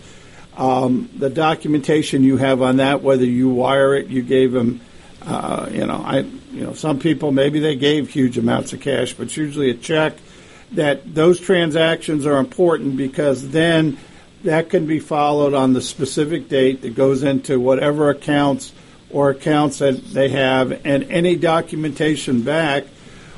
um, 0.57 1.09
the 1.15 1.29
documentation 1.29 2.23
you 2.23 2.37
have 2.37 2.61
on 2.63 2.77
that, 2.77 3.03
whether 3.03 3.25
you 3.25 3.49
wire 3.49 3.93
it, 3.93 4.07
you 4.07 4.23
gave 4.23 4.51
them, 4.51 4.81
uh, 5.25 5.69
you 5.71 5.85
know, 5.85 6.03
I, 6.05 6.19
you 6.19 6.63
know, 6.63 6.73
some 6.73 6.99
people 6.99 7.31
maybe 7.31 7.59
they 7.59 7.75
gave 7.75 8.09
huge 8.09 8.37
amounts 8.37 8.73
of 8.73 8.81
cash, 8.81 9.13
but 9.13 9.35
usually 9.35 9.69
a 9.69 9.75
check. 9.75 10.13
That 10.73 11.13
those 11.13 11.39
transactions 11.39 12.25
are 12.25 12.37
important 12.37 12.97
because 12.97 13.51
then 13.51 13.97
that 14.43 14.69
can 14.69 14.87
be 14.87 14.99
followed 14.99 15.53
on 15.53 15.73
the 15.73 15.81
specific 15.81 16.49
date 16.49 16.81
that 16.81 16.95
goes 16.95 17.21
into 17.21 17.59
whatever 17.59 18.09
accounts 18.09 18.73
or 19.11 19.29
accounts 19.29 19.77
that 19.77 20.03
they 20.05 20.29
have, 20.29 20.81
and 20.83 21.03
any 21.11 21.35
documentation 21.35 22.41
back 22.41 22.85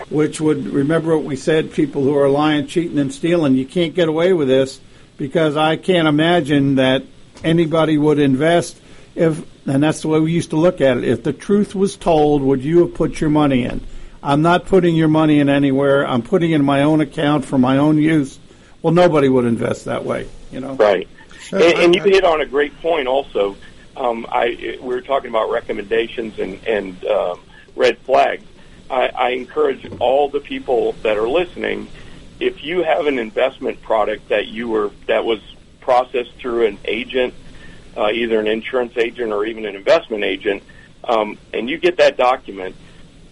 which 0.10 0.40
would 0.40 0.68
remember 0.68 1.16
what 1.16 1.26
we 1.26 1.36
said 1.36 1.72
people 1.72 2.04
who 2.04 2.16
are 2.16 2.30
lying, 2.30 2.68
cheating, 2.68 3.00
and 3.00 3.14
stealing. 3.14 3.56
You 3.56 3.66
can't 3.66 3.96
get 3.96 4.08
away 4.08 4.34
with 4.34 4.48
this 4.48 4.80
because 5.18 5.58
I 5.58 5.78
can't 5.78 6.08
imagine 6.08 6.76
that 6.76 7.04
anybody 7.44 7.98
would 7.98 8.20
invest 8.20 8.80
if, 9.16 9.44
and 9.68 9.82
that's 9.82 10.02
the 10.02 10.08
way 10.10 10.20
we 10.20 10.32
used 10.32 10.52
to 10.52 10.58
look 10.58 10.82
at 10.82 10.98
it. 10.98 11.04
If 11.04 11.24
the 11.24 11.34
truth 11.34 11.74
was 11.74 11.96
told, 11.96 12.42
would 12.42 12.64
you 12.64 12.80
have 12.82 12.94
put 12.94 13.20
your 13.22 13.30
money 13.30 13.64
in? 13.64 13.82
I'm 14.22 14.42
not 14.42 14.66
putting 14.66 14.96
your 14.96 15.08
money 15.08 15.40
in 15.40 15.50
anywhere. 15.50 16.06
I'm 16.06 16.22
putting 16.22 16.52
it 16.52 16.56
in 16.56 16.66
my 16.66 16.84
own 16.84 17.00
account 17.02 17.46
for 17.46 17.58
my 17.58 17.78
own 17.78 17.98
use. 17.98 18.40
Well, 18.82 18.94
nobody 18.94 19.30
would 19.30 19.46
invest 19.46 19.86
that 19.86 20.04
way, 20.04 20.28
you 20.52 20.60
know. 20.60 20.74
Right. 20.74 21.08
Sure, 21.40 21.62
and, 21.64 21.78
and 21.78 21.96
you 21.96 22.02
I- 22.02 22.06
hit 22.06 22.24
on 22.24 22.42
a 22.42 22.46
great 22.46 22.80
point. 22.82 23.08
Also, 23.08 23.56
um, 23.96 24.26
I 24.30 24.78
we 24.82 24.88
were 24.88 25.02
talking 25.02 25.30
about 25.30 25.52
recommendations 25.52 26.40
and 26.40 26.64
and 26.68 27.06
um, 27.06 27.40
red 27.76 27.98
flags. 28.00 28.44
I, 28.90 29.08
I 29.08 29.30
encourage 29.30 29.86
all 30.00 30.30
the 30.30 30.40
people 30.40 30.94
that 31.04 31.18
are 31.18 31.28
listening. 31.30 31.88
If 32.40 32.64
you 32.64 32.84
have 32.84 33.08
an 33.08 33.18
investment 33.18 33.82
product 33.82 34.30
that 34.30 34.48
you 34.48 34.70
were 34.70 34.92
that 35.08 35.24
was 35.24 35.40
processed 35.82 36.34
through 36.34 36.66
an 36.66 36.80
agent, 36.86 37.34
uh, 37.98 38.10
either 38.12 38.40
an 38.40 38.48
insurance 38.48 38.98
agent 38.98 39.32
or 39.32 39.46
even 39.46 39.66
an 39.66 39.76
investment 39.76 40.24
agent, 40.24 40.64
um, 41.04 41.38
and 41.54 41.70
you 41.70 41.78
get 41.78 41.98
that 41.98 42.18
document, 42.18 42.76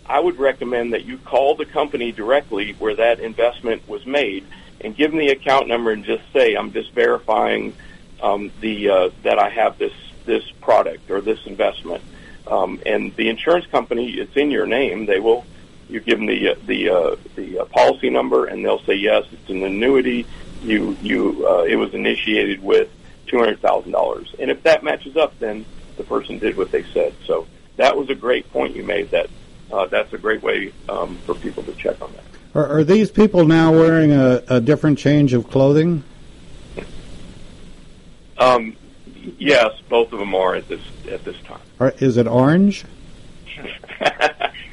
I 0.06 0.20
would 0.20 0.38
recommend 0.38 0.94
that 0.94 1.06
you 1.06 1.18
call 1.18 1.56
the 1.56 1.66
company 1.66 2.12
directly 2.12 2.74
where 2.74 2.96
that 2.96 3.20
investment 3.20 3.88
was 3.88 4.06
made 4.06 4.46
and 4.82 4.96
give 4.96 5.12
them 5.12 5.20
the 5.20 5.30
account 5.30 5.68
number 5.68 5.92
and 5.92 6.04
just 6.04 6.24
say, 6.34 6.56
"I'm 6.56 6.72
just 6.72 6.92
verifying 6.92 7.74
um, 8.22 8.52
the 8.62 8.90
uh, 8.90 9.10
that 9.24 9.40
I 9.40 9.50
have 9.50 9.78
this 9.78 9.94
this 10.26 10.44
product 10.62 11.10
or 11.10 11.22
this 11.22 11.40
investment." 11.46 12.04
Um, 12.46 12.82
and 12.86 13.16
the 13.16 13.30
insurance 13.30 13.66
company, 13.68 14.12
it's 14.12 14.36
in 14.36 14.52
your 14.52 14.66
name. 14.66 15.06
They 15.06 15.20
will. 15.20 15.46
You 15.90 16.00
give 16.00 16.18
them 16.18 16.28
the 16.28 16.50
uh, 16.50 16.56
the 16.66 16.90
uh, 16.90 17.16
the 17.36 17.60
uh, 17.60 17.66
policy 17.66 18.10
number, 18.10 18.46
and 18.46 18.64
they'll 18.64 18.84
say 18.84 18.96
yes, 18.96 19.26
it's 19.32 19.50
an 19.50 19.64
annuity. 19.64 20.28
You 20.62 20.98
you 21.02 21.48
uh, 21.48 21.64
it 21.64 21.76
was 21.76 21.94
initiated 21.94 22.62
with 22.62 22.90
two 23.34 23.40
hundred 23.40 23.60
thousand 23.60 23.92
dollars, 23.92 24.34
and 24.38 24.52
if 24.52 24.62
that 24.62 24.84
matches 24.84 25.18
up, 25.18 25.38
then 25.40 25.66
the 25.98 26.04
person 26.04 26.38
did 26.38 26.56
what 26.56 26.72
they 26.72 26.84
said. 26.94 27.16
So 27.26 27.48
that 27.78 27.98
was 27.98 28.10
a 28.10 28.16
great 28.16 28.50
point 28.52 28.76
you 28.76 28.84
made. 28.84 29.10
That 29.10 29.28
uh, 29.72 29.88
that's 29.88 30.14
a 30.14 30.20
great 30.20 30.44
way 30.44 30.72
um, 30.88 31.18
for 31.26 31.34
people 31.34 31.64
to 31.64 31.74
check 31.74 32.00
on 32.00 32.14
that. 32.14 32.24
Are, 32.54 32.78
are 32.78 32.84
these 32.84 33.10
people 33.10 33.46
now 33.46 33.72
wearing 33.72 34.12
a, 34.12 34.44
a 34.48 34.62
different 34.62 35.00
change 35.00 35.34
of 35.34 35.50
clothing? 35.50 36.04
Um, 38.38 38.78
yes, 39.40 39.72
both 39.90 40.14
of 40.14 40.20
them 40.20 40.36
are 40.36 40.54
at 40.54 40.68
this 40.68 40.82
at 41.10 41.26
this 41.26 41.40
time. 41.42 41.62
Or 41.80 41.90
is 41.98 42.18
it 42.18 42.28
orange? 42.28 42.86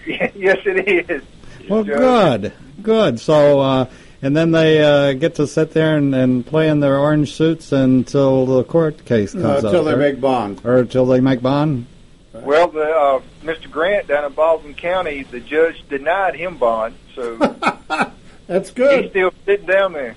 yes, 0.07 0.59
it 0.67 1.11
is. 1.11 1.23
Well, 1.67 1.85
Joe. 1.85 1.97
good, 2.39 2.53
good. 2.83 3.21
So, 3.21 3.61
uh, 3.61 3.91
and 4.23 4.37
then 4.37 4.51
they 4.53 4.83
uh, 4.83 5.13
get 5.15 5.37
to 5.37 5.47
sit 5.47 5.73
there 5.73 5.97
and, 5.97 6.15
and 6.15 6.45
play 6.47 6.69
in 6.69 6.81
their 6.81 6.99
orange 6.99 7.33
suits 7.33 7.73
until 7.73 8.47
the 8.47 8.65
court 8.65 9.05
case 9.05 9.33
comes 9.33 9.45
Uh, 9.45 9.49
up, 9.59 9.65
until 9.65 9.85
they 9.85 9.93
or- 9.93 9.97
make 9.97 10.21
bond. 10.21 10.61
or 10.65 10.79
until 10.79 11.07
they 11.07 11.21
make 11.21 11.43
bond. 11.43 11.87
Well, 12.33 12.69
the, 12.69 12.83
uh, 12.85 13.21
Mr. 13.43 13.69
Grant 13.71 14.07
down 14.07 14.25
in 14.25 14.33
Baldwin 14.33 14.75
County, 14.75 15.25
the 15.25 15.41
judge 15.41 15.83
denied 15.89 16.37
him 16.37 16.59
bond, 16.59 16.95
so 17.15 17.37
That's 18.47 18.71
good. 18.71 19.03
he's 19.03 19.11
still 19.11 19.33
sitting 19.45 19.67
down 19.67 19.93
there. 19.93 20.15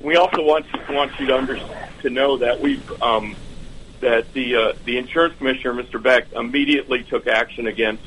We 0.00 0.16
also 0.16 0.42
want 0.42 0.66
want 0.88 1.12
you 1.20 1.26
to 1.26 1.36
understand, 1.36 1.90
to 2.02 2.10
know 2.10 2.38
that 2.38 2.60
we 2.60 2.80
um, 3.00 3.36
that 4.00 4.32
the 4.32 4.56
uh, 4.56 4.72
the 4.84 4.98
insurance 4.98 5.36
commissioner, 5.36 5.74
Mr. 5.80 6.02
Beck, 6.02 6.32
immediately 6.32 7.04
took 7.04 7.26
action 7.28 7.66
against 7.68 8.02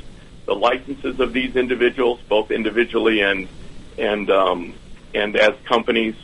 the 0.46 0.56
licenses 0.56 1.20
of 1.20 1.32
these 1.34 1.56
individuals, 1.56 2.20
both 2.28 2.52
individually 2.52 3.22
and 3.22 3.48
and 3.98 4.30
um, 4.32 4.74
and 5.14 5.36
as 5.36 5.54
companies, 5.66 6.16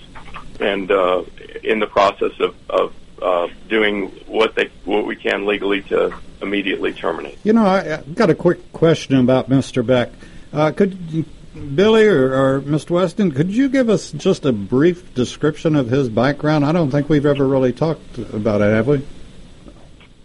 and 0.59 0.91
uh, 0.91 1.23
in 1.63 1.79
the 1.79 1.87
process 1.87 2.31
of, 2.39 2.55
of 2.69 2.93
uh, 3.21 3.47
doing 3.67 4.07
what 4.27 4.55
they 4.55 4.69
what 4.85 5.05
we 5.05 5.15
can 5.15 5.45
legally 5.45 5.81
to 5.83 6.13
immediately 6.41 6.93
terminate. 6.93 7.37
You 7.43 7.53
know, 7.53 7.65
I, 7.65 7.95
I've 7.95 8.15
got 8.15 8.29
a 8.29 8.35
quick 8.35 8.71
question 8.73 9.15
about 9.17 9.49
Mr. 9.49 9.85
Beck. 9.85 10.09
Uh, 10.51 10.71
could 10.71 11.25
Billy 11.75 12.05
or, 12.05 12.33
or 12.33 12.61
Mr. 12.61 12.91
Weston, 12.91 13.31
could 13.31 13.49
you 13.49 13.69
give 13.69 13.89
us 13.89 14.11
just 14.11 14.45
a 14.45 14.53
brief 14.53 15.13
description 15.13 15.75
of 15.75 15.89
his 15.89 16.09
background? 16.09 16.65
I 16.65 16.71
don't 16.71 16.91
think 16.91 17.09
we've 17.09 17.25
ever 17.25 17.47
really 17.47 17.73
talked 17.73 18.17
about 18.17 18.61
it, 18.61 18.73
have 18.73 18.87
we? 18.87 19.05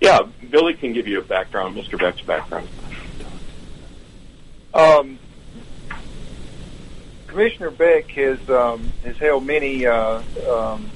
Yeah, 0.01 0.21
Billy 0.51 0.75
can 0.75 0.93
give 0.93 1.09
you 1.09 1.21
a 1.21 1.23
background, 1.23 1.77
Mr. 1.77 1.99
Beck's 1.99 2.21
background. 2.21 2.69
Um, 4.75 5.19
Commissioner 7.35 7.73
Beck 7.73 8.11
has 8.13 8.49
um, 8.49 8.93
has 9.05 9.17
held 9.17 9.45
many 9.45 9.85
uh, 9.87 10.23
um, 10.49 10.89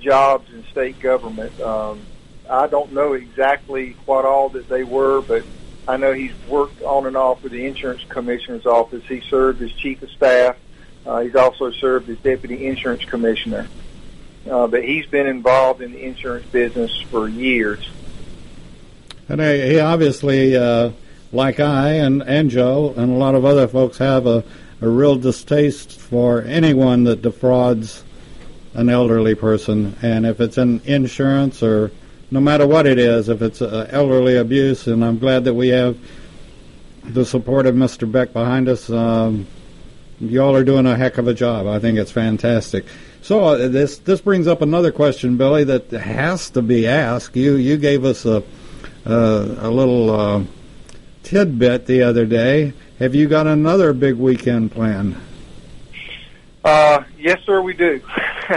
jobs 0.00 0.52
in 0.52 0.62
state 0.64 1.00
government. 1.00 1.58
Um, 1.62 2.02
I 2.48 2.66
don't 2.66 2.92
know 2.92 3.14
exactly 3.14 3.96
what 4.04 4.26
all 4.26 4.50
that 4.50 4.68
they 4.68 4.84
were, 4.84 5.22
but 5.22 5.44
I 5.88 5.96
know 5.96 6.12
he's 6.12 6.34
worked 6.46 6.82
on 6.82 7.06
and 7.06 7.16
off 7.16 7.42
with 7.42 7.52
the 7.52 7.64
insurance 7.64 8.04
commissioner's 8.10 8.66
office. 8.66 9.02
He 9.06 9.22
served 9.22 9.62
as 9.62 9.72
chief 9.72 10.02
of 10.02 10.10
staff. 10.10 10.58
Uh, 11.06 11.20
he's 11.20 11.34
also 11.34 11.70
served 11.70 12.10
as 12.10 12.18
deputy 12.18 12.66
insurance 12.66 13.06
commissioner. 13.06 13.66
Uh, 14.50 14.66
but 14.66 14.84
he's 14.84 15.06
been 15.06 15.26
involved 15.26 15.80
in 15.80 15.92
the 15.92 16.04
insurance 16.04 16.44
business 16.48 17.00
for 17.10 17.28
years. 17.28 17.88
And 19.26 19.40
he, 19.40 19.80
obviously, 19.80 20.54
uh, 20.54 20.90
like 21.32 21.60
I 21.60 21.92
and, 21.92 22.22
and 22.22 22.50
Joe 22.50 22.92
and 22.94 23.10
a 23.10 23.14
lot 23.14 23.34
of 23.34 23.46
other 23.46 23.66
folks, 23.66 23.96
have 23.96 24.26
a, 24.26 24.44
a 24.80 24.88
real 24.88 25.16
distaste 25.16 25.98
for 25.98 26.42
anyone 26.42 27.04
that 27.04 27.22
defrauds 27.22 28.04
an 28.74 28.88
elderly 28.88 29.34
person. 29.34 29.96
And 30.02 30.26
if 30.26 30.40
it's 30.40 30.58
in 30.58 30.80
insurance 30.84 31.62
or 31.62 31.90
no 32.30 32.40
matter 32.40 32.66
what 32.66 32.86
it 32.86 32.98
is, 32.98 33.28
if 33.28 33.40
it's 33.40 33.62
uh, 33.62 33.86
elderly 33.90 34.36
abuse, 34.36 34.86
and 34.86 35.04
I'm 35.04 35.18
glad 35.18 35.44
that 35.44 35.54
we 35.54 35.68
have 35.68 35.96
the 37.04 37.24
support 37.24 37.66
of 37.66 37.74
Mr. 37.74 38.10
Beck 38.10 38.32
behind 38.32 38.68
us. 38.68 38.90
Um, 38.90 39.46
y'all 40.20 40.56
are 40.56 40.64
doing 40.64 40.86
a 40.86 40.96
heck 40.96 41.18
of 41.18 41.28
a 41.28 41.34
job. 41.34 41.66
I 41.66 41.78
think 41.78 41.98
it's 41.98 42.10
fantastic. 42.10 42.84
So 43.22 43.44
uh, 43.44 43.68
this 43.68 43.98
this 43.98 44.20
brings 44.20 44.46
up 44.46 44.62
another 44.62 44.92
question, 44.92 45.36
Billy, 45.36 45.64
that 45.64 45.90
has 45.90 46.50
to 46.50 46.62
be 46.62 46.86
asked. 46.86 47.36
You 47.36 47.54
you 47.56 47.76
gave 47.76 48.04
us 48.04 48.24
a 48.24 48.42
uh, 49.06 49.54
a 49.58 49.70
little 49.70 50.10
uh, 50.10 50.44
tidbit 51.26 51.86
the 51.86 52.02
other 52.02 52.24
day. 52.24 52.72
Have 53.00 53.14
you 53.14 53.26
got 53.26 53.48
another 53.48 53.92
big 53.92 54.14
weekend 54.14 54.70
planned? 54.70 55.16
Uh, 56.64 57.02
yes, 57.18 57.40
sir, 57.44 57.60
we 57.60 57.74
do. 57.74 58.00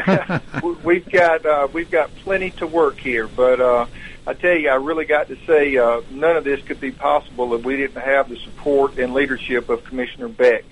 we've 0.84 1.10
got 1.10 1.46
uh, 1.46 1.68
we've 1.74 1.90
got 1.90 2.14
plenty 2.18 2.52
to 2.52 2.68
work 2.68 2.98
here, 3.00 3.28
but 3.28 3.60
uh, 3.60 3.88
I 4.28 4.34
tell 4.34 4.56
you, 4.56 4.70
I 4.70 4.76
really 4.76 5.06
got 5.06 5.28
to 5.30 5.38
say 5.48 5.78
uh, 5.78 6.02
none 6.12 6.38
of 6.38 6.44
this 6.44 6.62
could 6.64 6.80
be 6.80 6.92
possible 6.92 7.56
if 7.56 7.66
we 7.66 7.76
didn't 7.78 8.02
have 8.02 8.30
the 8.30 8.38
support 8.38 9.00
and 9.00 9.14
leadership 9.14 9.70
of 9.70 9.84
Commissioner 9.84 10.28
Beck, 10.28 10.66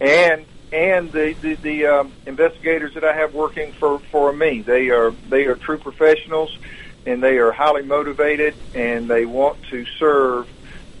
and 0.00 0.44
and 0.72 1.10
the 1.10 1.34
the, 1.40 1.54
the 1.54 1.86
um, 1.86 2.12
investigators 2.26 2.94
that 2.94 3.04
I 3.04 3.12
have 3.12 3.34
working 3.34 3.72
for 3.72 3.98
for 3.98 4.32
me. 4.32 4.62
They 4.62 4.90
are 4.90 5.10
they 5.28 5.46
are 5.46 5.56
true 5.56 5.78
professionals, 5.78 6.56
and 7.06 7.20
they 7.20 7.38
are 7.38 7.50
highly 7.50 7.82
motivated, 7.82 8.54
and 8.72 9.08
they 9.08 9.26
want 9.26 9.62
to 9.70 9.84
serve 9.98 10.48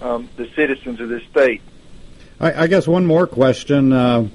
um, 0.00 0.28
the 0.36 0.48
citizens 0.54 1.00
of 1.00 1.08
this 1.08 1.22
state. 1.30 1.62
I, 2.40 2.64
I 2.64 2.66
guess 2.66 2.86
one 2.86 3.06
more 3.06 3.26
question. 3.26 3.92
Uh, 3.92 4.28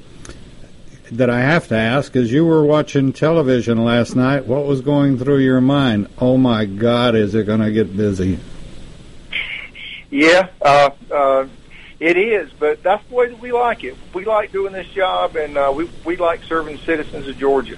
that 1.12 1.30
I 1.30 1.40
have 1.40 1.68
to 1.70 1.76
ask 1.76 2.16
is 2.16 2.32
you 2.32 2.46
were 2.46 2.64
watching 2.64 3.14
television 3.14 3.84
last 3.84 4.16
night. 4.16 4.46
What 4.46 4.66
was 4.66 4.82
going 4.82 5.18
through 5.18 5.40
your 5.40 5.62
mind? 5.62 6.08
Oh 6.20 6.38
my 6.38 6.66
God, 6.66 7.16
is 7.16 7.36
it 7.36 7.46
going 7.46 7.62
to 7.62 7.72
get 7.72 7.96
busy? 7.96 8.40
Yeah, 10.12 10.50
uh, 10.62 10.90
uh, 11.12 11.48
it 12.00 12.18
is, 12.18 12.52
but 12.60 12.82
that's 12.82 13.08
the 13.08 13.16
way 13.16 13.30
that 13.30 13.40
we 13.40 13.52
like 13.52 13.84
it. 13.84 13.96
We 14.14 14.26
like 14.26 14.52
doing 14.52 14.74
this 14.74 14.88
job, 14.88 15.36
and 15.36 15.58
uh, 15.58 15.72
we 15.76 15.90
we 16.04 16.18
like 16.18 16.44
serving 16.44 16.80
citizens 16.80 17.28
of 17.28 17.38
Georgia. 17.38 17.78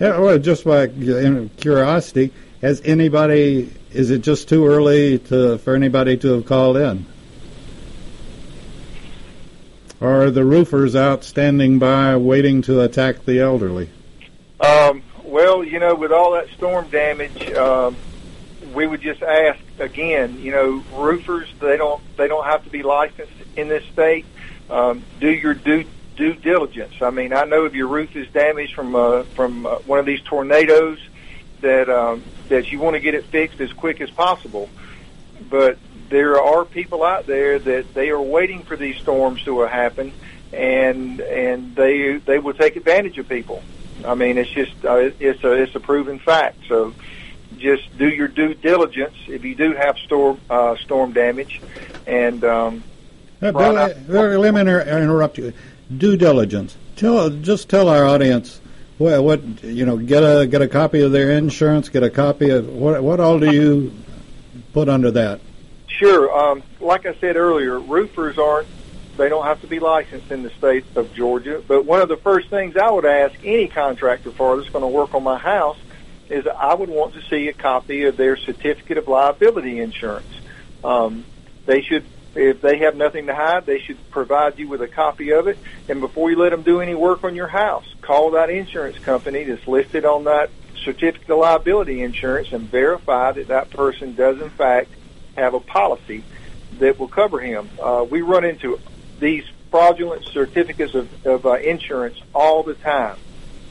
Yeah, 0.00 0.18
well, 0.18 0.38
just 0.38 0.64
by 0.64 0.88
curiosity, 0.88 2.32
has 2.60 2.80
anybody? 2.84 3.72
Is 3.92 4.10
it 4.10 4.18
just 4.18 4.48
too 4.48 4.66
early 4.66 5.18
to 5.18 5.58
for 5.58 5.74
anybody 5.74 6.16
to 6.18 6.34
have 6.34 6.46
called 6.46 6.76
in? 6.76 7.06
Are 10.00 10.30
the 10.30 10.44
roofers 10.44 10.94
out 10.94 11.24
standing 11.24 11.78
by 11.78 12.16
waiting 12.16 12.62
to 12.62 12.82
attack 12.82 13.24
the 13.24 13.40
elderly? 13.40 13.90
Um, 14.60 15.02
well, 15.24 15.64
you 15.64 15.78
know, 15.78 15.94
with 15.94 16.12
all 16.12 16.32
that 16.32 16.48
storm 16.50 16.88
damage, 16.88 17.50
um, 17.52 17.96
we 18.74 18.86
would 18.86 19.00
just 19.00 19.22
ask 19.22 19.58
again. 19.78 20.40
You 20.40 20.52
know, 20.52 20.84
roofers 20.94 21.48
they 21.60 21.76
don't 21.76 22.02
they 22.16 22.28
don't 22.28 22.44
have 22.44 22.64
to 22.64 22.70
be 22.70 22.82
licensed 22.82 23.32
in 23.56 23.68
this 23.68 23.84
state. 23.86 24.26
Um, 24.70 25.02
do 25.18 25.30
your 25.30 25.54
due 25.54 25.84
due 26.16 26.34
diligence. 26.34 27.00
I 27.00 27.10
mean, 27.10 27.32
I 27.32 27.44
know 27.44 27.64
if 27.64 27.74
your 27.74 27.88
roof 27.88 28.14
is 28.14 28.28
damaged 28.28 28.74
from 28.74 28.94
uh, 28.94 29.22
from 29.34 29.66
uh, 29.66 29.76
one 29.86 29.98
of 29.98 30.06
these 30.06 30.20
tornadoes, 30.22 30.98
that 31.60 31.88
um, 31.88 32.22
that 32.48 32.70
you 32.72 32.78
want 32.78 32.94
to 32.94 33.00
get 33.00 33.14
it 33.14 33.24
fixed 33.24 33.60
as 33.60 33.72
quick 33.72 34.00
as 34.00 34.10
possible. 34.10 34.68
But 35.50 35.78
there 36.08 36.40
are 36.40 36.64
people 36.64 37.04
out 37.04 37.26
there 37.26 37.58
that 37.58 37.94
they 37.94 38.10
are 38.10 38.20
waiting 38.20 38.62
for 38.62 38.76
these 38.76 38.96
storms 38.96 39.42
to 39.44 39.60
happen, 39.60 40.12
and 40.52 41.20
and 41.20 41.74
they 41.74 42.16
they 42.16 42.38
will 42.38 42.54
take 42.54 42.76
advantage 42.76 43.18
of 43.18 43.28
people. 43.28 43.62
I 44.04 44.14
mean, 44.14 44.38
it's 44.38 44.50
just 44.50 44.72
uh, 44.84 45.10
it's 45.18 45.42
a 45.44 45.52
it's 45.52 45.74
a 45.74 45.80
proven 45.80 46.18
fact. 46.18 46.58
So 46.68 46.94
just 47.56 47.96
do 47.98 48.08
your 48.08 48.28
due 48.28 48.54
diligence 48.54 49.16
if 49.26 49.44
you 49.44 49.54
do 49.54 49.72
have 49.72 49.98
storm 49.98 50.40
uh, 50.48 50.76
storm 50.76 51.12
damage, 51.12 51.60
and 52.06 52.44
um, 52.44 52.84
uh, 53.42 53.52
Billy, 53.52 53.94
Billy, 54.06 54.36
let 54.36 54.54
me 54.54 54.60
inter- 54.60 54.82
interrupt 54.82 55.38
you. 55.38 55.52
Due 55.96 56.16
diligence. 56.16 56.76
Tell 56.96 57.30
just 57.30 57.68
tell 57.68 57.88
our 57.88 58.04
audience 58.04 58.60
what 58.98 59.22
what 59.22 59.64
you 59.64 59.86
know. 59.86 59.96
Get 59.96 60.22
a 60.22 60.46
get 60.46 60.62
a 60.62 60.68
copy 60.68 61.02
of 61.02 61.12
their 61.12 61.30
insurance. 61.30 61.88
Get 61.88 62.02
a 62.02 62.10
copy 62.10 62.50
of 62.50 62.68
what 62.68 63.02
what 63.02 63.20
all 63.20 63.38
do 63.38 63.52
you 63.52 63.92
put 64.72 64.88
under 64.88 65.10
that? 65.12 65.40
Sure. 65.86 66.36
Um, 66.36 66.62
like 66.80 67.06
I 67.06 67.14
said 67.14 67.36
earlier, 67.36 67.80
roofers 67.80 68.38
aren't, 68.38 68.68
they 69.16 69.28
don't 69.28 69.44
have 69.44 69.60
to 69.62 69.66
be 69.66 69.80
licensed 69.80 70.30
in 70.30 70.44
the 70.44 70.50
state 70.50 70.84
of 70.94 71.12
Georgia. 71.12 71.62
But 71.66 71.84
one 71.84 72.00
of 72.00 72.08
the 72.08 72.16
first 72.16 72.50
things 72.50 72.76
I 72.76 72.90
would 72.90 73.04
ask 73.04 73.34
any 73.42 73.66
contractor 73.66 74.30
for 74.30 74.56
that's 74.56 74.68
going 74.68 74.82
to 74.82 74.88
work 74.88 75.14
on 75.14 75.24
my 75.24 75.38
house 75.38 75.78
is 76.28 76.46
I 76.46 76.74
would 76.74 76.88
want 76.88 77.14
to 77.14 77.22
see 77.22 77.48
a 77.48 77.52
copy 77.52 78.04
of 78.04 78.16
their 78.16 78.36
certificate 78.36 78.98
of 78.98 79.08
liability 79.08 79.80
insurance. 79.80 80.26
Um, 80.84 81.24
they 81.66 81.82
should, 81.82 82.04
if 82.34 82.60
they 82.60 82.78
have 82.78 82.96
nothing 82.96 83.26
to 83.26 83.34
hide, 83.34 83.66
they 83.66 83.80
should 83.80 83.98
provide 84.10 84.58
you 84.58 84.68
with 84.68 84.82
a 84.82 84.88
copy 84.88 85.32
of 85.32 85.48
it. 85.48 85.58
And 85.88 86.00
before 86.00 86.30
you 86.30 86.36
let 86.36 86.50
them 86.50 86.62
do 86.62 86.80
any 86.80 86.94
work 86.94 87.24
on 87.24 87.34
your 87.34 87.48
house, 87.48 87.84
call 88.02 88.32
that 88.32 88.50
insurance 88.50 88.98
company 88.98 89.44
that's 89.44 89.66
listed 89.66 90.04
on 90.04 90.24
that 90.24 90.50
certificate 90.84 91.30
of 91.30 91.38
liability 91.38 92.02
insurance 92.02 92.48
and 92.52 92.70
verify 92.70 93.32
that 93.32 93.48
that 93.48 93.70
person 93.70 94.14
does 94.14 94.40
in 94.40 94.50
fact 94.50 94.90
have 95.36 95.54
a 95.54 95.60
policy 95.60 96.22
that 96.78 96.98
will 96.98 97.08
cover 97.08 97.40
him. 97.40 97.70
Uh, 97.82 98.04
we 98.08 98.20
run 98.20 98.44
into 98.44 98.78
these 99.18 99.44
fraudulent 99.70 100.24
certificates 100.32 100.94
of, 100.94 101.08
of 101.24 101.46
uh, 101.46 101.54
insurance 101.54 102.16
all 102.34 102.62
the 102.62 102.74
time. 102.74 103.16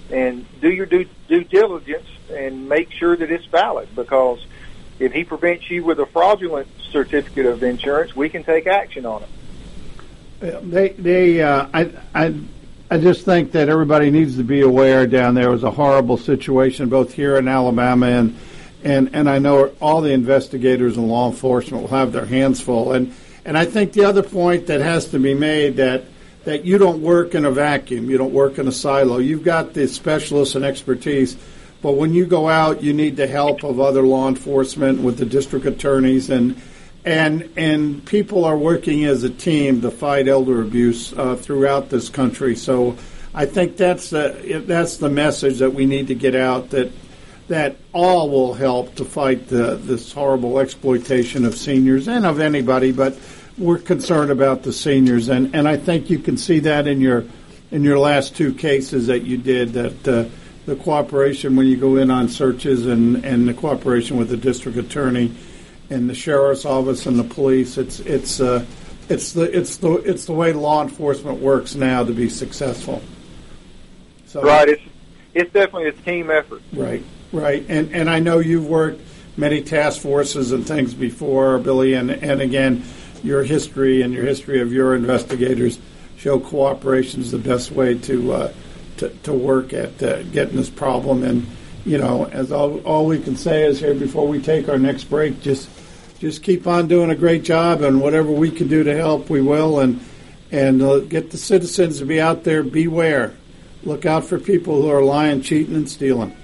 And 0.10 0.46
do 0.62 0.70
your 0.70 0.86
due, 0.86 1.06
due 1.28 1.44
diligence 1.44 2.08
and 2.30 2.70
make 2.70 2.92
sure 2.92 3.16
that 3.16 3.32
it's 3.32 3.46
valid 3.46 3.90
because 3.96 4.40
if 5.00 5.14
he 5.14 5.24
prevents 5.24 5.70
you 5.70 5.84
with 5.84 6.00
a 6.00 6.06
fraudulent 6.06 6.68
certificate 6.92 7.46
of 7.46 7.64
insurance, 7.64 8.16
we 8.16 8.30
can 8.30 8.44
take 8.44 8.68
action 8.68 9.06
on 9.06 9.24
it. 9.24 10.70
They, 10.70 10.90
they, 10.90 11.42
uh, 11.42 11.68
I, 11.74 11.92
I, 12.14 12.40
I 12.90 12.98
just 12.98 13.26
think 13.26 13.52
that 13.54 13.70
everybody 13.70 14.12
needs 14.12 14.38
to 14.38 14.44
be 14.44 14.62
aware 14.62 15.08
down 15.08 15.34
there. 15.34 15.50
It 15.50 15.52
was 15.52 15.64
a 15.64 15.72
horrible 15.72 16.18
situation 16.18 16.90
both 16.90 17.14
here 17.14 17.38
in 17.38 17.48
Alabama 17.48 18.08
and 18.08 18.38
and 18.84 19.10
and 19.14 19.30
I 19.30 19.40
know 19.40 19.72
all 19.82 20.02
the 20.02 20.12
investigators 20.12 20.98
and 20.98 21.08
law 21.08 21.30
enforcement 21.30 21.84
will 21.84 21.98
have 21.98 22.12
their 22.12 22.26
hands 22.26 22.62
full. 22.62 22.94
And 22.94 23.14
and 23.46 23.58
I 23.58 23.66
think 23.66 23.94
the 23.94 24.06
other 24.06 24.24
point 24.24 24.68
that 24.68 24.82
has 24.82 25.08
to 25.08 25.20
be 25.20 25.34
made 25.34 25.78
that 25.78 26.04
that 26.46 26.64
you 26.64 26.78
don't 26.78 27.02
work 27.02 27.36
in 27.36 27.44
a 27.44 27.52
vacuum, 27.52 28.10
you 28.10 28.18
don't 28.18 28.34
work 28.34 28.58
in 28.58 28.68
a 28.68 28.72
silo. 28.72 29.18
You've 29.18 29.44
got 29.44 29.74
the 29.74 29.88
specialists 29.88 30.56
and 30.56 30.64
expertise, 30.64 31.36
but 31.82 31.94
when 31.94 32.14
you 32.14 32.26
go 32.26 32.50
out, 32.50 32.84
you 32.84 32.94
need 32.94 33.16
the 33.18 33.28
help 33.28 33.64
of 33.64 33.80
other 33.80 34.02
law 34.02 34.28
enforcement 34.28 35.02
with 35.02 35.18
the 35.18 35.26
district 35.26 35.66
attorneys 35.66 36.30
and. 36.30 36.60
And 37.06 37.54
and 37.56 38.06
people 38.06 38.44
are 38.44 38.58
working 38.58 39.06
as 39.06 39.24
a 39.24 39.30
team 39.30 39.80
to 39.80 39.92
fight 39.92 40.28
elder 40.28 40.62
abuse 40.62 41.14
uh, 41.14 41.38
throughout 41.38 41.90
this 41.90 42.10
country. 42.10 42.54
So 42.58 42.98
I 43.34 43.46
think 43.46 43.78
that's 43.78 44.10
the, 44.10 44.64
that's 44.68 44.98
the 44.98 45.08
message 45.08 45.60
that 45.60 45.74
we 45.74 45.86
need 45.86 46.08
to 46.08 46.16
get 46.16 46.36
out. 46.36 46.72
That 46.72 46.92
that 47.48 47.78
all 47.94 48.30
will 48.30 48.54
help 48.54 48.96
to 48.96 49.06
fight 49.06 49.48
the, 49.48 49.76
this 49.76 50.12
horrible 50.12 50.60
exploitation 50.60 51.46
of 51.46 51.56
seniors 51.56 52.08
and 52.08 52.26
of 52.26 52.40
anybody, 52.40 52.92
but 52.92 53.18
we're 53.58 53.80
concerned 53.80 54.32
about 54.32 54.64
the 54.64 54.74
seniors, 54.74 55.30
and, 55.30 55.56
and 55.56 55.68
I 55.68 55.78
think 55.78 56.10
you 56.10 56.20
can 56.20 56.38
see 56.38 56.60
that 56.60 56.88
in 56.88 57.02
your 57.02 57.26
in 57.72 57.84
your 57.84 58.00
last 58.00 58.36
two 58.36 58.54
cases 58.54 59.08
that 59.08 59.24
you 59.24 59.38
did 59.38 59.74
that 59.74 60.08
uh, 60.08 60.26
the 60.68 60.76
cooperation 60.76 61.56
when 61.56 61.66
you 61.66 61.78
go 61.78 61.96
in 61.96 62.12
on 62.12 62.28
searches 62.28 62.86
and, 62.86 63.24
and 63.26 63.48
the 63.48 63.54
cooperation 63.54 64.18
with 64.18 64.28
the 64.30 64.36
district 64.36 64.78
attorney 64.78 65.34
and 65.90 66.10
the 66.10 66.14
sheriff's 66.14 66.66
office 66.66 67.06
and 67.06 67.18
the 67.18 67.24
police. 67.24 67.78
It's 67.78 68.02
it's 68.02 68.42
uh, 68.42 68.66
it's 69.08 69.32
the 69.32 69.44
it's 69.58 69.78
the 69.78 69.94
it's 69.94 70.26
the 70.26 70.34
way 70.34 70.52
law 70.52 70.84
enforcement 70.84 71.40
works 71.40 71.74
now 71.74 72.04
to 72.04 72.12
be 72.12 72.28
successful. 72.28 73.02
So, 74.26 74.42
right, 74.42 74.68
it's 74.68 74.84
it's 75.34 75.54
definitely 75.54 75.88
a 75.88 75.94
team 75.94 76.30
effort. 76.30 76.62
Right, 76.74 77.04
right, 77.32 77.66
and 77.70 77.96
and 77.96 78.10
I 78.10 78.20
know 78.20 78.40
you've 78.40 78.68
worked 78.68 79.02
many 79.38 79.62
task 79.62 80.02
forces 80.02 80.52
and 80.52 80.68
things 80.68 80.94
before, 80.94 81.60
Billy, 81.60 81.94
and 81.94 82.12
and 82.12 82.42
again, 82.42 82.84
your 83.24 83.46
history 83.46 84.02
and 84.02 84.14
your 84.14 84.26
history 84.26 84.60
of 84.60 84.74
your 84.74 84.96
investigators 84.96 85.80
show 86.18 86.42
cooperation 86.42 87.22
is 87.22 87.32
the 87.32 87.38
best 87.38 87.72
way 87.72 87.98
to 88.00 88.34
uh, 88.34 88.54
to, 88.98 89.10
to 89.10 89.34
work 89.34 89.74
at 89.74 90.02
uh, 90.02 90.24
getting 90.24 90.56
this 90.56 90.70
problem. 90.70 91.24
And 91.24 91.46
you 91.86 91.98
know, 91.98 92.26
as 92.26 92.52
all 92.52 92.80
all 92.80 93.06
we 93.06 93.20
can 93.20 93.38
say 93.38 93.66
is 93.66 93.80
here 93.80 93.94
before 93.94 94.28
we 94.28 94.42
take 94.42 94.70
our 94.70 94.80
next 94.80 95.06
break, 95.06 95.42
just 95.42 95.70
just 96.20 96.44
keep 96.44 96.68
on 96.68 96.88
doing 96.88 97.10
a 97.10 97.16
great 97.16 97.44
job, 97.44 97.82
and 97.82 98.02
whatever 98.02 98.32
we 98.32 98.52
can 98.52 98.68
do 98.68 98.84
to 98.84 98.96
help, 98.96 99.30
we 99.30 99.42
will. 99.42 99.80
And 99.80 100.02
and 100.52 100.82
uh, 100.82 101.00
get 101.00 101.32
the 101.32 101.38
citizens 101.38 102.00
to 102.00 102.06
be 102.06 102.22
out 102.22 102.44
there. 102.44 102.64
Beware. 102.64 103.34
Look 103.84 104.06
out 104.06 104.26
for 104.26 104.40
people 104.40 104.82
who 104.82 104.90
are 104.90 105.04
lying, 105.04 105.42
cheating, 105.42 105.76
and 105.76 105.90
stealing. 105.90 106.36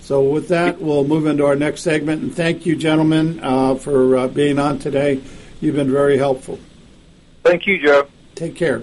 So 0.00 0.22
with 0.22 0.48
that, 0.48 0.80
we'll 0.80 1.04
move 1.04 1.26
into 1.26 1.46
our 1.46 1.56
next 1.56 1.80
segment. 1.80 2.22
And 2.22 2.34
thank 2.34 2.66
you, 2.66 2.76
gentlemen, 2.76 3.40
uh, 3.42 3.76
for 3.76 4.16
uh, 4.16 4.28
being 4.28 4.58
on 4.58 4.78
today. 4.78 5.20
You've 5.60 5.76
been 5.76 5.90
very 5.90 6.18
helpful. 6.18 6.58
Thank 7.42 7.66
you, 7.66 7.80
Joe. 7.82 8.08
Take 8.34 8.54
care. 8.54 8.82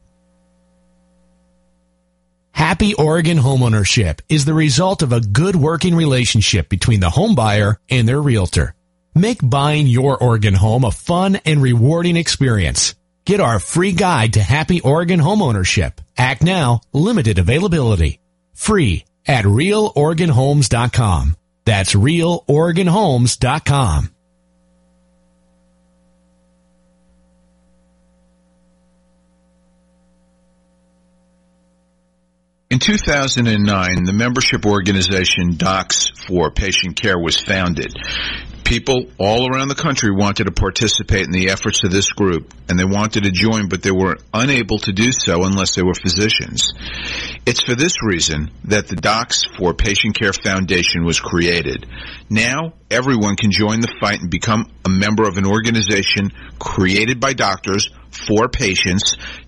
Happy 2.51 2.93
Oregon 2.93 3.37
homeownership 3.37 4.19
is 4.29 4.45
the 4.45 4.53
result 4.53 5.01
of 5.01 5.11
a 5.13 5.21
good 5.21 5.55
working 5.55 5.95
relationship 5.95 6.69
between 6.69 6.99
the 6.99 7.09
home 7.09 7.33
buyer 7.35 7.79
and 7.89 8.07
their 8.07 8.21
realtor. 8.21 8.75
Make 9.15 9.39
buying 9.41 9.87
your 9.87 10.17
Oregon 10.17 10.53
home 10.53 10.85
a 10.85 10.91
fun 10.91 11.37
and 11.37 11.61
rewarding 11.61 12.17
experience. 12.17 12.95
Get 13.25 13.39
our 13.39 13.59
free 13.59 13.93
guide 13.93 14.33
to 14.33 14.41
happy 14.41 14.81
Oregon 14.81 15.19
homeownership. 15.19 15.93
Act 16.17 16.43
now, 16.43 16.81
limited 16.93 17.39
availability. 17.39 18.19
Free 18.53 19.05
at 19.27 19.45
realoregonhomes.com. 19.45 21.35
That's 21.65 21.93
realoregonhomes.com. 21.93 24.09
In 32.71 32.79
2009, 32.79 34.05
the 34.05 34.13
membership 34.13 34.65
organization 34.65 35.57
Docs 35.57 36.11
for 36.25 36.51
Patient 36.51 36.95
Care 36.95 37.19
was 37.19 37.37
founded. 37.37 37.93
People 38.63 39.07
all 39.19 39.51
around 39.51 39.67
the 39.67 39.75
country 39.75 40.09
wanted 40.09 40.45
to 40.45 40.53
participate 40.53 41.25
in 41.25 41.33
the 41.33 41.49
efforts 41.49 41.83
of 41.83 41.91
this 41.91 42.13
group, 42.13 42.53
and 42.69 42.79
they 42.79 42.85
wanted 42.85 43.25
to 43.25 43.31
join, 43.31 43.67
but 43.67 43.83
they 43.83 43.91
were 43.91 44.15
unable 44.33 44.77
to 44.79 44.93
do 44.93 45.11
so 45.11 45.43
unless 45.43 45.75
they 45.75 45.83
were 45.83 45.93
physicians. 45.93 46.71
It's 47.45 47.61
for 47.61 47.75
this 47.75 48.01
reason 48.01 48.51
that 48.63 48.87
the 48.87 48.95
Docs 48.95 49.43
for 49.57 49.73
Patient 49.73 50.17
Care 50.17 50.31
Foundation 50.31 51.03
was 51.03 51.19
created. 51.19 51.85
Now, 52.29 52.71
everyone 52.89 53.35
can 53.35 53.51
join 53.51 53.81
the 53.81 53.93
fight 53.99 54.21
and 54.21 54.31
become 54.31 54.71
a 54.85 54.89
member 54.89 55.27
of 55.27 55.35
an 55.35 55.45
organization 55.45 56.31
created 56.57 57.19
by 57.19 57.33
doctors 57.33 57.89
for 58.11 58.47
patients 58.47 59.17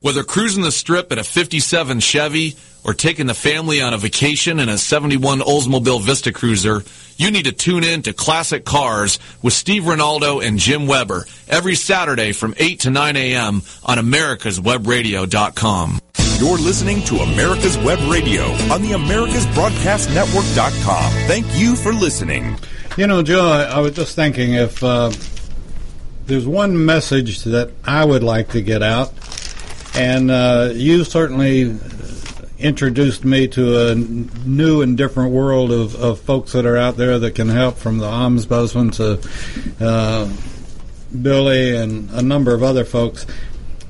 Whether 0.00 0.22
cruising 0.22 0.62
the 0.62 0.70
strip 0.70 1.10
in 1.10 1.18
a 1.18 1.24
57 1.24 1.98
Chevy 1.98 2.54
or 2.84 2.94
taking 2.94 3.26
the 3.26 3.34
family 3.34 3.80
on 3.80 3.92
a 3.92 3.98
vacation 3.98 4.60
in 4.60 4.68
a 4.68 4.78
71 4.78 5.40
Oldsmobile 5.40 6.00
Vista 6.00 6.32
Cruiser, 6.32 6.84
you 7.16 7.32
need 7.32 7.46
to 7.46 7.52
tune 7.52 7.82
in 7.82 8.02
to 8.02 8.12
Classic 8.12 8.64
Cars 8.64 9.18
with 9.42 9.54
Steve 9.54 9.82
Ronaldo 9.82 10.40
and 10.46 10.60
Jim 10.60 10.86
Weber 10.86 11.26
every 11.48 11.74
Saturday 11.74 12.30
from 12.30 12.54
8 12.58 12.78
to 12.80 12.90
9 12.90 13.16
a.m. 13.16 13.62
on 13.84 13.98
americaswebradio.com. 13.98 15.98
You're 16.38 16.58
listening 16.58 17.02
to 17.02 17.16
America's 17.16 17.76
Web 17.78 17.98
Radio 18.08 18.44
on 18.72 18.82
the 18.82 18.92
AmericasBroadcastNetwork.com. 18.92 21.12
Thank 21.26 21.46
you 21.56 21.74
for 21.74 21.92
listening. 21.92 22.56
You 22.96 23.08
know, 23.08 23.24
Joe, 23.24 23.48
I, 23.48 23.64
I 23.64 23.80
was 23.80 23.96
just 23.96 24.14
thinking 24.14 24.54
if 24.54 24.80
uh, 24.84 25.10
there's 26.26 26.46
one 26.46 26.84
message 26.84 27.42
that 27.42 27.72
I 27.84 28.04
would 28.04 28.22
like 28.22 28.50
to 28.50 28.62
get 28.62 28.84
out, 28.84 29.12
and 29.98 30.30
uh, 30.30 30.70
you 30.74 31.02
certainly 31.02 31.76
introduced 32.58 33.24
me 33.24 33.48
to 33.48 33.88
a 33.88 33.94
new 33.94 34.80
and 34.82 34.96
different 34.96 35.32
world 35.32 35.72
of, 35.72 35.96
of 35.96 36.20
folks 36.20 36.52
that 36.52 36.64
are 36.64 36.76
out 36.76 36.96
there 36.96 37.18
that 37.18 37.34
can 37.34 37.48
help 37.48 37.76
from 37.76 37.98
the 37.98 38.06
ombudsman 38.06 38.92
to 38.94 39.84
uh, 39.84 40.30
Billy 41.20 41.76
and 41.76 42.10
a 42.10 42.22
number 42.22 42.54
of 42.54 42.62
other 42.62 42.84
folks. 42.84 43.26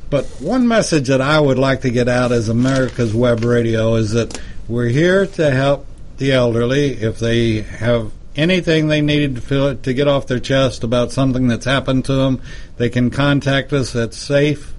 But 0.08 0.24
one 0.40 0.66
message 0.66 1.08
that 1.08 1.20
I 1.20 1.38
would 1.38 1.58
like 1.58 1.82
to 1.82 1.90
get 1.90 2.08
out 2.08 2.32
as 2.32 2.48
America's 2.48 3.14
Web 3.14 3.44
Radio 3.44 3.94
is 3.96 4.12
that 4.12 4.40
we're 4.66 4.88
here 4.88 5.26
to 5.26 5.50
help 5.50 5.86
the 6.16 6.32
elderly 6.32 6.92
if 6.92 7.18
they 7.18 7.60
have 7.60 8.12
anything 8.34 8.88
they 8.88 9.02
need 9.02 9.34
to 9.34 9.40
feel 9.42 9.76
to 9.76 9.92
get 9.92 10.08
off 10.08 10.26
their 10.26 10.40
chest 10.40 10.84
about 10.84 11.12
something 11.12 11.48
that's 11.48 11.66
happened 11.66 12.06
to 12.06 12.14
them. 12.14 12.40
They 12.78 12.88
can 12.88 13.10
contact 13.10 13.74
us 13.74 13.94
at 13.94 14.14
safe 14.14 14.74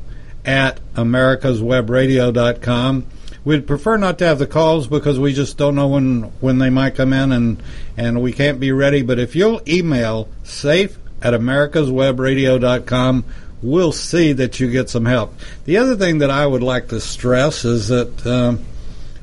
at 0.46 0.80
americaswebradio.com. 0.96 3.06
We'd 3.46 3.68
prefer 3.68 3.98
not 3.98 4.20
to 4.20 4.26
have 4.26 4.40
the 4.40 4.48
calls 4.48 4.88
because 4.88 5.18
we 5.18 5.34
just 5.34 5.58
don't 5.58 5.76
know 5.76 5.88
when, 5.88 6.24
when 6.42 6.60
they 6.60 6.70
might 6.70 6.96
come 6.96 7.14
in 7.14 7.32
and, 7.32 7.64
and 7.98 8.22
we 8.22 8.34
can't 8.34 8.60
be 8.60 8.72
ready. 8.72 9.02
But 9.02 9.18
if 9.18 9.36
you'll 9.36 9.62
email 9.68 10.30
safe 10.44 11.00
at 11.22 11.34
americaswebradio.com, 11.34 13.26
we'll 13.62 13.92
see 13.92 14.34
that 14.34 14.60
you 14.60 14.70
get 14.70 14.90
some 14.90 15.06
help. 15.06 15.34
The 15.66 15.78
other 15.78 15.96
thing 15.96 16.20
that 16.20 16.30
I 16.30 16.46
would 16.46 16.64
like 16.64 16.90
to 16.90 17.00
stress 17.00 17.66
is 17.66 17.88
that 17.88 18.28
um, 18.28 18.66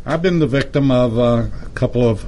I've 0.05 0.23
been 0.23 0.39
the 0.39 0.47
victim 0.47 0.91
of 0.91 1.19
uh, 1.19 1.47
a 1.63 1.69
couple 1.75 2.09
of 2.09 2.25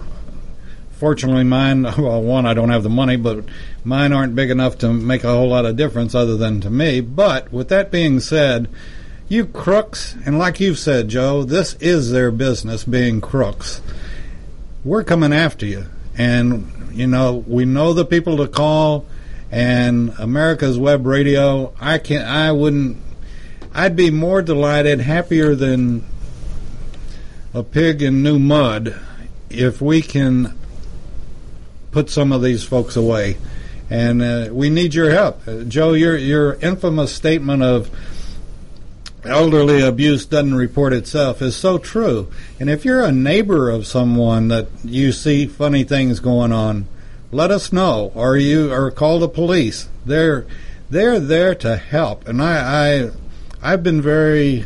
fortunately 0.98 1.44
mine 1.44 1.82
well 1.98 2.20
one 2.22 2.44
i 2.44 2.52
don't 2.52 2.70
have 2.70 2.82
the 2.82 2.88
money 2.88 3.16
but 3.16 3.44
mine 3.84 4.12
aren't 4.12 4.34
big 4.34 4.50
enough 4.50 4.76
to 4.76 4.92
make 4.92 5.24
a 5.24 5.28
whole 5.28 5.48
lot 5.48 5.64
of 5.64 5.76
difference 5.76 6.14
other 6.14 6.36
than 6.36 6.60
to 6.60 6.68
me. 6.68 7.00
But 7.00 7.52
with 7.52 7.68
that 7.68 7.90
being 7.90 8.20
said 8.20 8.68
you 9.28 9.46
crooks 9.46 10.16
and 10.26 10.38
like 10.38 10.60
you've 10.60 10.78
said 10.78 11.08
joe 11.08 11.44
this 11.44 11.74
is 11.74 12.10
their 12.10 12.30
business 12.30 12.84
being 12.84 13.20
crooks. 13.20 13.80
We're 14.84 15.04
coming 15.04 15.32
after 15.32 15.66
you. 15.66 15.86
And 16.16 16.72
you 16.92 17.06
know 17.06 17.44
we 17.46 17.64
know 17.64 17.92
the 17.92 18.04
people 18.04 18.36
to 18.38 18.48
call 18.48 19.06
and 19.52 20.12
america's 20.18 20.78
web 20.78 21.06
radio 21.06 21.72
i 21.80 21.96
can 21.96 22.26
i 22.26 22.50
wouldn't 22.50 22.96
i'd 23.72 23.94
be 23.94 24.10
more 24.10 24.42
delighted 24.42 25.00
happier 25.00 25.54
than 25.54 26.04
a 27.54 27.62
pig 27.62 28.02
in 28.02 28.22
new 28.22 28.38
mud 28.38 28.98
if 29.48 29.80
we 29.80 30.02
can 30.02 30.57
put 31.90 32.10
some 32.10 32.32
of 32.32 32.42
these 32.42 32.64
folks 32.64 32.96
away. 32.96 33.36
And 33.90 34.22
uh, 34.22 34.48
we 34.52 34.70
need 34.70 34.94
your 34.94 35.10
help. 35.10 35.46
Uh, 35.48 35.64
Joe, 35.64 35.94
your, 35.94 36.16
your 36.16 36.54
infamous 36.54 37.14
statement 37.14 37.62
of 37.62 37.90
elderly 39.24 39.80
abuse 39.80 40.26
doesn't 40.26 40.54
report 40.54 40.92
itself 40.92 41.42
is 41.42 41.56
so 41.56 41.78
true. 41.78 42.30
And 42.60 42.68
if 42.68 42.84
you're 42.84 43.02
a 43.02 43.12
neighbor 43.12 43.70
of 43.70 43.86
someone 43.86 44.48
that 44.48 44.68
you 44.84 45.12
see 45.12 45.46
funny 45.46 45.84
things 45.84 46.20
going 46.20 46.52
on, 46.52 46.86
let 47.30 47.50
us 47.50 47.72
know, 47.72 48.10
or 48.14 48.36
you 48.36 48.72
or 48.72 48.90
call 48.90 49.18
the 49.18 49.28
police. 49.28 49.88
They're 50.06 50.46
they're 50.90 51.20
there 51.20 51.54
to 51.56 51.76
help, 51.76 52.26
and 52.26 52.42
I, 52.42 53.02
I 53.02 53.10
I've 53.60 53.82
been 53.82 54.00
very 54.00 54.64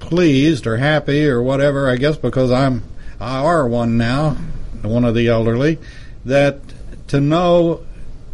pleased 0.00 0.66
or 0.66 0.76
happy 0.76 1.26
or 1.26 1.42
whatever. 1.42 1.88
I 1.88 1.96
guess 1.96 2.18
because 2.18 2.52
I'm 2.52 2.82
I 3.18 3.38
are 3.38 3.66
one 3.66 3.96
now, 3.96 4.36
one 4.82 5.04
of 5.04 5.14
the 5.14 5.28
elderly, 5.28 5.78
that 6.24 6.60
to 7.08 7.20
know 7.20 7.84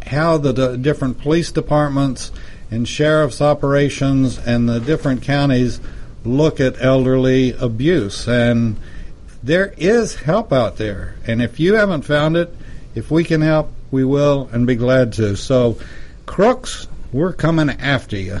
how 0.05 0.37
the 0.37 0.53
d- 0.53 0.77
different 0.77 1.19
police 1.19 1.51
departments 1.51 2.31
and 2.71 2.87
sheriff's 2.87 3.41
operations 3.41 4.37
and 4.37 4.67
the 4.67 4.79
different 4.79 5.23
counties 5.23 5.79
look 6.23 6.59
at 6.59 6.81
elderly 6.81 7.53
abuse. 7.53 8.27
And 8.27 8.77
there 9.41 9.73
is 9.77 10.15
help 10.15 10.51
out 10.51 10.77
there. 10.77 11.15
And 11.25 11.41
if 11.41 11.59
you 11.59 11.75
haven't 11.75 12.03
found 12.03 12.37
it 12.37 12.53
if 12.95 13.11
we 13.11 13.23
can 13.23 13.41
help 13.41 13.71
we 13.91 14.03
will 14.03 14.49
and 14.51 14.67
be 14.67 14.75
glad 14.75 15.13
to. 15.13 15.35
So 15.35 15.77
crooks 16.25 16.87
we're 17.11 17.33
coming 17.33 17.69
after 17.69 18.17
you 18.17 18.39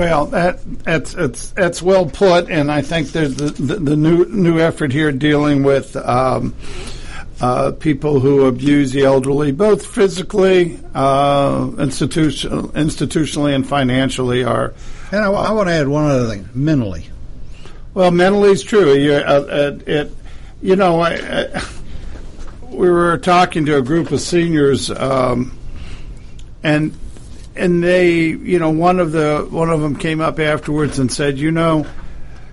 Well, 0.00 0.24
that 0.28 0.60
that's 0.82 1.12
that's 1.12 1.50
that's 1.50 1.82
well 1.82 2.06
put, 2.06 2.48
and 2.48 2.72
I 2.72 2.80
think 2.80 3.12
there's 3.12 3.34
the, 3.34 3.50
the, 3.50 3.74
the 3.76 3.96
new 3.96 4.24
new 4.24 4.58
effort 4.58 4.94
here 4.94 5.12
dealing 5.12 5.62
with 5.62 5.94
um, 5.94 6.54
uh, 7.38 7.72
people 7.72 8.18
who 8.18 8.46
abuse 8.46 8.92
the 8.92 9.02
elderly, 9.02 9.52
both 9.52 9.84
physically, 9.84 10.80
uh, 10.94 11.70
institution, 11.78 12.68
institutionally, 12.68 13.54
and 13.54 13.68
financially. 13.68 14.42
Are 14.42 14.72
and 15.12 15.22
I, 15.22 15.30
I 15.30 15.52
want 15.52 15.68
to 15.68 15.74
add 15.74 15.86
one 15.86 16.10
other 16.10 16.28
thing: 16.28 16.48
mentally. 16.54 17.04
well, 17.92 18.10
mentally 18.10 18.52
is 18.52 18.62
true. 18.62 18.94
You, 18.94 19.12
uh, 19.16 19.18
uh, 19.18 19.78
it, 19.86 20.14
you 20.62 20.76
know, 20.76 21.00
I, 21.00 21.16
I, 21.16 21.62
we 22.70 22.88
were 22.88 23.18
talking 23.18 23.66
to 23.66 23.76
a 23.76 23.82
group 23.82 24.12
of 24.12 24.22
seniors, 24.22 24.90
um, 24.90 25.58
and 26.62 26.96
and 27.56 27.82
they, 27.82 28.18
you 28.18 28.58
know, 28.58 28.70
one 28.70 29.00
of 29.00 29.12
the 29.12 29.46
one 29.50 29.70
of 29.70 29.80
them 29.80 29.96
came 29.96 30.20
up 30.20 30.38
afterwards 30.38 30.98
and 30.98 31.12
said, 31.12 31.38
you 31.38 31.50
know, 31.50 31.86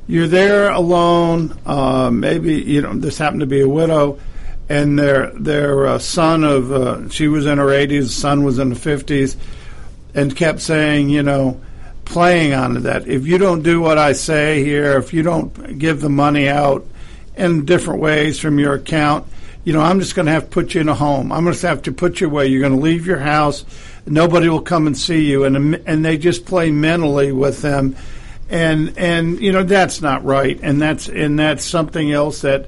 you're 0.08 0.28
there 0.28 0.70
alone. 0.72 1.58
Uh, 1.66 2.10
maybe 2.12 2.56
you 2.56 2.82
know 2.82 2.94
this 2.94 3.18
happened 3.18 3.42
to 3.42 3.48
be 3.48 3.62
a 3.62 3.70
widow, 3.70 4.20
and 4.70 4.98
their 4.98 5.32
their 5.32 5.86
uh, 5.88 6.00
son 6.00 6.44
of 6.44 6.72
uh, 6.72 7.10
she 7.10 7.28
was 7.28 7.46
in 7.46 7.58
her 7.58 7.68
80s, 7.68 8.10
son 8.10 8.44
was 8.44 8.58
in 8.58 8.70
the 8.70 8.76
50s, 8.76 9.36
and 10.14 10.36
kept 10.36 10.62
saying, 10.62 11.10
you 11.10 11.24
know, 11.24 11.62
playing 12.06 12.54
on 12.54 12.82
that. 12.84 13.08
If 13.08 13.28
you 13.28 13.38
don't 13.38 13.64
do 13.64 13.82
what 13.82 13.98
I 13.98 14.14
say 14.14 14.64
here, 14.64 14.98
if 14.98 15.14
you 15.14 15.24
don't 15.24 15.78
give 15.78 16.02
the 16.02 16.10
money 16.10 16.48
out 16.48 16.86
in 17.36 17.66
different 17.66 18.00
ways 18.02 18.40
from 18.40 18.60
your 18.60 18.76
account, 18.76 19.28
you 19.64 19.74
know, 19.74 19.82
I'm 19.82 20.00
just 20.00 20.16
going 20.16 20.28
to 20.28 20.32
have 20.32 20.46
to 20.46 20.50
put 20.50 20.74
you 20.74 20.82
in 20.82 20.88
a 20.90 20.96
home. 20.96 21.32
I'm 21.32 21.44
going 21.44 21.56
to 21.56 21.68
have 21.68 21.82
to 21.84 21.92
put 21.92 22.22
you 22.22 22.28
away. 22.28 22.48
You're 22.48 22.62
going 22.62 22.76
to 22.76 22.80
leave 22.80 23.06
your 23.06 23.20
house. 23.20 23.66
Nobody 24.08 24.48
will 24.48 24.62
come 24.62 24.88
and 24.88 24.98
see 24.98 25.26
you, 25.26 25.44
and 25.44 25.76
and 25.86 26.04
they 26.04 26.18
just 26.18 26.46
play 26.46 26.72
mentally 26.72 27.32
with 27.32 27.62
them, 27.62 27.96
and 28.50 28.98
and 28.98 29.40
you 29.40 29.52
know 29.52 29.64
that's 29.64 30.02
not 30.02 30.24
right, 30.24 30.60
and 30.64 30.82
that's 30.82 31.10
and 31.10 31.38
that's 31.38 31.64
something 31.64 32.12
else 32.12 32.42
that 32.42 32.68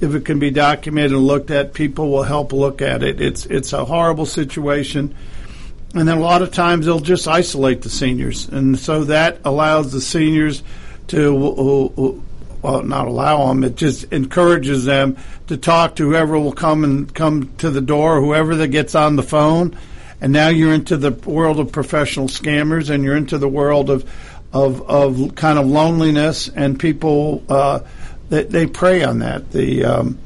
if 0.00 0.14
it 0.14 0.24
can 0.24 0.38
be 0.38 0.50
documented 0.50 1.12
and 1.12 1.26
looked 1.26 1.50
at, 1.50 1.74
people 1.74 2.10
will 2.10 2.22
help 2.22 2.52
look 2.52 2.80
at 2.80 3.02
it. 3.02 3.20
It's 3.20 3.44
it's 3.46 3.72
a 3.74 3.84
horrible 3.84 4.26
situation, 4.26 5.14
and 5.94 6.08
then 6.08 6.16
a 6.16 6.22
lot 6.22 6.40
of 6.40 6.52
times 6.52 6.86
they'll 6.86 7.00
just 7.00 7.28
isolate 7.28 7.82
the 7.82 7.90
seniors, 7.90 8.48
and 8.48 8.78
so 8.78 9.04
that 9.04 9.38
allows 9.44 9.92
the 9.92 10.00
seniors 10.00 10.62
to 11.08 12.22
well, 12.62 12.82
not 12.82 13.06
allow 13.06 13.48
them. 13.48 13.64
It 13.64 13.76
just 13.76 14.04
encourages 14.12 14.84
them 14.84 15.16
to 15.46 15.56
talk 15.56 15.96
to 15.96 16.08
whoever 16.08 16.38
will 16.38 16.52
come 16.52 16.84
and 16.84 17.12
come 17.14 17.54
to 17.58 17.70
the 17.70 17.80
door, 17.80 18.20
whoever 18.20 18.54
that 18.56 18.68
gets 18.68 18.94
on 18.94 19.16
the 19.16 19.22
phone. 19.22 19.76
And 20.20 20.32
now 20.32 20.48
you're 20.48 20.74
into 20.74 20.96
the 20.96 21.10
world 21.10 21.58
of 21.58 21.72
professional 21.72 22.28
scammers, 22.28 22.90
and 22.90 23.02
you're 23.04 23.16
into 23.16 23.38
the 23.38 23.48
world 23.48 23.90
of 23.90 24.10
of, 24.52 24.82
of 24.88 25.34
kind 25.36 25.58
of 25.58 25.66
loneliness, 25.66 26.48
and 26.48 26.78
people 26.78 27.42
uh, 27.48 27.80
they, 28.28 28.44
they 28.44 28.66
prey 28.66 29.04
on 29.04 29.20
that. 29.20 29.50
The 29.50 29.84
um, 29.84 30.18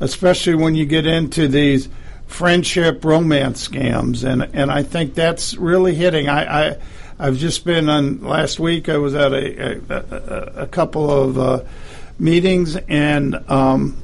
especially 0.00 0.54
when 0.54 0.74
you 0.74 0.86
get 0.86 1.06
into 1.06 1.48
these 1.48 1.88
friendship 2.26 3.04
romance 3.04 3.66
scams, 3.68 4.24
and 4.24 4.48
and 4.54 4.70
I 4.70 4.82
think 4.82 5.14
that's 5.14 5.54
really 5.56 5.94
hitting. 5.94 6.28
I. 6.28 6.70
I 6.70 6.76
I've 7.16 7.36
just 7.36 7.64
been 7.64 7.88
on 7.88 8.22
last 8.22 8.58
week. 8.58 8.88
I 8.88 8.96
was 8.96 9.14
at 9.14 9.32
a 9.32 9.76
a, 9.88 9.94
a, 9.94 10.62
a 10.62 10.66
couple 10.66 11.08
of 11.08 11.38
uh, 11.38 11.64
meetings, 12.18 12.74
and 12.74 13.36
um, 13.48 13.96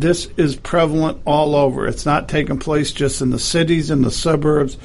this 0.00 0.28
is 0.36 0.56
prevalent 0.56 1.22
all 1.24 1.56
over. 1.56 1.86
It's 1.86 2.04
not 2.04 2.28
taking 2.28 2.58
place 2.58 2.92
just 2.92 3.22
in 3.22 3.30
the 3.30 3.38
cities 3.38 3.90
and 3.90 4.04
the 4.04 4.10
suburbs. 4.10 4.76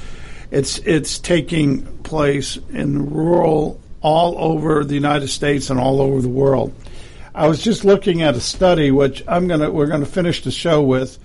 It's 0.50 0.78
it's 0.78 1.18
taking 1.18 1.82
place 1.98 2.56
in 2.70 3.10
rural 3.10 3.80
all 4.00 4.36
over 4.38 4.84
the 4.84 4.94
United 4.94 5.28
States 5.28 5.70
and 5.70 5.78
all 5.78 6.00
over 6.00 6.20
the 6.20 6.28
world. 6.28 6.74
I 7.34 7.46
was 7.46 7.62
just 7.62 7.84
looking 7.84 8.22
at 8.22 8.36
a 8.36 8.40
study 8.40 8.90
which 8.90 9.22
I'm 9.28 9.48
gonna 9.48 9.70
we're 9.70 9.86
gonna 9.86 10.06
finish 10.06 10.42
the 10.42 10.50
show 10.50 10.82
with. 10.82 11.18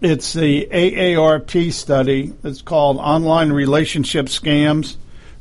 It's 0.00 0.32
the 0.32 0.66
AARP 0.70 1.72
study. 1.72 2.32
It's 2.42 2.62
called 2.62 2.96
Online 2.96 3.52
Relationship 3.52 4.26
Scams 4.26 4.96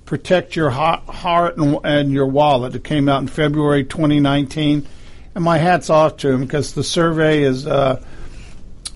Protect 0.06 0.56
Your 0.56 0.70
Heart 0.70 1.58
and, 1.58 1.80
and 1.84 2.12
Your 2.12 2.28
Wallet. 2.28 2.76
It 2.76 2.84
came 2.84 3.10
out 3.10 3.22
in 3.22 3.28
February 3.28 3.86
2019. 3.86 4.86
And 5.34 5.44
my 5.44 5.58
hat's 5.58 5.90
off 5.90 6.18
to 6.18 6.30
him 6.30 6.42
because 6.42 6.74
the 6.74 6.84
survey 6.84 7.44
is, 7.44 7.66
uh, 7.66 8.04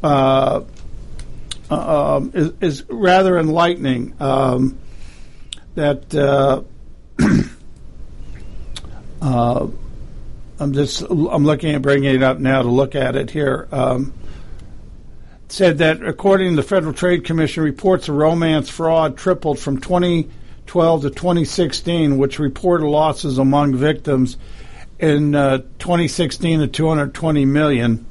uh, 0.03 0.63
uh, 1.69 2.21
is, 2.33 2.51
is 2.61 2.89
rather 2.89 3.39
enlightening. 3.39 4.13
Um, 4.19 4.77
that 5.75 6.15
uh, 6.15 6.63
uh, 9.21 9.67
I'm 10.59 10.73
just 10.73 11.01
I'm 11.01 11.45
looking 11.45 11.75
at 11.75 11.81
bringing 11.81 12.15
it 12.15 12.23
up 12.23 12.39
now 12.39 12.61
to 12.61 12.69
look 12.69 12.95
at 12.95 13.15
it 13.15 13.29
here. 13.29 13.67
Um, 13.71 14.13
said 15.47 15.77
that 15.77 16.03
according 16.03 16.51
to 16.51 16.55
the 16.55 16.67
Federal 16.67 16.93
Trade 16.93 17.23
Commission 17.23 17.63
reports 17.63 18.09
of 18.09 18.15
romance 18.15 18.69
fraud 18.69 19.17
tripled 19.17 19.59
from 19.59 19.79
2012 19.79 21.01
to 21.03 21.09
2016, 21.09 22.17
which 22.17 22.39
reported 22.39 22.87
losses 22.87 23.37
among 23.37 23.75
victims 23.75 24.37
in 24.99 25.35
uh, 25.35 25.57
2016 25.79 26.59
to 26.59 26.67
220 26.67 27.45
million. 27.45 28.05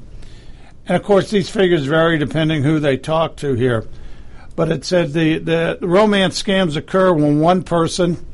And 0.87 0.95
of 0.95 1.03
course, 1.03 1.31
these 1.31 1.49
figures 1.49 1.85
vary 1.85 2.17
depending 2.17 2.63
who 2.63 2.79
they 2.79 2.97
talk 2.97 3.37
to 3.37 3.53
here. 3.53 3.87
But 4.55 4.71
it 4.71 4.85
said 4.85 5.13
the, 5.13 5.39
the 5.39 5.77
romance 5.81 6.41
scams 6.41 6.77
occur 6.77 7.11
when 7.11 7.39
one 7.39 7.63
person, 7.63 8.25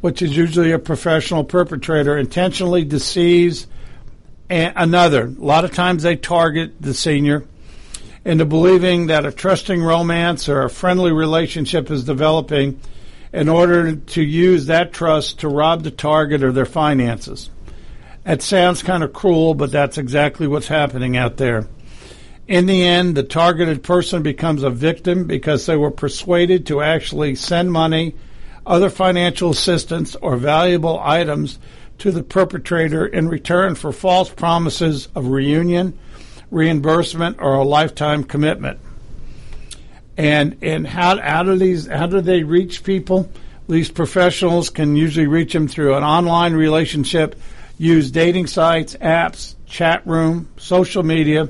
which 0.00 0.22
is 0.22 0.36
usually 0.36 0.72
a 0.72 0.78
professional 0.78 1.44
perpetrator, 1.44 2.16
intentionally 2.16 2.84
deceives 2.84 3.66
another. 4.50 5.26
A 5.26 5.28
lot 5.28 5.64
of 5.64 5.72
times 5.72 6.02
they 6.02 6.16
target 6.16 6.80
the 6.80 6.94
senior 6.94 7.44
into 8.24 8.44
believing 8.44 9.08
that 9.08 9.26
a 9.26 9.32
trusting 9.32 9.82
romance 9.82 10.48
or 10.48 10.62
a 10.62 10.70
friendly 10.70 11.12
relationship 11.12 11.90
is 11.90 12.04
developing 12.04 12.80
in 13.32 13.48
order 13.48 13.96
to 13.96 14.22
use 14.22 14.66
that 14.66 14.92
trust 14.92 15.40
to 15.40 15.48
rob 15.48 15.82
the 15.82 15.90
target 15.90 16.42
of 16.42 16.54
their 16.54 16.64
finances. 16.64 17.50
That 18.24 18.42
sounds 18.42 18.82
kind 18.82 19.02
of 19.02 19.12
cruel, 19.12 19.54
but 19.54 19.70
that's 19.70 19.98
exactly 19.98 20.46
what's 20.46 20.68
happening 20.68 21.16
out 21.16 21.36
there. 21.36 21.66
In 22.46 22.66
the 22.66 22.82
end, 22.82 23.14
the 23.14 23.22
targeted 23.22 23.82
person 23.82 24.22
becomes 24.22 24.62
a 24.62 24.70
victim 24.70 25.26
because 25.26 25.64
they 25.66 25.76
were 25.76 25.90
persuaded 25.90 26.66
to 26.66 26.82
actually 26.82 27.36
send 27.36 27.72
money, 27.72 28.14
other 28.66 28.90
financial 28.90 29.50
assistance, 29.50 30.14
or 30.16 30.36
valuable 30.36 31.00
items 31.02 31.58
to 31.98 32.10
the 32.10 32.22
perpetrator 32.22 33.06
in 33.06 33.28
return 33.28 33.74
for 33.74 33.92
false 33.92 34.28
promises 34.28 35.08
of 35.14 35.28
reunion, 35.28 35.98
reimbursement, 36.50 37.38
or 37.40 37.54
a 37.54 37.64
lifetime 37.64 38.24
commitment. 38.24 38.78
And 40.16 40.58
and 40.62 40.86
how 40.86 41.18
how 41.20 41.42
do 41.42 41.56
these 41.56 41.86
how 41.86 42.06
do 42.06 42.20
they 42.20 42.42
reach 42.42 42.84
people? 42.84 43.30
These 43.68 43.90
professionals 43.90 44.70
can 44.70 44.96
usually 44.96 45.26
reach 45.26 45.52
them 45.52 45.66
through 45.66 45.94
an 45.94 46.04
online 46.04 46.54
relationship, 46.54 47.40
use 47.78 48.10
dating 48.10 48.46
sites, 48.46 48.94
apps, 48.96 49.54
chat 49.66 50.06
room, 50.06 50.48
social 50.56 51.02
media 51.02 51.48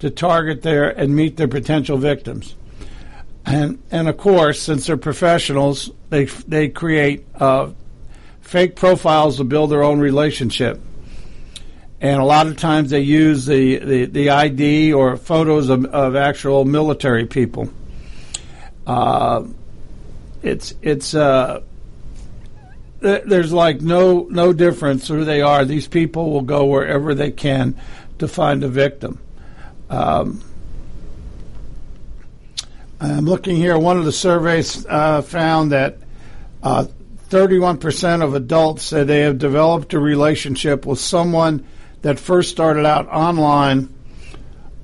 to 0.00 0.10
target 0.10 0.62
their 0.62 0.88
and 0.90 1.14
meet 1.14 1.36
their 1.36 1.48
potential 1.48 1.96
victims. 1.96 2.54
And 3.46 3.82
and 3.90 4.08
of 4.08 4.16
course, 4.16 4.60
since 4.60 4.86
they're 4.86 4.96
professionals, 4.96 5.90
they 6.08 6.24
they 6.24 6.68
create 6.68 7.26
uh, 7.34 7.70
fake 8.40 8.76
profiles 8.76 9.36
to 9.36 9.44
build 9.44 9.70
their 9.70 9.82
own 9.82 10.00
relationship. 10.00 10.80
And 12.00 12.20
a 12.20 12.24
lot 12.24 12.46
of 12.46 12.56
times 12.56 12.90
they 12.90 13.00
use 13.00 13.44
the, 13.44 13.78
the, 13.78 14.04
the 14.06 14.30
ID 14.30 14.94
or 14.94 15.18
photos 15.18 15.68
of, 15.68 15.84
of 15.84 16.16
actual 16.16 16.64
military 16.64 17.26
people. 17.26 17.68
Uh, 18.86 19.44
it's 20.42 20.74
it's 20.80 21.14
uh, 21.14 21.60
there's 23.00 23.52
like 23.52 23.80
no 23.80 24.26
no 24.30 24.52
difference 24.52 25.08
who 25.08 25.24
they 25.24 25.40
are. 25.40 25.64
These 25.64 25.88
people 25.88 26.30
will 26.30 26.42
go 26.42 26.66
wherever 26.66 27.14
they 27.14 27.30
can 27.30 27.78
to 28.18 28.28
find 28.28 28.62
a 28.62 28.68
victim. 28.68 29.18
Um, 29.88 30.42
I'm 33.00 33.24
looking 33.24 33.56
here. 33.56 33.78
One 33.78 33.98
of 33.98 34.04
the 34.04 34.12
surveys 34.12 34.84
uh, 34.86 35.22
found 35.22 35.72
that 35.72 35.98
uh, 36.62 36.86
31% 37.30 38.22
of 38.22 38.34
adults 38.34 38.82
say 38.82 39.04
they 39.04 39.20
have 39.20 39.38
developed 39.38 39.94
a 39.94 40.00
relationship 40.00 40.84
with 40.84 40.98
someone 40.98 41.66
that 42.02 42.18
first 42.18 42.50
started 42.50 42.84
out 42.84 43.08
online, 43.08 43.92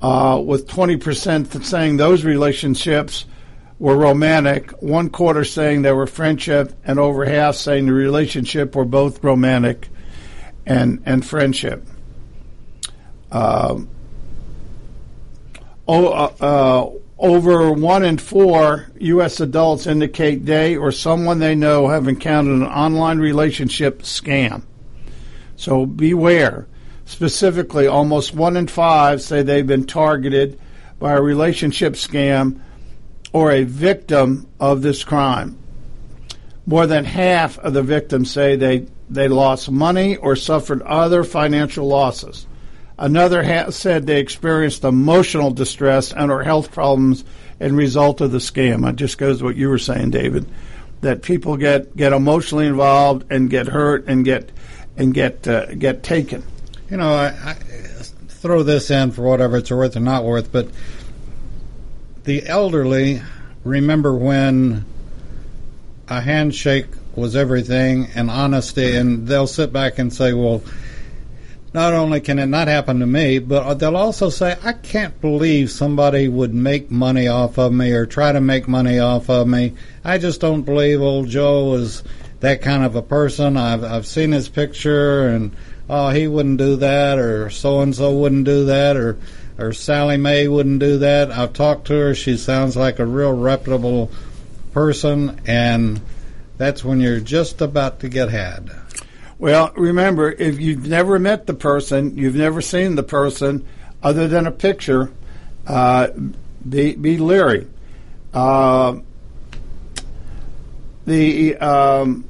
uh, 0.01 0.41
with 0.43 0.67
20% 0.67 1.63
saying 1.63 1.97
those 1.97 2.23
relationships 2.23 3.25
were 3.79 3.95
romantic, 3.95 4.71
one 4.81 5.09
quarter 5.09 5.43
saying 5.43 5.81
they 5.81 5.91
were 5.91 6.07
friendship, 6.07 6.73
and 6.83 6.99
over 6.99 7.25
half 7.25 7.55
saying 7.55 7.85
the 7.85 7.93
relationship 7.93 8.75
were 8.75 8.85
both 8.85 9.23
romantic 9.23 9.89
and 10.65 11.01
and 11.05 11.25
friendship. 11.25 11.85
Um, 13.31 13.89
oh, 15.87 16.07
uh, 16.07 16.33
uh, 16.39 16.89
over 17.19 17.71
one 17.71 18.03
in 18.03 18.17
four 18.17 18.87
U.S. 18.99 19.39
adults 19.39 19.85
indicate 19.87 20.45
they 20.45 20.75
or 20.75 20.91
someone 20.91 21.39
they 21.39 21.55
know 21.55 21.87
have 21.87 22.07
encountered 22.07 22.55
an 22.55 22.63
online 22.63 23.19
relationship 23.19 24.01
scam. 24.01 24.63
So 25.55 25.85
beware. 25.85 26.67
Specifically, 27.05 27.87
almost 27.87 28.33
one 28.33 28.57
in 28.57 28.67
five 28.67 29.21
say 29.21 29.41
they've 29.41 29.65
been 29.65 29.85
targeted 29.85 30.59
by 30.99 31.13
a 31.13 31.21
relationship 31.21 31.93
scam 31.93 32.59
or 33.37 33.51
a 33.51 33.63
victim 33.63 34.47
of 34.59 34.81
this 34.81 35.03
crime. 35.03 35.55
More 36.65 36.87
than 36.87 37.05
half 37.05 37.59
of 37.59 37.73
the 37.73 37.83
victims 37.83 38.31
say 38.31 38.55
they, 38.55 38.87
they 39.11 39.27
lost 39.27 39.69
money 39.69 40.15
or 40.15 40.35
suffered 40.35 40.81
other 40.81 41.23
financial 41.23 41.87
losses. 41.87 42.47
Another 42.97 43.71
said 43.71 44.07
they 44.07 44.19
experienced 44.19 44.83
emotional 44.83 45.51
distress 45.51 46.11
and 46.11 46.31
or 46.31 46.41
health 46.41 46.71
problems 46.71 47.23
in 47.59 47.75
result 47.75 48.21
of 48.21 48.31
the 48.31 48.39
scam. 48.39 48.89
It 48.89 48.95
just 48.95 49.19
goes 49.19 49.37
to 49.37 49.45
what 49.45 49.55
you 49.55 49.69
were 49.69 49.77
saying, 49.77 50.09
David, 50.09 50.47
that 51.01 51.21
people 51.21 51.57
get, 51.57 51.95
get 51.95 52.13
emotionally 52.13 52.65
involved 52.65 53.31
and 53.31 53.51
get 53.51 53.67
hurt 53.67 54.07
and 54.07 54.25
get 54.25 54.51
and 54.97 55.13
get 55.13 55.47
uh, 55.47 55.75
get 55.75 56.01
taken. 56.01 56.43
You 56.89 56.97
know, 56.97 57.13
I, 57.13 57.27
I 57.51 57.53
throw 57.53 58.63
this 58.63 58.89
in 58.89 59.11
for 59.11 59.21
whatever 59.21 59.57
it's 59.57 59.69
worth 59.69 59.95
or 59.95 59.99
not 59.99 60.23
worth, 60.23 60.51
but 60.51 60.69
the 62.27 62.45
elderly 62.45 63.21
remember 63.63 64.13
when 64.13 64.83
a 66.09 66.19
handshake 66.19 66.87
was 67.15 67.37
everything 67.37 68.05
and 68.15 68.29
honesty, 68.29 68.97
and 68.97 69.25
they'll 69.25 69.47
sit 69.47 69.71
back 69.71 69.97
and 69.97 70.13
say, 70.13 70.33
well 70.33 70.61
not 71.73 71.93
only 71.93 72.19
can 72.19 72.37
it 72.37 72.47
not 72.47 72.67
happen 72.67 72.99
to 72.99 73.05
me, 73.05 73.39
but 73.39 73.75
they'll 73.75 73.95
also 73.95 74.29
say, 74.29 74.57
I 74.61 74.73
can't 74.73 75.19
believe 75.21 75.71
somebody 75.71 76.27
would 76.27 76.53
make 76.53 76.91
money 76.91 77.29
off 77.29 77.57
of 77.57 77.71
me 77.71 77.91
or 77.91 78.05
try 78.05 78.33
to 78.33 78.41
make 78.41 78.67
money 78.67 78.99
off 78.99 79.29
of 79.29 79.47
me. 79.47 79.73
I 80.03 80.17
just 80.17 80.41
don't 80.41 80.63
believe 80.63 81.01
old 81.01 81.29
Joe 81.29 81.75
is 81.75 82.03
that 82.41 82.61
kind 82.61 82.83
of 82.83 82.95
a 82.95 83.01
person. 83.01 83.55
I've, 83.55 83.83
I've 83.83 84.07
seen 84.07 84.33
his 84.33 84.49
picture 84.49 85.27
and, 85.27 85.55
oh, 85.89 86.09
he 86.09 86.27
wouldn't 86.27 86.57
do 86.57 86.75
that 86.77 87.19
or 87.19 87.49
so 87.49 87.79
and 87.81 87.95
so 87.95 88.11
wouldn't 88.17 88.45
do 88.45 88.65
that 88.65 88.97
or, 88.97 89.17
or 89.57 89.73
Sally 89.73 90.17
Mae 90.17 90.47
wouldn't 90.47 90.79
do 90.79 90.99
that. 90.99 91.31
I've 91.31 91.53
talked 91.53 91.87
to 91.87 91.93
her. 91.93 92.15
She 92.15 92.37
sounds 92.37 92.75
like 92.75 92.99
a 92.99 93.05
real 93.05 93.33
reputable 93.33 94.11
person 94.71 95.41
and 95.45 96.01
that's 96.57 96.83
when 96.83 96.99
you're 96.99 97.19
just 97.19 97.61
about 97.61 97.99
to 98.01 98.09
get 98.09 98.29
had. 98.29 98.71
Well, 99.39 99.71
remember, 99.75 100.31
if 100.31 100.59
you've 100.59 100.87
never 100.87 101.19
met 101.19 101.45
the 101.45 101.53
person, 101.53 102.17
you've 102.17 102.35
never 102.35 102.61
seen 102.61 102.95
the 102.95 103.03
person 103.03 103.65
other 104.01 104.27
than 104.27 104.47
a 104.47 104.51
picture, 104.51 105.11
uh, 105.67 106.07
be, 106.67 106.95
be 106.95 107.17
leery. 107.17 107.67
Uh, 108.33 108.99
the 111.05 111.55
um, 111.57 112.25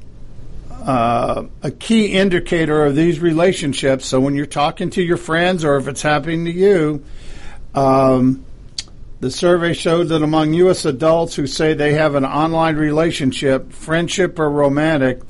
uh, 0.70 1.44
a 1.62 1.70
key 1.70 2.06
indicator 2.12 2.84
of 2.84 2.94
these 2.94 3.20
relationships. 3.20 4.06
So 4.06 4.20
when 4.20 4.34
you're 4.34 4.46
talking 4.46 4.90
to 4.90 5.02
your 5.02 5.16
friends, 5.16 5.64
or 5.64 5.76
if 5.76 5.88
it's 5.88 6.02
happening 6.02 6.44
to 6.44 6.52
you, 6.52 7.04
um, 7.74 8.44
the 9.20 9.30
survey 9.30 9.72
showed 9.72 10.04
that 10.04 10.22
among 10.22 10.54
U.S. 10.54 10.84
adults 10.84 11.34
who 11.34 11.46
say 11.46 11.74
they 11.74 11.94
have 11.94 12.14
an 12.14 12.24
online 12.24 12.76
relationship, 12.76 13.72
friendship 13.72 14.38
or 14.38 14.48
romantic, 14.48 15.20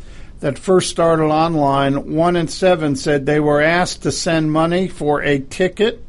that 0.40 0.58
first 0.58 0.90
started 0.90 1.24
online, 1.24 2.14
one 2.14 2.36
in 2.36 2.48
seven 2.48 2.96
said 2.96 3.26
they 3.26 3.40
were 3.40 3.60
asked 3.60 4.02
to 4.02 4.12
send 4.12 4.52
money 4.52 4.86
for 4.86 5.22
a 5.22 5.40
ticket 5.40 6.04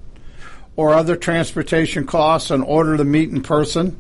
or 0.76 0.94
other 0.94 1.16
transportation 1.16 2.06
costs 2.06 2.52
in 2.52 2.62
order 2.62 2.96
to 2.96 3.04
meet 3.04 3.30
in 3.30 3.42
person. 3.42 4.00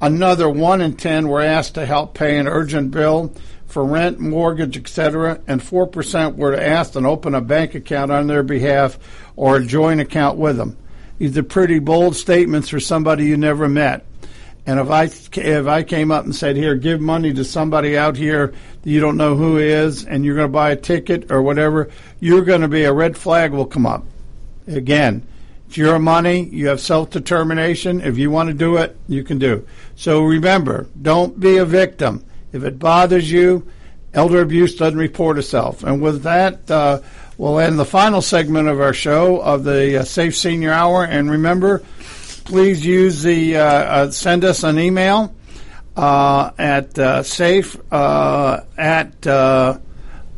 Another 0.00 0.48
one 0.48 0.80
in 0.80 0.96
ten 0.96 1.28
were 1.28 1.40
asked 1.40 1.76
to 1.76 1.86
help 1.86 2.12
pay 2.12 2.38
an 2.38 2.48
urgent 2.48 2.90
bill 2.90 3.32
for 3.66 3.84
rent, 3.84 4.20
mortgage, 4.20 4.76
etc., 4.76 5.40
and 5.46 5.62
4% 5.62 6.36
were 6.36 6.54
asked 6.54 6.92
to 6.92 7.06
open 7.06 7.34
a 7.34 7.40
bank 7.40 7.74
account 7.74 8.10
on 8.10 8.26
their 8.26 8.42
behalf 8.42 8.98
or 9.34 9.56
a 9.56 9.64
joint 9.64 10.00
account 10.00 10.36
with 10.36 10.58
them. 10.58 10.76
These 11.22 11.38
are 11.38 11.44
pretty 11.44 11.78
bold 11.78 12.16
statements 12.16 12.68
for 12.68 12.80
somebody 12.80 13.26
you 13.26 13.36
never 13.36 13.68
met. 13.68 14.04
And 14.66 14.80
if 14.80 14.90
I 14.90 15.04
if 15.04 15.66
I 15.68 15.84
came 15.84 16.10
up 16.10 16.24
and 16.24 16.34
said, 16.34 16.56
"Here, 16.56 16.74
give 16.74 17.00
money 17.00 17.32
to 17.34 17.44
somebody 17.44 17.96
out 17.96 18.16
here 18.16 18.52
that 18.82 18.90
you 18.90 18.98
don't 18.98 19.16
know 19.16 19.36
who 19.36 19.56
is, 19.56 20.04
and 20.04 20.24
you're 20.24 20.34
going 20.34 20.48
to 20.48 20.52
buy 20.52 20.72
a 20.72 20.76
ticket 20.76 21.30
or 21.30 21.40
whatever," 21.40 21.90
you're 22.18 22.42
going 22.42 22.62
to 22.62 22.66
be 22.66 22.82
a 22.82 22.92
red 22.92 23.16
flag 23.16 23.52
will 23.52 23.66
come 23.66 23.86
up. 23.86 24.04
Again, 24.66 25.24
it's 25.68 25.76
your 25.76 26.00
money. 26.00 26.42
You 26.42 26.66
have 26.66 26.80
self 26.80 27.10
determination. 27.10 28.00
If 28.00 28.18
you 28.18 28.32
want 28.32 28.48
to 28.48 28.54
do 28.54 28.78
it, 28.78 28.96
you 29.06 29.22
can 29.22 29.38
do. 29.38 29.64
So 29.94 30.24
remember, 30.24 30.88
don't 31.00 31.38
be 31.38 31.58
a 31.58 31.64
victim. 31.64 32.24
If 32.52 32.64
it 32.64 32.80
bothers 32.80 33.30
you, 33.30 33.64
elder 34.12 34.40
abuse 34.40 34.74
doesn't 34.74 34.98
report 34.98 35.38
itself. 35.38 35.84
And 35.84 36.02
with 36.02 36.24
that, 36.24 36.68
uh, 36.68 36.98
we'll 37.42 37.58
end 37.58 37.78
the 37.78 37.84
final 37.84 38.22
segment 38.22 38.68
of 38.68 38.80
our 38.80 38.94
show 38.94 39.40
of 39.40 39.64
the 39.64 40.00
uh, 40.00 40.04
Safe 40.04 40.36
Senior 40.36 40.72
Hour. 40.72 41.04
And 41.04 41.30
remember 41.30 41.82
please 42.44 42.84
use 42.84 43.22
the 43.22 43.56
uh, 43.56 43.64
uh, 43.64 44.10
send 44.10 44.44
us 44.44 44.62
an 44.62 44.78
email 44.78 45.34
uh, 45.96 46.50
at 46.58 46.98
uh, 46.98 47.22
safe 47.22 47.76
uh, 47.92 48.60
at 48.76 49.26
uh, 49.26 49.78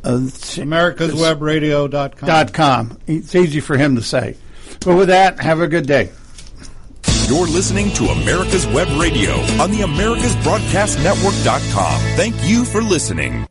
americaswebradio.com. 0.03 2.27
Dot 2.27 2.53
com. 2.53 2.99
It's 3.07 3.35
easy 3.35 3.61
for 3.61 3.77
him 3.77 3.97
to 3.97 4.03
say. 4.03 4.37
But 4.85 4.97
with 4.97 5.09
that, 5.09 5.41
have 5.41 5.61
a 5.61 5.69
good 5.69 5.87
day. 5.87 6.11
You're 7.27 7.47
listening 7.47 7.91
to 7.93 8.05
America's 8.07 8.67
Web 8.67 8.89
Radio 9.01 9.33
on 9.61 9.71
the 9.71 9.81
AmericasBroadcastNetwork.com. 9.81 12.01
Thank 12.17 12.35
you 12.45 12.67
for 12.67 12.83
listening. 12.83 13.47